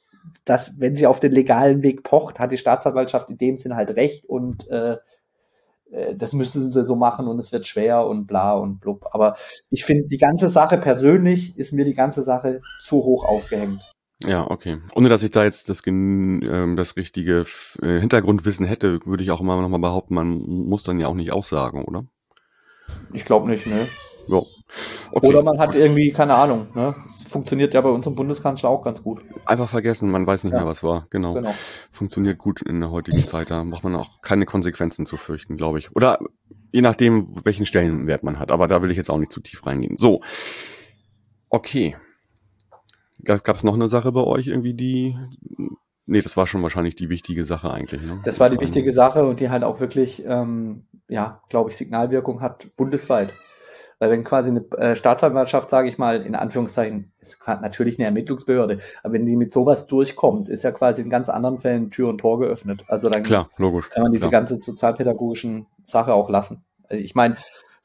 dass 0.46 0.80
wenn 0.80 0.96
sie 0.96 1.06
auf 1.06 1.20
den 1.20 1.34
legalen 1.34 1.84
Weg 1.84 2.04
pocht, 2.04 2.40
hat 2.40 2.54
die 2.54 2.58
Staatsanwaltschaft 2.58 3.30
in 3.30 3.38
dem 3.38 3.58
Sinn 3.58 3.76
halt 3.76 3.98
recht 3.98 4.24
und 4.24 4.70
äh, 4.70 4.96
äh, 5.92 6.16
das 6.16 6.32
müssen 6.32 6.72
sie 6.72 6.86
so 6.86 6.96
machen 6.96 7.28
und 7.28 7.40
es 7.40 7.52
wird 7.52 7.68
schwer 7.68 8.08
und 8.08 8.26
bla 8.28 8.54
und 8.54 8.80
blub. 8.80 9.06
Aber 9.12 9.36
ich 9.70 9.84
finde, 9.84 10.08
die 10.08 10.18
ganze 10.18 10.50
Sache 10.50 10.78
persönlich 10.78 11.58
ist 11.58 11.74
mir 11.74 11.84
die 11.84 11.94
ganze 11.94 12.24
Sache 12.24 12.62
zu 12.80 13.04
hoch 13.04 13.26
aufgehängt. 13.26 13.97
Ja, 14.24 14.50
okay. 14.50 14.80
Ohne 14.96 15.10
dass 15.10 15.24
ich 15.24 15.32
da 15.32 15.44
jetzt 15.44 15.70
das, 15.70 15.86
ähm, 15.86 16.76
das 16.76 16.96
richtige 16.96 17.46
äh, 17.82 18.00
Hintergrundwissen 18.00 18.66
hätte, 18.66 19.00
würde 19.06 19.24
ich 19.24 19.32
auch 19.32 19.42
immer 19.42 19.62
noch 19.62 19.70
mal 19.70 19.78
behaupten, 19.78 20.16
man 20.16 20.40
muss 20.40 20.84
dann 20.84 21.00
ja 21.00 21.08
auch 21.08 21.14
nicht 21.14 21.32
aussagen, 21.32 21.86
oder? 21.86 22.06
Ich 23.14 23.26
glaube 23.26 23.50
nicht, 23.50 23.68
ne? 23.68 23.88
Ja. 24.28 24.42
Okay. 25.12 25.28
Oder 25.28 25.42
man 25.42 25.58
hat 25.58 25.76
irgendwie, 25.76 26.12
keine 26.12 26.36
Ahnung, 26.36 26.68
ne? 26.74 26.96
Es 27.08 27.24
funktioniert 27.24 27.74
ja 27.74 27.82
bei 27.82 27.90
unserem 27.90 28.16
Bundeskanzler 28.16 28.70
auch 28.70 28.84
ganz 28.84 29.02
gut. 29.04 29.22
Einfach 29.46 29.70
vergessen, 29.70 30.10
man 30.12 30.28
weiß 30.28 30.44
nicht 30.44 30.54
ja. 30.54 30.60
mehr, 30.60 30.68
was 30.68 30.84
war. 30.84 31.08
Genau. 31.10 31.34
genau. 31.34 31.54
Funktioniert 31.92 32.38
gut 32.38 32.62
in 32.62 32.82
der 32.82 32.92
heutigen 32.92 33.24
Zeit. 33.24 33.52
Da 33.52 33.64
braucht 33.64 33.84
man 33.84 33.96
auch 33.96 34.22
keine 34.22 34.46
Konsequenzen 34.46 35.06
zu 35.06 35.18
fürchten, 35.18 35.56
glaube 35.56 35.80
ich. 35.80 35.96
Oder 35.96 36.20
je 36.72 36.82
nachdem, 36.82 37.36
welchen 37.46 37.66
Stellenwert 37.66 38.24
man 38.24 38.40
hat. 38.40 38.52
Aber 38.52 38.68
da 38.68 38.82
will 38.82 38.92
ich 38.92 38.98
jetzt 38.98 39.10
auch 39.10 39.18
nicht 39.18 39.32
zu 39.32 39.40
tief 39.40 39.66
reingehen. 39.66 39.96
So. 39.96 40.22
Okay. 41.50 41.96
Gab 43.24 43.56
es 43.56 43.64
noch 43.64 43.74
eine 43.74 43.88
Sache 43.88 44.12
bei 44.12 44.24
euch 44.24 44.48
irgendwie, 44.48 44.74
die. 44.74 45.18
Nee, 46.06 46.22
das 46.22 46.38
war 46.38 46.48
schon 46.48 46.64
wahrscheinlich 46.64 46.96
die 46.96 47.10
wichtige 47.10 47.44
Sache 47.44 47.70
eigentlich. 47.70 48.02
Ne? 48.02 48.22
Das 48.24 48.40
war 48.40 48.50
die 48.50 48.60
wichtige 48.60 48.94
Sache 48.94 49.26
und 49.26 49.42
die 49.42 49.50
halt 49.50 49.64
auch 49.64 49.82
wirklich, 49.82 50.24
ähm, 50.26 50.86
ja, 51.10 51.42
glaube 51.50 51.70
ich, 51.70 51.76
Signalwirkung 51.76 52.40
hat 52.40 52.76
bundesweit. 52.78 53.34
Weil 54.00 54.12
wenn 54.12 54.24
quasi 54.24 54.52
eine 54.52 54.64
äh, 54.78 54.96
Staatsanwaltschaft, 54.96 55.70
sage 55.70 55.90
ich 55.90 55.98
mal, 55.98 56.22
in 56.22 56.36
Anführungszeichen, 56.36 57.12
ist 57.20 57.40
natürlich 57.46 57.98
eine 57.98 58.06
Ermittlungsbehörde, 58.06 58.80
aber 59.02 59.14
wenn 59.14 59.26
die 59.26 59.36
mit 59.36 59.52
sowas 59.52 59.88
durchkommt, 59.88 60.50
ist 60.50 60.64
ja 60.64 60.72
quasi 60.72 61.02
in 61.02 61.10
ganz 61.10 61.30
anderen 61.30 61.60
Fällen 61.60 61.90
Tür 61.90 62.10
und 62.10 62.20
Tor 62.20 62.40
geöffnet. 62.40 62.86
Also 62.88 63.10
dann 63.10 63.24
Klar, 63.24 63.50
logisch, 63.58 63.90
kann 63.90 64.04
man 64.04 64.12
diese 64.12 64.30
klar. 64.30 64.42
ganze 64.42 64.58
sozialpädagogischen 64.58 65.66
Sache 65.84 66.14
auch 66.14 66.30
lassen. 66.30 66.64
Also 66.88 67.04
ich 67.04 67.16
meine, 67.16 67.38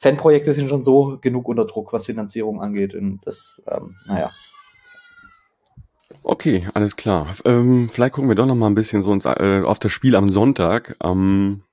Fanprojekte 0.03 0.53
sind 0.53 0.69
schon 0.69 0.85
so 0.85 1.19
genug 1.21 1.49
unter 1.49 1.65
Druck, 1.65 1.93
was 1.93 2.07
Finanzierung 2.07 2.61
angeht. 2.61 2.95
Und 2.95 3.21
das, 3.25 3.63
ähm, 3.71 3.95
naja. 4.07 4.31
Okay, 6.23 6.69
alles 6.75 6.97
klar. 6.97 7.35
Ähm, 7.45 7.89
vielleicht 7.89 8.15
gucken 8.15 8.31
wir 8.31 8.37
doch 8.37 8.47
noch 8.47 8.55
mal 8.55 8.69
ein 8.69 8.75
bisschen 8.75 9.03
so 9.03 9.13
ins, 9.13 9.25
äh, 9.25 9.63
auf 9.65 9.79
das 9.79 9.93
Spiel 9.93 10.15
am 10.15 10.29
Sonntag. 10.29 10.97
Ähm, 11.03 11.65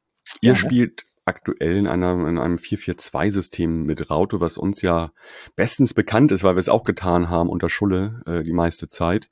ihr 0.42 0.52
ja, 0.52 0.56
spielt 0.56 1.06
aktuell 1.26 1.78
in, 1.78 1.88
einer, 1.88 2.28
in 2.28 2.40
einem 2.40 2.56
4-4-2-System 2.56 3.84
mit 3.84 4.10
Raute, 4.10 4.42
was 4.42 4.58
uns 4.58 4.82
ja 4.82 5.12
bestens 5.56 5.94
bekannt 5.94 6.32
ist, 6.32 6.44
weil 6.44 6.56
wir 6.56 6.60
es 6.60 6.70
auch 6.70 6.84
getan 6.84 7.30
haben 7.30 7.50
unter 7.50 7.70
Schulle 7.70 8.22
äh, 8.26 8.42
die 8.42 8.52
meiste 8.52 8.90
Zeit. 8.90 9.30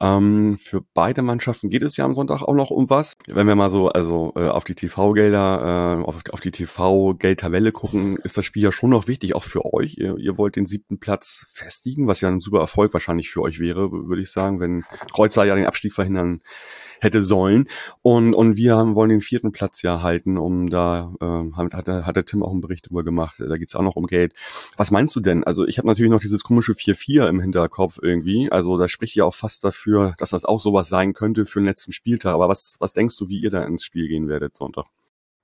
Ähm, 0.00 0.58
für 0.58 0.82
beide 0.94 1.22
Mannschaften 1.22 1.70
geht 1.70 1.82
es 1.82 1.96
ja 1.96 2.04
am 2.04 2.12
Sonntag 2.12 2.42
auch 2.42 2.54
noch 2.54 2.70
um 2.70 2.90
was. 2.90 3.16
Wenn 3.28 3.46
wir 3.46 3.54
mal 3.54 3.70
so 3.70 3.88
also 3.88 4.32
äh, 4.36 4.48
auf 4.48 4.64
die 4.64 4.74
TV-Gelder, 4.74 6.00
äh, 6.00 6.04
auf, 6.04 6.22
auf 6.30 6.40
die 6.40 6.50
TV-Geldtabelle 6.50 7.72
gucken, 7.72 8.16
ist 8.18 8.36
das 8.36 8.44
Spiel 8.44 8.62
ja 8.62 8.72
schon 8.72 8.90
noch 8.90 9.08
wichtig, 9.08 9.34
auch 9.34 9.44
für 9.44 9.64
euch. 9.72 9.96
Ihr, 9.96 10.18
ihr 10.18 10.36
wollt 10.36 10.56
den 10.56 10.66
siebten 10.66 10.98
Platz 10.98 11.46
festigen, 11.54 12.06
was 12.06 12.20
ja 12.20 12.28
ein 12.28 12.40
super 12.40 12.60
Erfolg 12.60 12.92
wahrscheinlich 12.92 13.30
für 13.30 13.40
euch 13.40 13.58
wäre, 13.58 13.90
würde 13.90 14.20
ich 14.20 14.30
sagen, 14.30 14.60
wenn 14.60 14.84
Kreuzer 15.12 15.44
ja 15.44 15.54
den 15.54 15.66
Abstieg 15.66 15.94
verhindern 15.94 16.40
hätte 17.00 17.22
sollen. 17.22 17.68
Und, 18.02 18.34
und 18.34 18.56
wir 18.56 18.76
haben, 18.76 18.94
wollen 18.94 19.10
den 19.10 19.20
vierten 19.20 19.52
Platz 19.52 19.82
ja 19.82 20.02
halten, 20.02 20.38
um 20.38 20.68
da, 20.68 21.12
äh, 21.20 21.56
hat, 21.56 21.74
hat, 21.74 21.88
hat 21.88 22.16
der 22.16 22.24
Tim 22.24 22.42
auch 22.42 22.50
einen 22.50 22.60
Bericht 22.60 22.88
drüber 22.88 23.04
gemacht, 23.04 23.36
da 23.38 23.56
geht's 23.56 23.74
auch 23.74 23.82
noch 23.82 23.96
um 23.96 24.06
Geld. 24.06 24.34
Was 24.76 24.90
meinst 24.90 25.14
du 25.16 25.20
denn? 25.20 25.44
Also 25.44 25.66
ich 25.66 25.78
habe 25.78 25.88
natürlich 25.88 26.10
noch 26.10 26.20
dieses 26.20 26.42
komische 26.42 26.72
4-4 26.72 27.28
im 27.28 27.40
Hinterkopf 27.40 27.98
irgendwie. 28.00 28.50
Also 28.50 28.78
da 28.78 28.88
spricht 28.88 29.14
ja 29.14 29.24
auch 29.24 29.34
fast 29.34 29.64
dafür, 29.64 29.85
dafür, 29.86 30.14
dass 30.18 30.30
das 30.30 30.44
auch 30.44 30.60
sowas 30.60 30.88
sein 30.88 31.12
könnte 31.12 31.44
für 31.44 31.60
den 31.60 31.66
letzten 31.66 31.92
Spieltag. 31.92 32.34
Aber 32.34 32.48
was, 32.48 32.76
was 32.80 32.92
denkst 32.92 33.16
du, 33.16 33.28
wie 33.28 33.40
ihr 33.40 33.50
da 33.50 33.64
ins 33.64 33.84
Spiel 33.84 34.08
gehen 34.08 34.28
werdet 34.28 34.56
Sonntag? 34.56 34.86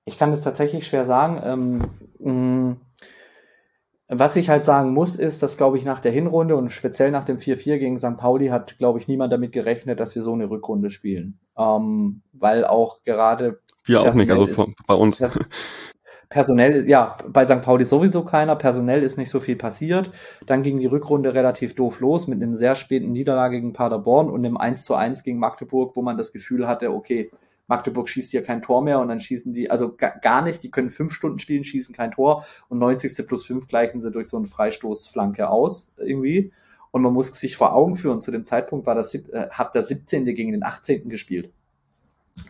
Ich 0.05 0.19
kann 0.19 0.31
das 0.31 0.43
tatsächlich 0.43 0.87
schwer 0.87 1.05
sagen. 1.05 1.41
Ähm, 1.45 1.85
mh, 2.19 2.77
was 4.09 4.37
ich 4.37 4.49
halt 4.51 4.65
sagen 4.65 4.93
muss, 4.93 5.17
ist, 5.17 5.43
dass, 5.43 5.57
glaube 5.57 5.79
ich, 5.79 5.85
nach 5.85 6.01
der 6.01 6.13
Hinrunde 6.13 6.57
und 6.57 6.71
speziell 6.71 7.11
nach 7.11 7.25
dem 7.25 7.39
4-4 7.39 7.79
gegen 7.79 7.99
St. 7.99 8.19
Pauli 8.19 8.49
hat, 8.49 8.79
glaube 8.79 8.99
ich, 8.99 9.09
niemand 9.09 9.33
damit 9.33 9.53
gerechnet, 9.53 10.01
dass 10.01 10.15
wir 10.15 10.23
so 10.23 10.35
eine 10.35 10.51
Rückrunde 10.51 10.91
spielen. 10.91 11.39
Ähm, 11.57 12.23
weil 12.33 12.65
auch 12.65 13.05
gerade. 13.05 13.61
Wir 13.85 14.03
auch 14.03 14.15
nicht, 14.15 14.31
also 14.31 14.47
ist, 14.47 14.57
bei 14.87 14.95
uns. 14.95 15.19
Pers 15.19 15.39
personell, 16.33 16.88
ja, 16.88 17.18
bei 17.29 17.45
St. 17.45 17.61
Pauli 17.61 17.85
sowieso 17.85 18.25
keiner. 18.25 18.57
Personell 18.57 19.03
ist 19.03 19.18
nicht 19.18 19.29
so 19.29 19.38
viel 19.38 19.57
passiert. 19.57 20.11
Dann 20.47 20.62
ging 20.62 20.81
die 20.81 20.87
Rückrunde 20.87 21.35
relativ 21.35 21.75
doof 21.75 22.01
los 22.01 22.27
mit 22.27 22.42
einem 22.42 22.57
sehr 22.57 22.75
späten 22.75 23.12
Niederlage 23.12 23.57
gegen 23.57 23.75
Paderborn 23.75 24.31
und 24.31 24.45
einem 24.45 24.57
1 24.57 24.85
zu 24.85 24.95
1 24.95 25.25
gegen 25.25 25.38
Magdeburg, 25.38 25.95
wo 25.95 26.01
man 26.01 26.16
das 26.16 26.33
Gefühl 26.33 26.66
hatte, 26.66 26.90
okay, 26.90 27.31
Magdeburg 27.68 28.09
schießt 28.09 28.31
hier 28.31 28.42
kein 28.42 28.62
Tor 28.62 28.83
mehr 28.83 28.99
und 28.99 29.09
dann 29.09 29.21
schießen 29.21 29.53
die, 29.53 29.71
also 29.71 29.95
gar 29.97 30.42
nicht, 30.42 30.62
die 30.62 30.71
können 30.71 30.90
fünf 30.90 31.12
Stunden 31.12 31.38
spielen, 31.38 31.64
schießen 31.64 31.95
kein 31.95 32.11
Tor 32.11 32.45
und 32.68 32.79
90. 32.79 33.27
plus 33.27 33.47
fünf 33.47 33.68
gleichen 33.68 34.01
sie 34.01 34.11
durch 34.11 34.29
so 34.29 34.38
eine 34.38 34.47
Freistoßflanke 34.47 35.49
aus, 35.49 35.92
irgendwie. 35.99 36.51
Und 36.90 37.03
man 37.03 37.12
muss 37.12 37.29
sich 37.29 37.57
vor 37.57 37.75
Augen 37.75 37.97
führen, 37.97 38.21
zu 38.21 38.31
dem 38.31 38.45
Zeitpunkt 38.45 38.87
war 38.87 38.95
das, 38.95 39.14
äh, 39.14 39.49
hat 39.51 39.75
der 39.75 39.83
17. 39.83 40.25
gegen 40.25 40.53
den 40.53 40.64
18. 40.64 41.09
gespielt. 41.09 41.51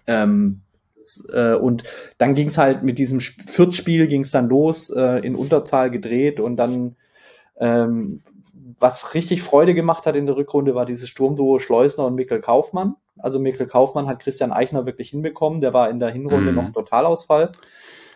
Ähm, 0.06 0.62
äh, 1.32 1.54
und 1.54 1.84
dann 2.18 2.34
ging 2.34 2.48
es 2.48 2.58
halt 2.58 2.82
mit 2.82 2.98
diesem 2.98 3.20
Viertspiel 3.20 4.06
ging 4.06 4.22
es 4.22 4.30
dann 4.30 4.48
los, 4.48 4.90
äh, 4.90 5.18
in 5.26 5.34
Unterzahl 5.34 5.90
gedreht 5.90 6.40
und 6.40 6.56
dann 6.56 6.96
ähm, 7.58 8.22
was 8.78 9.14
richtig 9.14 9.42
Freude 9.42 9.74
gemacht 9.74 10.06
hat 10.06 10.16
in 10.16 10.26
der 10.26 10.36
Rückrunde, 10.36 10.74
war 10.74 10.86
dieses 10.86 11.08
Sturmduo 11.08 11.58
Schleusner 11.58 12.06
und 12.06 12.14
Mikkel 12.14 12.40
Kaufmann. 12.40 12.96
Also 13.18 13.38
Mikkel 13.38 13.66
Kaufmann 13.66 14.06
hat 14.06 14.20
Christian 14.20 14.52
Eichner 14.52 14.86
wirklich 14.86 15.10
hinbekommen. 15.10 15.60
Der 15.60 15.72
war 15.72 15.88
in 15.90 16.00
der 16.00 16.10
Hinrunde 16.10 16.50
mhm. 16.50 16.56
noch 16.56 16.72
Totalausfall. 16.72 17.52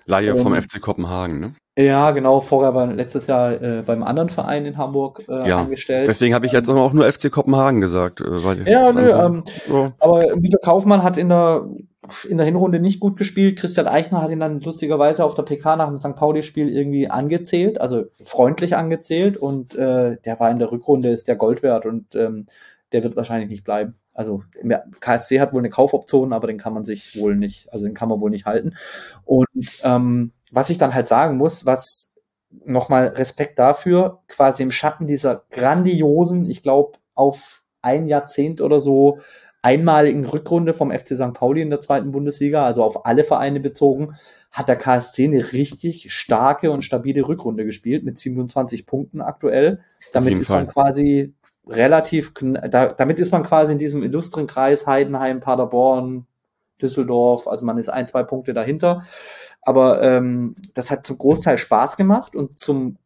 Laie 0.06 0.30
ähm, 0.30 0.38
vom 0.38 0.54
FC 0.60 0.80
Kopenhagen, 0.80 1.40
ne? 1.40 1.54
Ja, 1.78 2.12
genau. 2.12 2.40
Vorher 2.40 2.74
war 2.74 2.86
letztes 2.92 3.26
Jahr 3.26 3.60
äh, 3.60 3.82
beim 3.84 4.02
anderen 4.02 4.30
Verein 4.30 4.64
in 4.64 4.78
Hamburg 4.78 5.22
äh, 5.28 5.48
ja, 5.48 5.58
angestellt. 5.58 6.08
Deswegen 6.08 6.34
habe 6.34 6.46
ich 6.46 6.52
jetzt 6.52 6.70
auch 6.70 6.92
nur 6.92 7.12
FC 7.12 7.30
Kopenhagen 7.30 7.80
gesagt. 7.80 8.20
Äh, 8.20 8.44
weil 8.44 8.66
ja, 8.68 8.92
nö, 8.92 9.10
ähm, 9.10 9.42
so. 9.68 9.92
aber 9.98 10.36
Mikkel 10.36 10.60
Kaufmann 10.62 11.02
hat 11.02 11.18
in 11.18 11.28
der 11.28 11.66
in 12.28 12.36
der 12.36 12.46
Hinrunde 12.46 12.80
nicht 12.80 13.00
gut 13.00 13.16
gespielt. 13.16 13.58
Christian 13.58 13.86
Eichner 13.86 14.22
hat 14.22 14.30
ihn 14.30 14.40
dann 14.40 14.60
lustigerweise 14.60 15.24
auf 15.24 15.34
der 15.34 15.42
PK 15.42 15.76
nach 15.76 15.88
dem 15.88 15.98
St. 15.98 16.16
Pauli-Spiel 16.16 16.68
irgendwie 16.68 17.08
angezählt, 17.08 17.80
also 17.80 18.04
freundlich 18.22 18.76
angezählt 18.76 19.36
und 19.36 19.74
äh, 19.74 20.16
der 20.24 20.40
war 20.40 20.50
in 20.50 20.58
der 20.58 20.72
Rückrunde, 20.72 21.10
ist 21.10 21.28
der 21.28 21.36
Gold 21.36 21.62
wert 21.62 21.86
und 21.86 22.14
ähm, 22.14 22.46
der 22.92 23.02
wird 23.02 23.16
wahrscheinlich 23.16 23.50
nicht 23.50 23.64
bleiben. 23.64 23.94
Also 24.14 24.42
KSC 25.00 25.40
hat 25.40 25.52
wohl 25.52 25.60
eine 25.60 25.70
Kaufoption, 25.70 26.32
aber 26.32 26.46
den 26.46 26.58
kann 26.58 26.72
man 26.72 26.84
sich 26.84 27.18
wohl 27.18 27.36
nicht, 27.36 27.72
also 27.72 27.84
den 27.84 27.94
kann 27.94 28.08
man 28.08 28.20
wohl 28.20 28.30
nicht 28.30 28.46
halten. 28.46 28.74
Und 29.24 29.46
ähm, 29.82 30.32
was 30.50 30.70
ich 30.70 30.78
dann 30.78 30.94
halt 30.94 31.06
sagen 31.06 31.36
muss, 31.36 31.66
was 31.66 32.14
nochmal 32.64 33.08
Respekt 33.08 33.58
dafür, 33.58 34.22
quasi 34.28 34.62
im 34.62 34.70
Schatten 34.70 35.06
dieser 35.06 35.44
grandiosen, 35.50 36.48
ich 36.48 36.62
glaube, 36.62 36.98
auf 37.14 37.64
ein 37.82 38.08
Jahrzehnt 38.08 38.60
oder 38.60 38.80
so 38.80 39.18
einmaligen 39.66 40.24
Rückrunde 40.24 40.72
vom 40.72 40.92
FC 40.92 41.16
St. 41.16 41.34
Pauli 41.34 41.60
in 41.60 41.70
der 41.70 41.80
zweiten 41.80 42.12
Bundesliga, 42.12 42.64
also 42.64 42.84
auf 42.84 43.04
alle 43.04 43.24
Vereine 43.24 43.58
bezogen, 43.58 44.14
hat 44.52 44.68
der 44.68 44.76
KSC 44.76 45.24
eine 45.24 45.52
richtig 45.52 46.12
starke 46.12 46.70
und 46.70 46.82
stabile 46.82 47.26
Rückrunde 47.26 47.64
gespielt 47.64 48.04
mit 48.04 48.16
27 48.16 48.86
Punkten 48.86 49.20
aktuell. 49.20 49.80
Damit 50.12 50.38
ist 50.38 50.50
man 50.50 50.68
quasi 50.68 51.34
relativ, 51.66 52.32
da, 52.70 52.92
damit 52.92 53.18
ist 53.18 53.32
man 53.32 53.42
quasi 53.42 53.72
in 53.72 53.78
diesem 53.78 54.04
illustren 54.04 54.46
Kreis 54.46 54.86
Heidenheim, 54.86 55.40
Paderborn, 55.40 56.26
Düsseldorf, 56.80 57.48
also 57.48 57.66
man 57.66 57.78
ist 57.78 57.88
ein, 57.88 58.06
zwei 58.06 58.22
Punkte 58.22 58.54
dahinter. 58.54 59.02
Aber 59.62 60.00
ähm, 60.00 60.54
das 60.74 60.92
hat 60.92 61.04
zum 61.04 61.18
Großteil 61.18 61.58
Spaß 61.58 61.96
gemacht 61.96 62.36
und 62.36 62.56
zum 62.56 62.98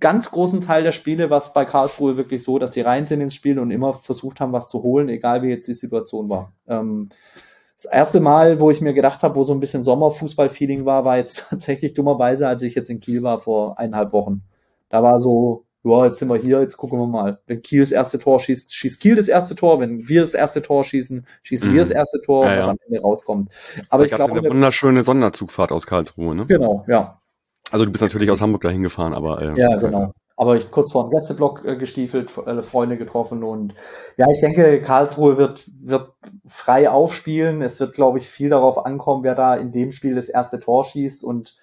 ganz 0.00 0.30
großen 0.30 0.60
Teil 0.60 0.82
der 0.82 0.92
Spiele 0.92 1.30
war 1.30 1.38
es 1.38 1.52
bei 1.52 1.64
Karlsruhe 1.64 2.16
wirklich 2.16 2.42
so, 2.42 2.58
dass 2.58 2.72
sie 2.72 2.80
rein 2.80 3.06
sind 3.06 3.20
ins 3.20 3.34
Spiel 3.34 3.58
und 3.58 3.70
immer 3.70 3.92
versucht 3.92 4.40
haben, 4.40 4.52
was 4.52 4.68
zu 4.68 4.82
holen, 4.82 5.08
egal 5.08 5.42
wie 5.42 5.48
jetzt 5.48 5.68
die 5.68 5.74
Situation 5.74 6.28
war. 6.28 6.52
Ähm, 6.68 7.08
das 7.76 7.86
erste 7.86 8.20
Mal, 8.20 8.60
wo 8.60 8.70
ich 8.70 8.80
mir 8.80 8.94
gedacht 8.94 9.22
habe, 9.22 9.36
wo 9.36 9.42
so 9.42 9.52
ein 9.52 9.60
bisschen 9.60 9.82
Sommerfußball-Feeling 9.82 10.84
war, 10.84 11.04
war 11.04 11.16
jetzt 11.16 11.46
tatsächlich 11.50 11.94
dummerweise, 11.94 12.46
als 12.48 12.62
ich 12.62 12.74
jetzt 12.74 12.90
in 12.90 13.00
Kiel 13.00 13.22
war 13.22 13.38
vor 13.38 13.78
eineinhalb 13.78 14.12
Wochen. 14.12 14.42
Da 14.88 15.02
war 15.02 15.20
so, 15.20 15.64
ja, 15.82 16.06
jetzt 16.06 16.18
sind 16.18 16.28
wir 16.28 16.36
hier, 16.36 16.60
jetzt 16.60 16.76
gucken 16.76 16.98
wir 16.98 17.06
mal. 17.06 17.40
Wenn 17.46 17.60
Kiel 17.60 17.80
das 17.80 17.90
erste 17.90 18.18
Tor 18.18 18.40
schießt, 18.40 18.72
schießt 18.72 19.00
Kiel 19.00 19.16
das 19.16 19.28
erste 19.28 19.54
Tor. 19.54 19.80
Wenn 19.80 20.08
wir 20.08 20.22
das 20.22 20.32
erste 20.32 20.62
Tor 20.62 20.82
schießen, 20.82 21.26
schießen 21.42 21.68
mhm. 21.68 21.74
wir 21.74 21.80
das 21.80 21.90
erste 21.90 22.20
Tor, 22.22 22.46
ja, 22.46 22.58
was 22.58 22.66
ja. 22.66 22.72
am 22.72 22.78
Ende 22.86 23.00
rauskommt. 23.02 23.52
Aber 23.90 24.04
da 24.04 24.06
ich 24.06 24.14
glaube, 24.14 24.32
eine 24.32 24.48
wunderschöne 24.48 25.02
Sonderzugfahrt 25.02 25.72
aus 25.72 25.86
Karlsruhe, 25.86 26.34
ne? 26.34 26.46
Genau, 26.46 26.84
ja. 26.88 27.20
Also 27.70 27.84
du 27.84 27.90
bist 27.90 28.02
natürlich 28.02 28.30
aus 28.30 28.40
Hamburg 28.40 28.62
dahin 28.62 28.82
gefahren, 28.82 29.14
aber 29.14 29.40
äh, 29.40 29.58
ja, 29.58 29.76
genau. 29.76 30.12
Aber 30.36 30.56
ich 30.56 30.70
kurz 30.70 30.90
vor 30.92 31.04
dem 31.04 31.10
Gästeblock 31.10 31.64
äh, 31.64 31.76
gestiefelt, 31.76 32.36
äh, 32.46 32.62
Freunde 32.62 32.96
getroffen 32.96 33.44
und 33.44 33.74
ja, 34.16 34.28
ich 34.30 34.40
denke, 34.40 34.82
Karlsruhe 34.82 35.36
wird 35.38 35.64
wird 35.80 36.12
frei 36.44 36.90
aufspielen. 36.90 37.62
Es 37.62 37.78
wird, 37.78 37.94
glaube 37.94 38.18
ich, 38.18 38.28
viel 38.28 38.50
darauf 38.50 38.84
ankommen, 38.84 39.22
wer 39.22 39.34
da 39.34 39.54
in 39.54 39.72
dem 39.72 39.92
Spiel 39.92 40.14
das 40.14 40.28
erste 40.28 40.60
Tor 40.60 40.84
schießt 40.84 41.24
und 41.24 41.56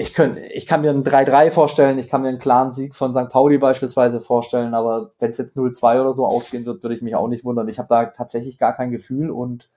ich, 0.00 0.14
könnt, 0.14 0.38
ich 0.38 0.66
kann 0.66 0.80
mir 0.80 0.90
ein 0.90 1.04
3-3 1.04 1.50
vorstellen, 1.50 1.98
ich 1.98 2.08
kann 2.08 2.22
mir 2.22 2.28
einen 2.28 2.38
klaren 2.38 2.72
Sieg 2.72 2.94
von 2.94 3.12
St. 3.12 3.28
Pauli 3.28 3.58
beispielsweise 3.58 4.20
vorstellen, 4.20 4.72
aber 4.72 5.12
wenn 5.18 5.30
es 5.30 5.36
jetzt 5.36 5.56
0-2 5.56 6.00
oder 6.00 6.14
so 6.14 6.24
ausgehen 6.24 6.64
wird, 6.64 6.82
würde 6.82 6.94
ich 6.94 7.02
mich 7.02 7.14
auch 7.16 7.28
nicht 7.28 7.44
wundern. 7.44 7.68
Ich 7.68 7.78
habe 7.78 7.88
da 7.90 8.06
tatsächlich 8.06 8.56
gar 8.56 8.72
kein 8.72 8.90
Gefühl 8.90 9.30
und 9.30 9.68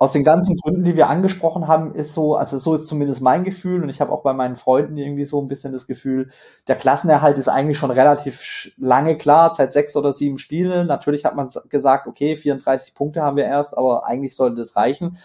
aus 0.00 0.12
den 0.12 0.22
ganzen 0.22 0.54
Gründen, 0.54 0.84
die 0.84 0.96
wir 0.96 1.08
angesprochen 1.08 1.66
haben, 1.66 1.92
ist 1.92 2.14
so, 2.14 2.36
also 2.36 2.58
so 2.60 2.74
ist 2.74 2.86
zumindest 2.86 3.20
mein 3.20 3.42
Gefühl 3.42 3.82
und 3.82 3.88
ich 3.88 4.00
habe 4.00 4.12
auch 4.12 4.22
bei 4.22 4.32
meinen 4.32 4.54
Freunden 4.54 4.96
irgendwie 4.96 5.24
so 5.24 5.40
ein 5.40 5.48
bisschen 5.48 5.72
das 5.72 5.88
Gefühl, 5.88 6.30
der 6.68 6.76
Klassenerhalt 6.76 7.36
ist 7.36 7.48
eigentlich 7.48 7.78
schon 7.78 7.90
relativ 7.90 8.70
lange 8.76 9.16
klar, 9.16 9.54
seit 9.56 9.72
sechs 9.72 9.96
oder 9.96 10.12
sieben 10.12 10.38
Spielen. 10.38 10.86
Natürlich 10.86 11.24
hat 11.24 11.34
man 11.34 11.50
gesagt, 11.68 12.06
okay, 12.06 12.36
34 12.36 12.94
Punkte 12.94 13.22
haben 13.22 13.36
wir 13.36 13.44
erst, 13.44 13.76
aber 13.76 14.06
eigentlich 14.06 14.36
sollte 14.36 14.56
das 14.56 14.76
reichen. 14.76 15.18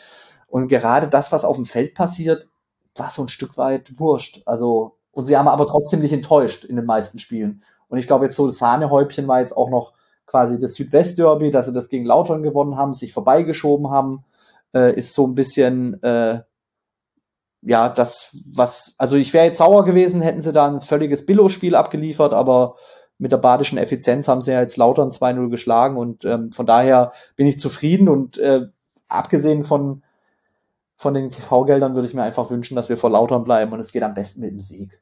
Und 0.47 0.69
gerade 0.69 1.07
das, 1.07 1.31
was 1.31 1.45
auf 1.45 1.55
dem 1.55 1.65
Feld 1.65 1.93
passiert, 1.93 2.47
war 2.95 3.11
so 3.11 3.21
ein 3.21 3.27
Stück 3.27 3.57
weit 3.57 3.99
wurscht. 3.99 4.41
Also, 4.47 4.97
und 5.11 5.27
sie 5.27 5.37
haben 5.37 5.47
aber 5.47 5.67
trotzdem 5.67 5.99
nicht 5.99 6.13
enttäuscht 6.13 6.65
in 6.65 6.77
den 6.77 6.85
meisten 6.85 7.19
Spielen. 7.19 7.61
Und 7.89 7.99
ich 7.99 8.07
glaube, 8.07 8.25
jetzt 8.25 8.35
so 8.35 8.47
das 8.47 8.57
Sahnehäubchen 8.57 9.27
war 9.27 9.41
jetzt 9.41 9.55
auch 9.55 9.69
noch 9.69 9.93
quasi 10.25 10.59
das 10.59 10.73
Südwest-Derby, 10.73 11.51
dass 11.51 11.67
sie 11.67 11.73
das 11.73 11.89
gegen 11.89 12.05
Lautern 12.05 12.41
gewonnen 12.41 12.75
haben, 12.75 12.95
sich 12.95 13.13
vorbeigeschoben 13.13 13.91
haben 13.91 14.23
äh, 14.73 14.95
ist 14.95 15.13
so 15.13 15.27
ein 15.27 15.35
bisschen 15.35 16.01
äh, 16.03 16.41
ja 17.61 17.89
das 17.89 18.37
was 18.51 18.95
also 18.97 19.15
ich 19.15 19.33
wäre 19.33 19.45
jetzt 19.45 19.57
sauer 19.57 19.85
gewesen 19.85 20.21
hätten 20.21 20.41
sie 20.41 20.53
da 20.53 20.67
ein 20.67 20.81
völliges 20.81 21.25
Billo-Spiel 21.25 21.75
abgeliefert 21.75 22.33
aber 22.33 22.75
mit 23.17 23.31
der 23.31 23.37
badischen 23.37 23.77
Effizienz 23.77 24.27
haben 24.27 24.41
sie 24.41 24.51
ja 24.51 24.61
jetzt 24.61 24.77
Lautern 24.77 25.11
2-0 25.11 25.49
geschlagen 25.49 25.97
und 25.97 26.25
ähm, 26.25 26.51
von 26.51 26.65
daher 26.65 27.11
bin 27.35 27.47
ich 27.47 27.59
zufrieden 27.59 28.09
und 28.09 28.37
äh, 28.37 28.67
abgesehen 29.07 29.63
von 29.63 30.03
von 30.95 31.13
den 31.13 31.29
TV-Geldern 31.29 31.95
würde 31.95 32.07
ich 32.07 32.13
mir 32.13 32.23
einfach 32.23 32.49
wünschen, 32.49 32.75
dass 32.75 32.87
wir 32.87 32.97
vor 32.97 33.09
Lautern 33.09 33.43
bleiben 33.43 33.73
und 33.73 33.79
es 33.79 33.91
geht 33.91 34.03
am 34.03 34.13
besten 34.13 34.39
mit 34.39 34.51
dem 34.51 34.61
Sieg. 34.61 35.01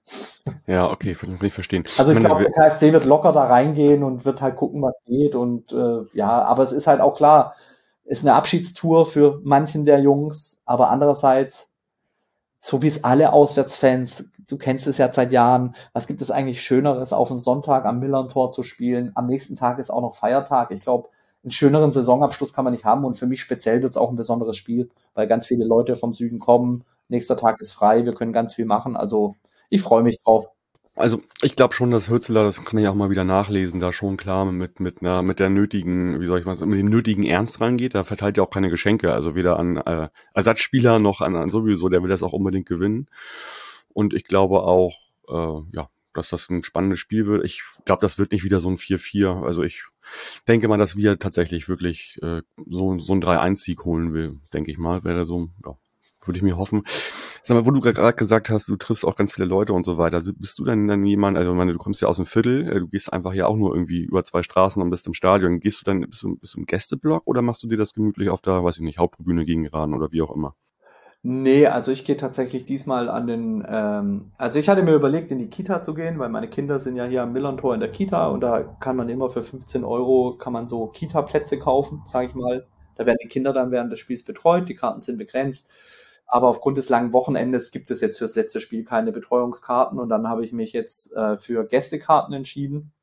Ja, 0.65 0.89
okay, 0.89 1.13
kann 1.13 1.37
ich 1.41 1.53
verstehen. 1.53 1.83
Also 1.97 2.11
ich 2.11 2.19
glaube, 2.19 2.43
der 2.43 2.51
KSC 2.51 2.91
wird 2.91 3.05
locker 3.05 3.33
da 3.33 3.45
reingehen 3.45 4.03
und 4.03 4.25
wird 4.25 4.41
halt 4.41 4.55
gucken, 4.55 4.81
was 4.81 4.99
geht 5.05 5.35
und 5.35 5.71
äh, 5.71 5.99
ja, 6.13 6.41
aber 6.43 6.63
es 6.63 6.71
ist 6.71 6.87
halt 6.87 7.01
auch 7.01 7.15
klar, 7.15 7.55
ist 8.05 8.23
eine 8.25 8.35
Abschiedstour 8.35 9.05
für 9.05 9.39
manchen 9.43 9.85
der 9.85 9.99
Jungs, 9.99 10.61
aber 10.65 10.89
andererseits, 10.89 11.73
so 12.59 12.81
wie 12.81 12.87
es 12.87 13.03
alle 13.03 13.33
Auswärtsfans, 13.33 14.31
du 14.47 14.57
kennst 14.57 14.87
es 14.87 14.97
ja 14.97 15.11
seit 15.11 15.31
Jahren, 15.31 15.75
was 15.93 16.07
gibt 16.07 16.21
es 16.21 16.31
eigentlich 16.31 16.63
Schöneres, 16.63 17.13
auf 17.13 17.31
einen 17.31 17.39
Sonntag 17.39 17.85
am 17.85 17.99
Millern-Tor 17.99 18.51
zu 18.51 18.63
spielen? 18.63 19.11
Am 19.15 19.27
nächsten 19.27 19.55
Tag 19.55 19.79
ist 19.79 19.89
auch 19.91 20.01
noch 20.01 20.15
Feiertag. 20.15 20.71
Ich 20.71 20.81
glaube, 20.81 21.09
einen 21.43 21.51
schöneren 21.51 21.91
Saisonabschluss 21.93 22.53
kann 22.53 22.65
man 22.65 22.73
nicht 22.73 22.85
haben 22.85 23.05
und 23.05 23.17
für 23.17 23.27
mich 23.27 23.41
speziell 23.41 23.81
wird 23.81 23.91
es 23.91 23.97
auch 23.97 24.09
ein 24.11 24.15
besonderes 24.17 24.57
Spiel, 24.57 24.89
weil 25.15 25.27
ganz 25.27 25.47
viele 25.47 25.65
Leute 25.65 25.95
vom 25.95 26.13
Süden 26.13 26.39
kommen. 26.39 26.83
Nächster 27.09 27.37
Tag 27.37 27.59
ist 27.61 27.73
frei, 27.73 28.05
wir 28.05 28.13
können 28.13 28.33
ganz 28.33 28.53
viel 28.55 28.65
machen. 28.65 28.95
Also 28.97 29.35
ich 29.69 29.81
freue 29.81 30.03
mich 30.03 30.21
drauf. 30.23 30.51
Also 30.95 31.21
ich 31.41 31.55
glaube 31.55 31.73
schon, 31.73 31.89
dass 31.91 32.09
Hürzeler, 32.09 32.43
das 32.43 32.65
kann 32.65 32.79
ja 32.79 32.91
auch 32.91 32.95
mal 32.95 33.09
wieder 33.09 33.23
nachlesen, 33.23 33.79
da 33.79 33.93
schon 33.93 34.17
klar 34.17 34.45
mit 34.51 34.81
mit 34.81 35.01
einer 35.01 35.21
mit 35.21 35.39
der 35.39 35.49
nötigen, 35.49 36.19
wie 36.19 36.25
soll 36.25 36.39
ich 36.39 36.45
mal 36.45 36.57
sagen, 36.57 36.69
mit 36.69 36.79
dem 36.79 36.89
nötigen 36.89 37.23
Ernst 37.23 37.61
rangeht. 37.61 37.95
Da 37.95 38.03
verteilt 38.03 38.37
ja 38.37 38.43
auch 38.43 38.49
keine 38.49 38.69
Geschenke, 38.69 39.13
also 39.13 39.33
weder 39.33 39.57
an 39.57 39.77
äh, 39.77 40.09
Ersatzspieler 40.33 40.99
noch 40.99 41.21
an, 41.21 41.35
an 41.35 41.49
sowieso. 41.49 41.87
Der 41.87 42.03
will 42.03 42.09
das 42.09 42.23
auch 42.23 42.33
unbedingt 42.33 42.67
gewinnen. 42.67 43.07
Und 43.93 44.13
ich 44.13 44.25
glaube 44.25 44.63
auch, 44.63 44.97
äh, 45.29 45.75
ja, 45.75 45.89
dass 46.13 46.29
das 46.29 46.49
ein 46.49 46.63
spannendes 46.63 46.99
Spiel 46.99 47.25
wird. 47.25 47.45
Ich 47.45 47.63
glaube, 47.85 48.01
das 48.01 48.19
wird 48.19 48.33
nicht 48.33 48.43
wieder 48.43 48.59
so 48.59 48.69
ein 48.69 48.77
4-4. 48.77 49.45
Also 49.45 49.63
ich 49.63 49.83
denke 50.47 50.67
mal, 50.67 50.77
dass 50.77 50.97
wir 50.97 51.19
tatsächlich 51.19 51.69
wirklich 51.69 52.19
äh, 52.21 52.41
so 52.69 52.97
so 52.99 53.13
ein 53.13 53.23
3-1-Sieg 53.23 53.85
holen 53.85 54.13
will, 54.13 54.39
denke 54.53 54.71
ich 54.71 54.77
mal. 54.77 55.03
Wäre 55.05 55.23
so, 55.23 55.49
ja, 55.65 55.77
würde 56.25 56.37
ich 56.37 56.43
mir 56.43 56.57
hoffen. 56.57 56.83
Sag 57.43 57.55
mal, 57.55 57.65
wo 57.65 57.71
du 57.71 57.81
gerade 57.81 58.13
gesagt 58.13 58.51
hast, 58.51 58.67
du 58.67 58.75
triffst 58.75 59.03
auch 59.03 59.15
ganz 59.15 59.33
viele 59.33 59.47
Leute 59.47 59.73
und 59.73 59.83
so 59.83 59.97
weiter. 59.97 60.21
Bist 60.35 60.59
du 60.59 60.63
dann, 60.63 60.87
dann 60.87 61.03
jemand, 61.03 61.37
also 61.37 61.51
ich 61.51 61.57
meine, 61.57 61.73
du 61.73 61.79
kommst 61.79 61.99
ja 61.99 62.07
aus 62.07 62.17
dem 62.17 62.27
Viertel, 62.27 62.71
äh, 62.71 62.79
du 62.79 62.87
gehst 62.87 63.11
einfach 63.11 63.33
ja 63.33 63.47
auch 63.47 63.55
nur 63.55 63.73
irgendwie 63.73 64.03
über 64.03 64.23
zwei 64.23 64.43
Straßen 64.43 64.81
und 64.81 64.91
bist 64.91 65.07
im 65.07 65.15
Stadion. 65.15 65.59
Gehst 65.59 65.81
du 65.81 65.85
dann, 65.85 66.01
bist 66.01 66.21
du, 66.21 66.35
bist 66.35 66.53
du 66.53 66.59
im 66.59 66.65
Gästeblock 66.67 67.23
oder 67.25 67.41
machst 67.41 67.63
du 67.63 67.67
dir 67.67 67.77
das 67.77 67.93
gemütlich 67.93 68.29
auf 68.29 68.41
der, 68.41 68.63
weiß 68.63 68.77
ich 68.77 68.83
nicht, 68.83 68.99
Haupttribüne 68.99 69.45
gegen 69.45 69.63
geraden 69.63 69.95
oder 69.95 70.11
wie 70.11 70.21
auch 70.21 70.35
immer? 70.35 70.55
Nee, 71.23 71.67
also 71.67 71.91
ich 71.91 72.05
gehe 72.05 72.17
tatsächlich 72.17 72.65
diesmal 72.65 73.07
an 73.09 73.27
den, 73.27 73.65
ähm, 73.67 74.31
also 74.37 74.57
ich 74.57 74.69
hatte 74.69 74.81
mir 74.81 74.95
überlegt, 74.95 75.31
in 75.31 75.37
die 75.37 75.49
Kita 75.49 75.83
zu 75.83 75.93
gehen, 75.93 76.17
weil 76.17 76.29
meine 76.29 76.47
Kinder 76.47 76.79
sind 76.79 76.95
ja 76.95 77.05
hier 77.05 77.21
am 77.21 77.31
Millantor 77.31 77.75
in 77.75 77.79
der 77.79 77.91
Kita 77.91 78.27
und 78.29 78.41
da 78.41 78.63
kann 78.79 78.95
man 78.95 79.07
immer 79.07 79.29
für 79.29 79.43
15 79.43 79.83
Euro, 79.83 80.35
kann 80.37 80.51
man 80.53 80.67
so 80.67 80.87
Kita-Plätze 80.87 81.59
kaufen, 81.59 82.01
sage 82.05 82.27
ich 82.27 82.35
mal. 82.35 82.65
Da 82.95 83.05
werden 83.05 83.19
die 83.23 83.27
Kinder 83.27 83.53
dann 83.53 83.71
während 83.71 83.91
des 83.91 83.99
Spiels 83.99 84.23
betreut, 84.23 84.67
die 84.67 84.75
Karten 84.75 85.01
sind 85.03 85.17
begrenzt. 85.17 85.69
Aber 86.33 86.47
aufgrund 86.47 86.77
des 86.77 86.87
langen 86.87 87.11
Wochenendes 87.11 87.71
gibt 87.71 87.91
es 87.91 87.99
jetzt 87.99 88.17
fürs 88.17 88.35
letzte 88.35 88.61
Spiel 88.61 88.85
keine 88.85 89.11
Betreuungskarten 89.11 89.99
und 89.99 90.07
dann 90.07 90.29
habe 90.29 90.45
ich 90.45 90.53
mich 90.53 90.71
jetzt 90.71 91.13
äh, 91.13 91.35
für 91.35 91.65
Gästekarten 91.65 92.33
entschieden, 92.33 92.93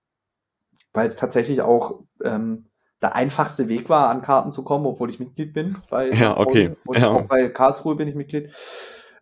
weil 0.95 1.07
es 1.07 1.17
tatsächlich 1.17 1.61
auch 1.61 2.01
ähm, 2.25 2.65
der 3.03 3.15
einfachste 3.17 3.69
Weg 3.69 3.91
war, 3.91 4.09
an 4.09 4.23
Karten 4.23 4.51
zu 4.51 4.65
kommen, 4.65 4.87
obwohl 4.87 5.11
ich 5.11 5.21
Mitglied 5.21 5.53
bin. 5.53 5.77
Bei 5.91 6.11
ja, 6.11 6.39
okay. 6.39 6.75
Und 6.87 6.99
ja. 6.99 7.11
auch 7.11 7.27
bei 7.27 7.51
Karlsruhe 7.51 7.97
bin 7.97 8.09
ich 8.09 8.15
Mitglied. 8.15 8.51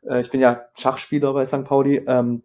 Äh, 0.09 0.21
ich 0.21 0.31
bin 0.31 0.41
ja 0.41 0.67
Schachspieler 0.79 1.33
bei 1.33 1.45
St. 1.45 1.65
Pauli. 1.65 2.05
Ähm, 2.07 2.45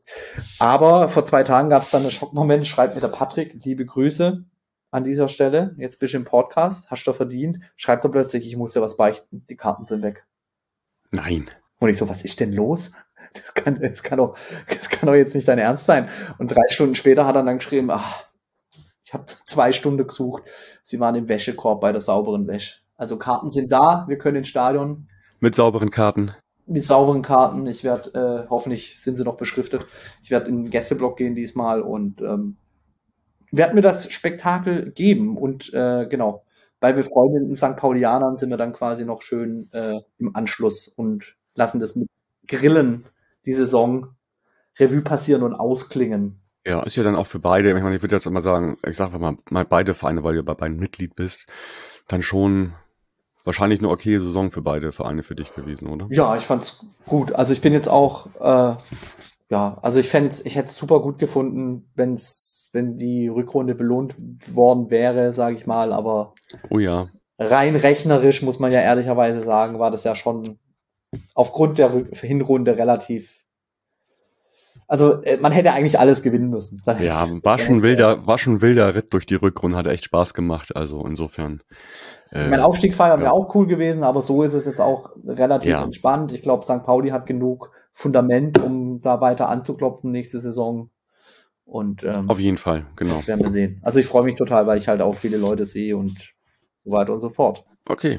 aber 0.58 1.10
vor 1.10 1.26
zwei 1.26 1.44
Tagen 1.44 1.70
gab 1.70 1.84
es 1.84 1.92
dann 1.92 2.02
einen 2.02 2.10
Schockmoment, 2.10 2.66
schreibt 2.66 2.96
mir 2.96 3.02
der 3.02 3.10
Patrick, 3.10 3.64
liebe 3.64 3.86
Grüße 3.86 4.44
an 4.90 5.04
dieser 5.04 5.28
Stelle. 5.28 5.76
Jetzt 5.78 6.00
bist 6.00 6.16
du 6.16 6.18
im 6.18 6.26
Podcast, 6.26 6.90
hast 6.90 7.06
du 7.06 7.14
verdient. 7.14 7.60
Schreibt 7.78 8.04
er 8.04 8.10
plötzlich, 8.10 8.48
ich 8.48 8.58
muss 8.58 8.74
dir 8.74 8.82
was 8.82 8.98
beichten, 8.98 9.46
die 9.48 9.56
Karten 9.56 9.86
sind 9.86 10.02
weg. 10.02 10.26
Nein. 11.12 11.50
Und 11.80 11.90
ich 11.90 11.98
so, 11.98 12.10
was 12.10 12.24
ist 12.24 12.40
denn 12.40 12.54
los? 12.54 12.94
Das 13.34 13.54
kann, 13.54 13.80
das 13.82 14.04
kann 14.04 14.18
doch, 14.18 14.38
das 14.68 14.90
kann 14.90 15.08
doch 15.08 15.16
jetzt 15.16 15.36
nicht 15.36 15.48
dein 15.48 15.60
Ernst 15.60 15.86
sein. 15.86 16.10
Und 16.38 16.50
drei 16.50 16.68
Stunden 16.70 16.96
später 16.96 17.26
hat 17.26 17.36
er 17.36 17.44
dann 17.44 17.58
geschrieben, 17.58 17.90
ach, 17.92 18.26
ich 19.04 19.14
habe 19.14 19.26
zwei 19.26 19.72
Stunden 19.72 20.06
gesucht. 20.08 20.44
Sie 20.84 21.00
waren 21.00 21.16
im 21.16 21.30
Wäschekorb 21.30 21.82
bei 21.82 21.92
der 21.92 22.02
sauberen 22.02 22.48
Wäsche. 22.48 22.80
Also 22.96 23.18
Karten 23.18 23.50
sind 23.50 23.72
da, 23.72 24.06
wir 24.08 24.18
können 24.18 24.38
ins 24.38 24.48
Stadion. 24.48 25.08
Mit 25.40 25.56
sauberen 25.56 25.92
Karten. 25.92 26.32
Mit 26.66 26.86
sauberen 26.86 27.22
Karten. 27.22 27.68
Ich 27.68 27.84
werde, 27.84 28.46
äh, 28.46 28.50
hoffentlich 28.50 29.02
sind 29.02 29.18
sie 29.18 29.24
noch 29.24 29.38
beschriftet. 29.38 29.86
Ich 30.22 30.30
werde 30.30 30.50
in 30.50 30.64
den 30.64 30.70
Gästeblock 30.70 31.18
gehen 31.18 31.36
diesmal 31.36 31.82
und 31.82 32.22
ähm, 32.22 32.58
werde 33.52 33.76
mir 33.76 33.82
das 33.82 34.12
Spektakel 34.12 34.92
geben. 34.92 35.36
Und 35.36 35.74
äh, 35.74 36.06
genau, 36.08 36.46
bei 36.82 36.92
befreundeten 36.92 37.56
St. 37.56 37.78
Paulianern 37.78 38.36
sind 38.36 38.50
wir 38.50 38.58
dann 38.58 38.74
quasi 38.74 39.06
noch 39.06 39.22
schön 39.22 39.70
äh, 39.72 40.02
im 40.18 40.36
Anschluss 40.36 40.90
und 40.90 41.36
lassen 41.56 41.80
das 41.80 41.96
mit 41.96 42.10
Grillen 42.48 43.06
die 43.46 43.54
Saison 43.54 44.10
Revue 44.78 45.02
passieren 45.02 45.44
und 45.44 45.54
ausklingen. 45.54 46.40
Ja, 46.66 46.82
ist 46.84 46.96
ja 46.96 47.04
dann 47.04 47.16
auch 47.16 47.28
für 47.28 47.40
beide, 47.40 47.70
ich 47.70 47.84
meine, 47.84 47.96
ich 47.96 48.02
würde 48.02 48.16
jetzt 48.16 48.26
immer 48.26 48.42
sagen, 48.42 48.78
ich 48.86 48.98
sage 48.98 49.18
mal, 49.20 49.38
mal 49.50 49.66
beide 49.66 49.94
Vereine, 49.94 50.24
weil 50.24 50.36
du 50.36 50.44
bei 50.44 50.56
beiden 50.56 50.78
Mitglied 50.78 51.16
bist, 51.16 51.48
dann 52.08 52.24
schon 52.24 52.74
wahrscheinlich 53.44 53.80
eine 53.80 53.90
okay 53.90 54.20
Saison 54.20 54.50
für 54.52 54.62
beide 54.62 54.92
Vereine 54.92 55.24
für 55.24 55.36
dich 55.36 55.54
gewesen, 55.54 55.88
oder? 55.88 56.08
Ja, 56.10 56.36
ich 56.36 56.46
fand's 56.46 56.84
gut. 57.06 57.34
Also 57.34 57.54
ich 57.54 57.62
bin 57.62 57.74
jetzt 57.74 57.90
auch, 57.90 58.28
äh, 58.40 58.76
ja, 59.52 59.78
also 59.82 60.00
ich 60.00 60.08
fände 60.08 60.34
ich 60.46 60.56
hätte 60.56 60.68
es 60.68 60.76
super 60.76 61.02
gut 61.02 61.20
gefunden, 61.20 61.92
wenn's, 61.96 62.70
wenn 62.72 62.98
die 62.98 63.28
Rückrunde 63.28 63.76
belohnt 63.76 64.16
worden 64.56 64.90
wäre, 64.90 65.34
sage 65.34 65.58
ich 65.58 65.68
mal, 65.68 65.92
aber 65.92 66.36
oh 66.70 66.80
ja. 66.80 67.08
rein 67.38 67.76
rechnerisch 67.76 68.42
muss 68.44 68.60
man 68.60 68.72
ja 68.72 68.80
ehrlicherweise 68.80 69.44
sagen, 69.44 69.78
war 69.78 69.92
das 69.92 70.06
ja 70.06 70.16
schon 70.16 70.58
aufgrund 71.36 71.80
der 71.80 71.92
Hinrunde 72.14 72.78
relativ 72.78 73.44
also 74.88 75.22
äh, 75.24 75.38
man 75.38 75.52
hätte 75.52 75.74
eigentlich 75.74 76.00
alles 76.00 76.22
gewinnen 76.22 76.50
müssen. 76.50 76.82
ja, 77.02 77.26
war 77.44 77.58
schon 77.60 77.82
wilder, 77.82 78.26
war 78.28 78.38
schon 78.38 78.62
wilder 78.62 78.94
Ritt 78.94 79.14
durch 79.14 79.26
die 79.26 79.36
Rückrunde, 79.36 79.78
hat 79.78 79.88
echt 79.88 80.06
Spaß 80.06 80.34
gemacht. 80.34 80.76
Also 80.76 81.06
insofern. 81.06 81.62
Äh, 82.30 82.50
mein 82.50 82.60
Aufstieg 82.60 82.94
feiern 82.94 83.20
ja. 83.20 83.26
wäre 83.26 83.34
auch 83.34 83.56
cool 83.56 83.68
gewesen, 83.68 84.04
aber 84.04 84.22
so 84.22 84.44
ist 84.44 84.54
es 84.54 84.66
jetzt 84.66 84.82
auch 84.82 85.12
relativ 85.26 85.72
ja. 85.72 85.84
entspannt. 85.84 86.34
Ich 86.34 86.42
glaube, 86.42 86.66
St. 86.66 86.84
Pauli 86.86 87.10
hat 87.10 87.26
genug 87.26 87.72
Fundament, 87.94 88.58
um 88.58 89.02
da 89.02 89.22
weiter 89.22 89.50
anzuklopfen 89.50 90.12
nächste 90.12 90.40
Saison. 90.40 90.90
Und 91.66 92.04
ähm, 92.04 92.30
auf 92.30 92.40
jeden 92.40 92.58
Fall, 92.58 92.86
genau. 92.96 93.14
Das 93.14 93.28
werden 93.28 93.42
wir 93.42 93.52
sehen. 93.52 93.80
Also 93.82 94.00
ich 94.00 94.06
freue 94.06 94.24
mich 94.24 94.36
total, 94.36 94.68
weil 94.68 94.78
ich 94.78 94.88
halt 94.88 95.02
auch 95.02 95.16
viele 95.16 95.38
Leute 95.38 95.66
sehe 95.66 95.96
und 95.96 96.34
so 96.84 96.92
weiter 96.92 97.14
und 97.14 97.22
so 97.22 97.30
fort. 97.30 97.66
Okay. 97.86 98.18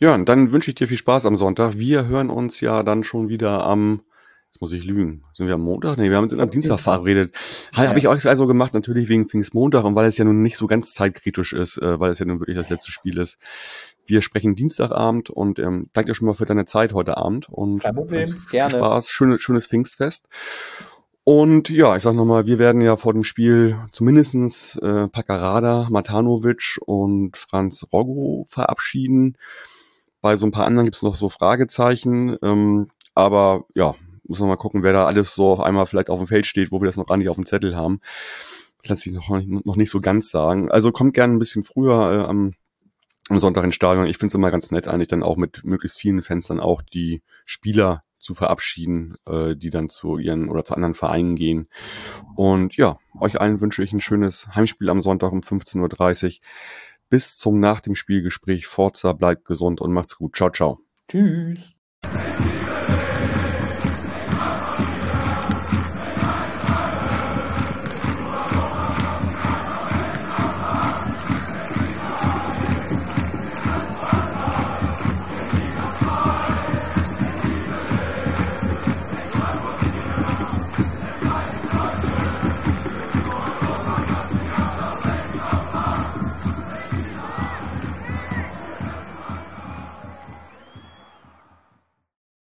Ja, 0.00 0.16
dann 0.18 0.52
wünsche 0.52 0.70
ich 0.70 0.74
dir 0.74 0.88
viel 0.88 0.96
Spaß 0.96 1.26
am 1.26 1.36
Sonntag. 1.36 1.78
Wir 1.78 2.06
hören 2.06 2.30
uns 2.30 2.60
ja 2.60 2.82
dann 2.82 3.04
schon 3.04 3.28
wieder 3.28 3.64
am 3.64 4.02
Jetzt 4.50 4.60
muss 4.60 4.72
ich 4.72 4.82
lügen. 4.82 5.22
Sind 5.32 5.46
wir 5.46 5.54
am 5.54 5.60
Montag? 5.60 5.96
Nee, 5.96 6.10
wir 6.10 6.16
haben 6.16 6.24
uns 6.24 6.36
am 6.36 6.50
Dienstag 6.50 6.80
verabredet. 6.80 7.32
Ja. 7.76 7.86
Habe 7.86 8.00
ich 8.00 8.08
euch 8.08 8.26
also 8.26 8.48
gemacht, 8.48 8.74
natürlich 8.74 9.08
wegen 9.08 9.28
Pfingstmontag 9.28 9.84
und 9.84 9.94
weil 9.94 10.06
es 10.06 10.18
ja 10.18 10.24
nun 10.24 10.42
nicht 10.42 10.56
so 10.56 10.66
ganz 10.66 10.92
zeitkritisch 10.92 11.52
ist, 11.52 11.78
äh, 11.78 12.00
weil 12.00 12.10
es 12.10 12.18
ja 12.18 12.26
nun 12.26 12.40
wirklich 12.40 12.56
das 12.56 12.68
letzte 12.68 12.90
Spiel 12.90 13.18
ist. 13.18 13.38
Wir 14.10 14.22
sprechen 14.22 14.54
Dienstagabend 14.54 15.30
und 15.30 15.58
ähm, 15.58 15.88
danke 15.92 16.14
schon 16.14 16.26
mal 16.26 16.34
für 16.34 16.44
deine 16.44 16.64
Zeit 16.64 16.92
heute 16.92 17.16
Abend 17.16 17.48
und 17.48 17.80
Kein 17.80 17.94
Problem. 17.94 18.28
Gerne. 18.50 18.70
Spaß, 18.72 19.08
schönes, 19.08 19.40
schönes 19.40 19.66
Pfingstfest. 19.66 20.28
Und 21.22 21.68
ja, 21.68 21.94
ich 21.96 22.02
sag 22.02 22.14
nochmal, 22.14 22.46
wir 22.46 22.58
werden 22.58 22.80
ja 22.80 22.96
vor 22.96 23.12
dem 23.12 23.24
Spiel 23.24 23.78
zumindestens 23.92 24.76
äh, 24.82 25.06
Pakarada, 25.06 25.86
Matanovic 25.90 26.80
und 26.84 27.36
Franz 27.36 27.86
Roggo 27.92 28.44
verabschieden. 28.48 29.36
Bei 30.20 30.36
so 30.36 30.46
ein 30.46 30.50
paar 30.50 30.66
anderen 30.66 30.86
gibt 30.86 30.96
es 30.96 31.02
noch 31.02 31.14
so 31.14 31.28
Fragezeichen. 31.28 32.36
Ähm, 32.42 32.88
aber 33.14 33.64
ja, 33.74 33.94
muss 34.24 34.40
man 34.40 34.48
mal 34.48 34.56
gucken, 34.56 34.82
wer 34.82 34.92
da 34.92 35.06
alles 35.06 35.34
so 35.34 35.52
auf 35.52 35.60
einmal 35.60 35.86
vielleicht 35.86 36.10
auf 36.10 36.18
dem 36.18 36.26
Feld 36.26 36.46
steht, 36.46 36.72
wo 36.72 36.80
wir 36.80 36.86
das 36.86 36.96
noch 36.96 37.06
gar 37.06 37.16
nicht 37.16 37.28
auf 37.28 37.36
dem 37.36 37.46
Zettel 37.46 37.76
haben. 37.76 38.00
Das 38.82 38.90
lässt 38.90 39.02
sich 39.02 39.12
noch, 39.12 39.28
noch 39.28 39.76
nicht 39.76 39.90
so 39.90 40.00
ganz 40.00 40.30
sagen. 40.30 40.70
Also 40.70 40.90
kommt 40.90 41.14
gerne 41.14 41.34
ein 41.34 41.38
bisschen 41.38 41.64
früher 41.64 42.12
äh, 42.12 42.24
am, 42.28 42.54
am 43.30 43.38
Sonntag 43.38 43.64
ins 43.64 43.74
Stadion. 43.74 44.06
Ich 44.06 44.18
finde 44.18 44.32
es 44.32 44.34
immer 44.34 44.50
ganz 44.50 44.70
nett, 44.70 44.88
eigentlich 44.88 45.08
dann 45.08 45.22
auch 45.22 45.36
mit 45.36 45.64
möglichst 45.64 45.98
vielen 45.98 46.22
Fans 46.22 46.48
dann 46.48 46.60
auch 46.60 46.82
die 46.82 47.22
Spieler 47.44 48.02
zu 48.18 48.34
verabschieden, 48.34 49.16
äh, 49.26 49.56
die 49.56 49.70
dann 49.70 49.88
zu 49.88 50.18
ihren 50.18 50.48
oder 50.48 50.64
zu 50.64 50.74
anderen 50.74 50.94
Vereinen 50.94 51.36
gehen. 51.36 51.68
Und 52.34 52.76
ja, 52.76 52.98
euch 53.18 53.40
allen 53.40 53.60
wünsche 53.60 53.82
ich 53.82 53.92
ein 53.92 54.00
schönes 54.00 54.54
Heimspiel 54.54 54.90
am 54.90 55.00
Sonntag 55.00 55.32
um 55.32 55.40
15.30 55.40 56.24
Uhr. 56.24 56.32
Bis 57.08 57.36
zum 57.36 57.58
nach 57.58 57.80
dem 57.80 57.94
Spielgespräch. 57.94 58.66
Forza, 58.66 59.12
bleibt 59.12 59.44
gesund 59.44 59.80
und 59.80 59.92
macht's 59.92 60.16
gut. 60.16 60.36
Ciao, 60.36 60.50
ciao. 60.50 60.80
Tschüss. 61.08 61.72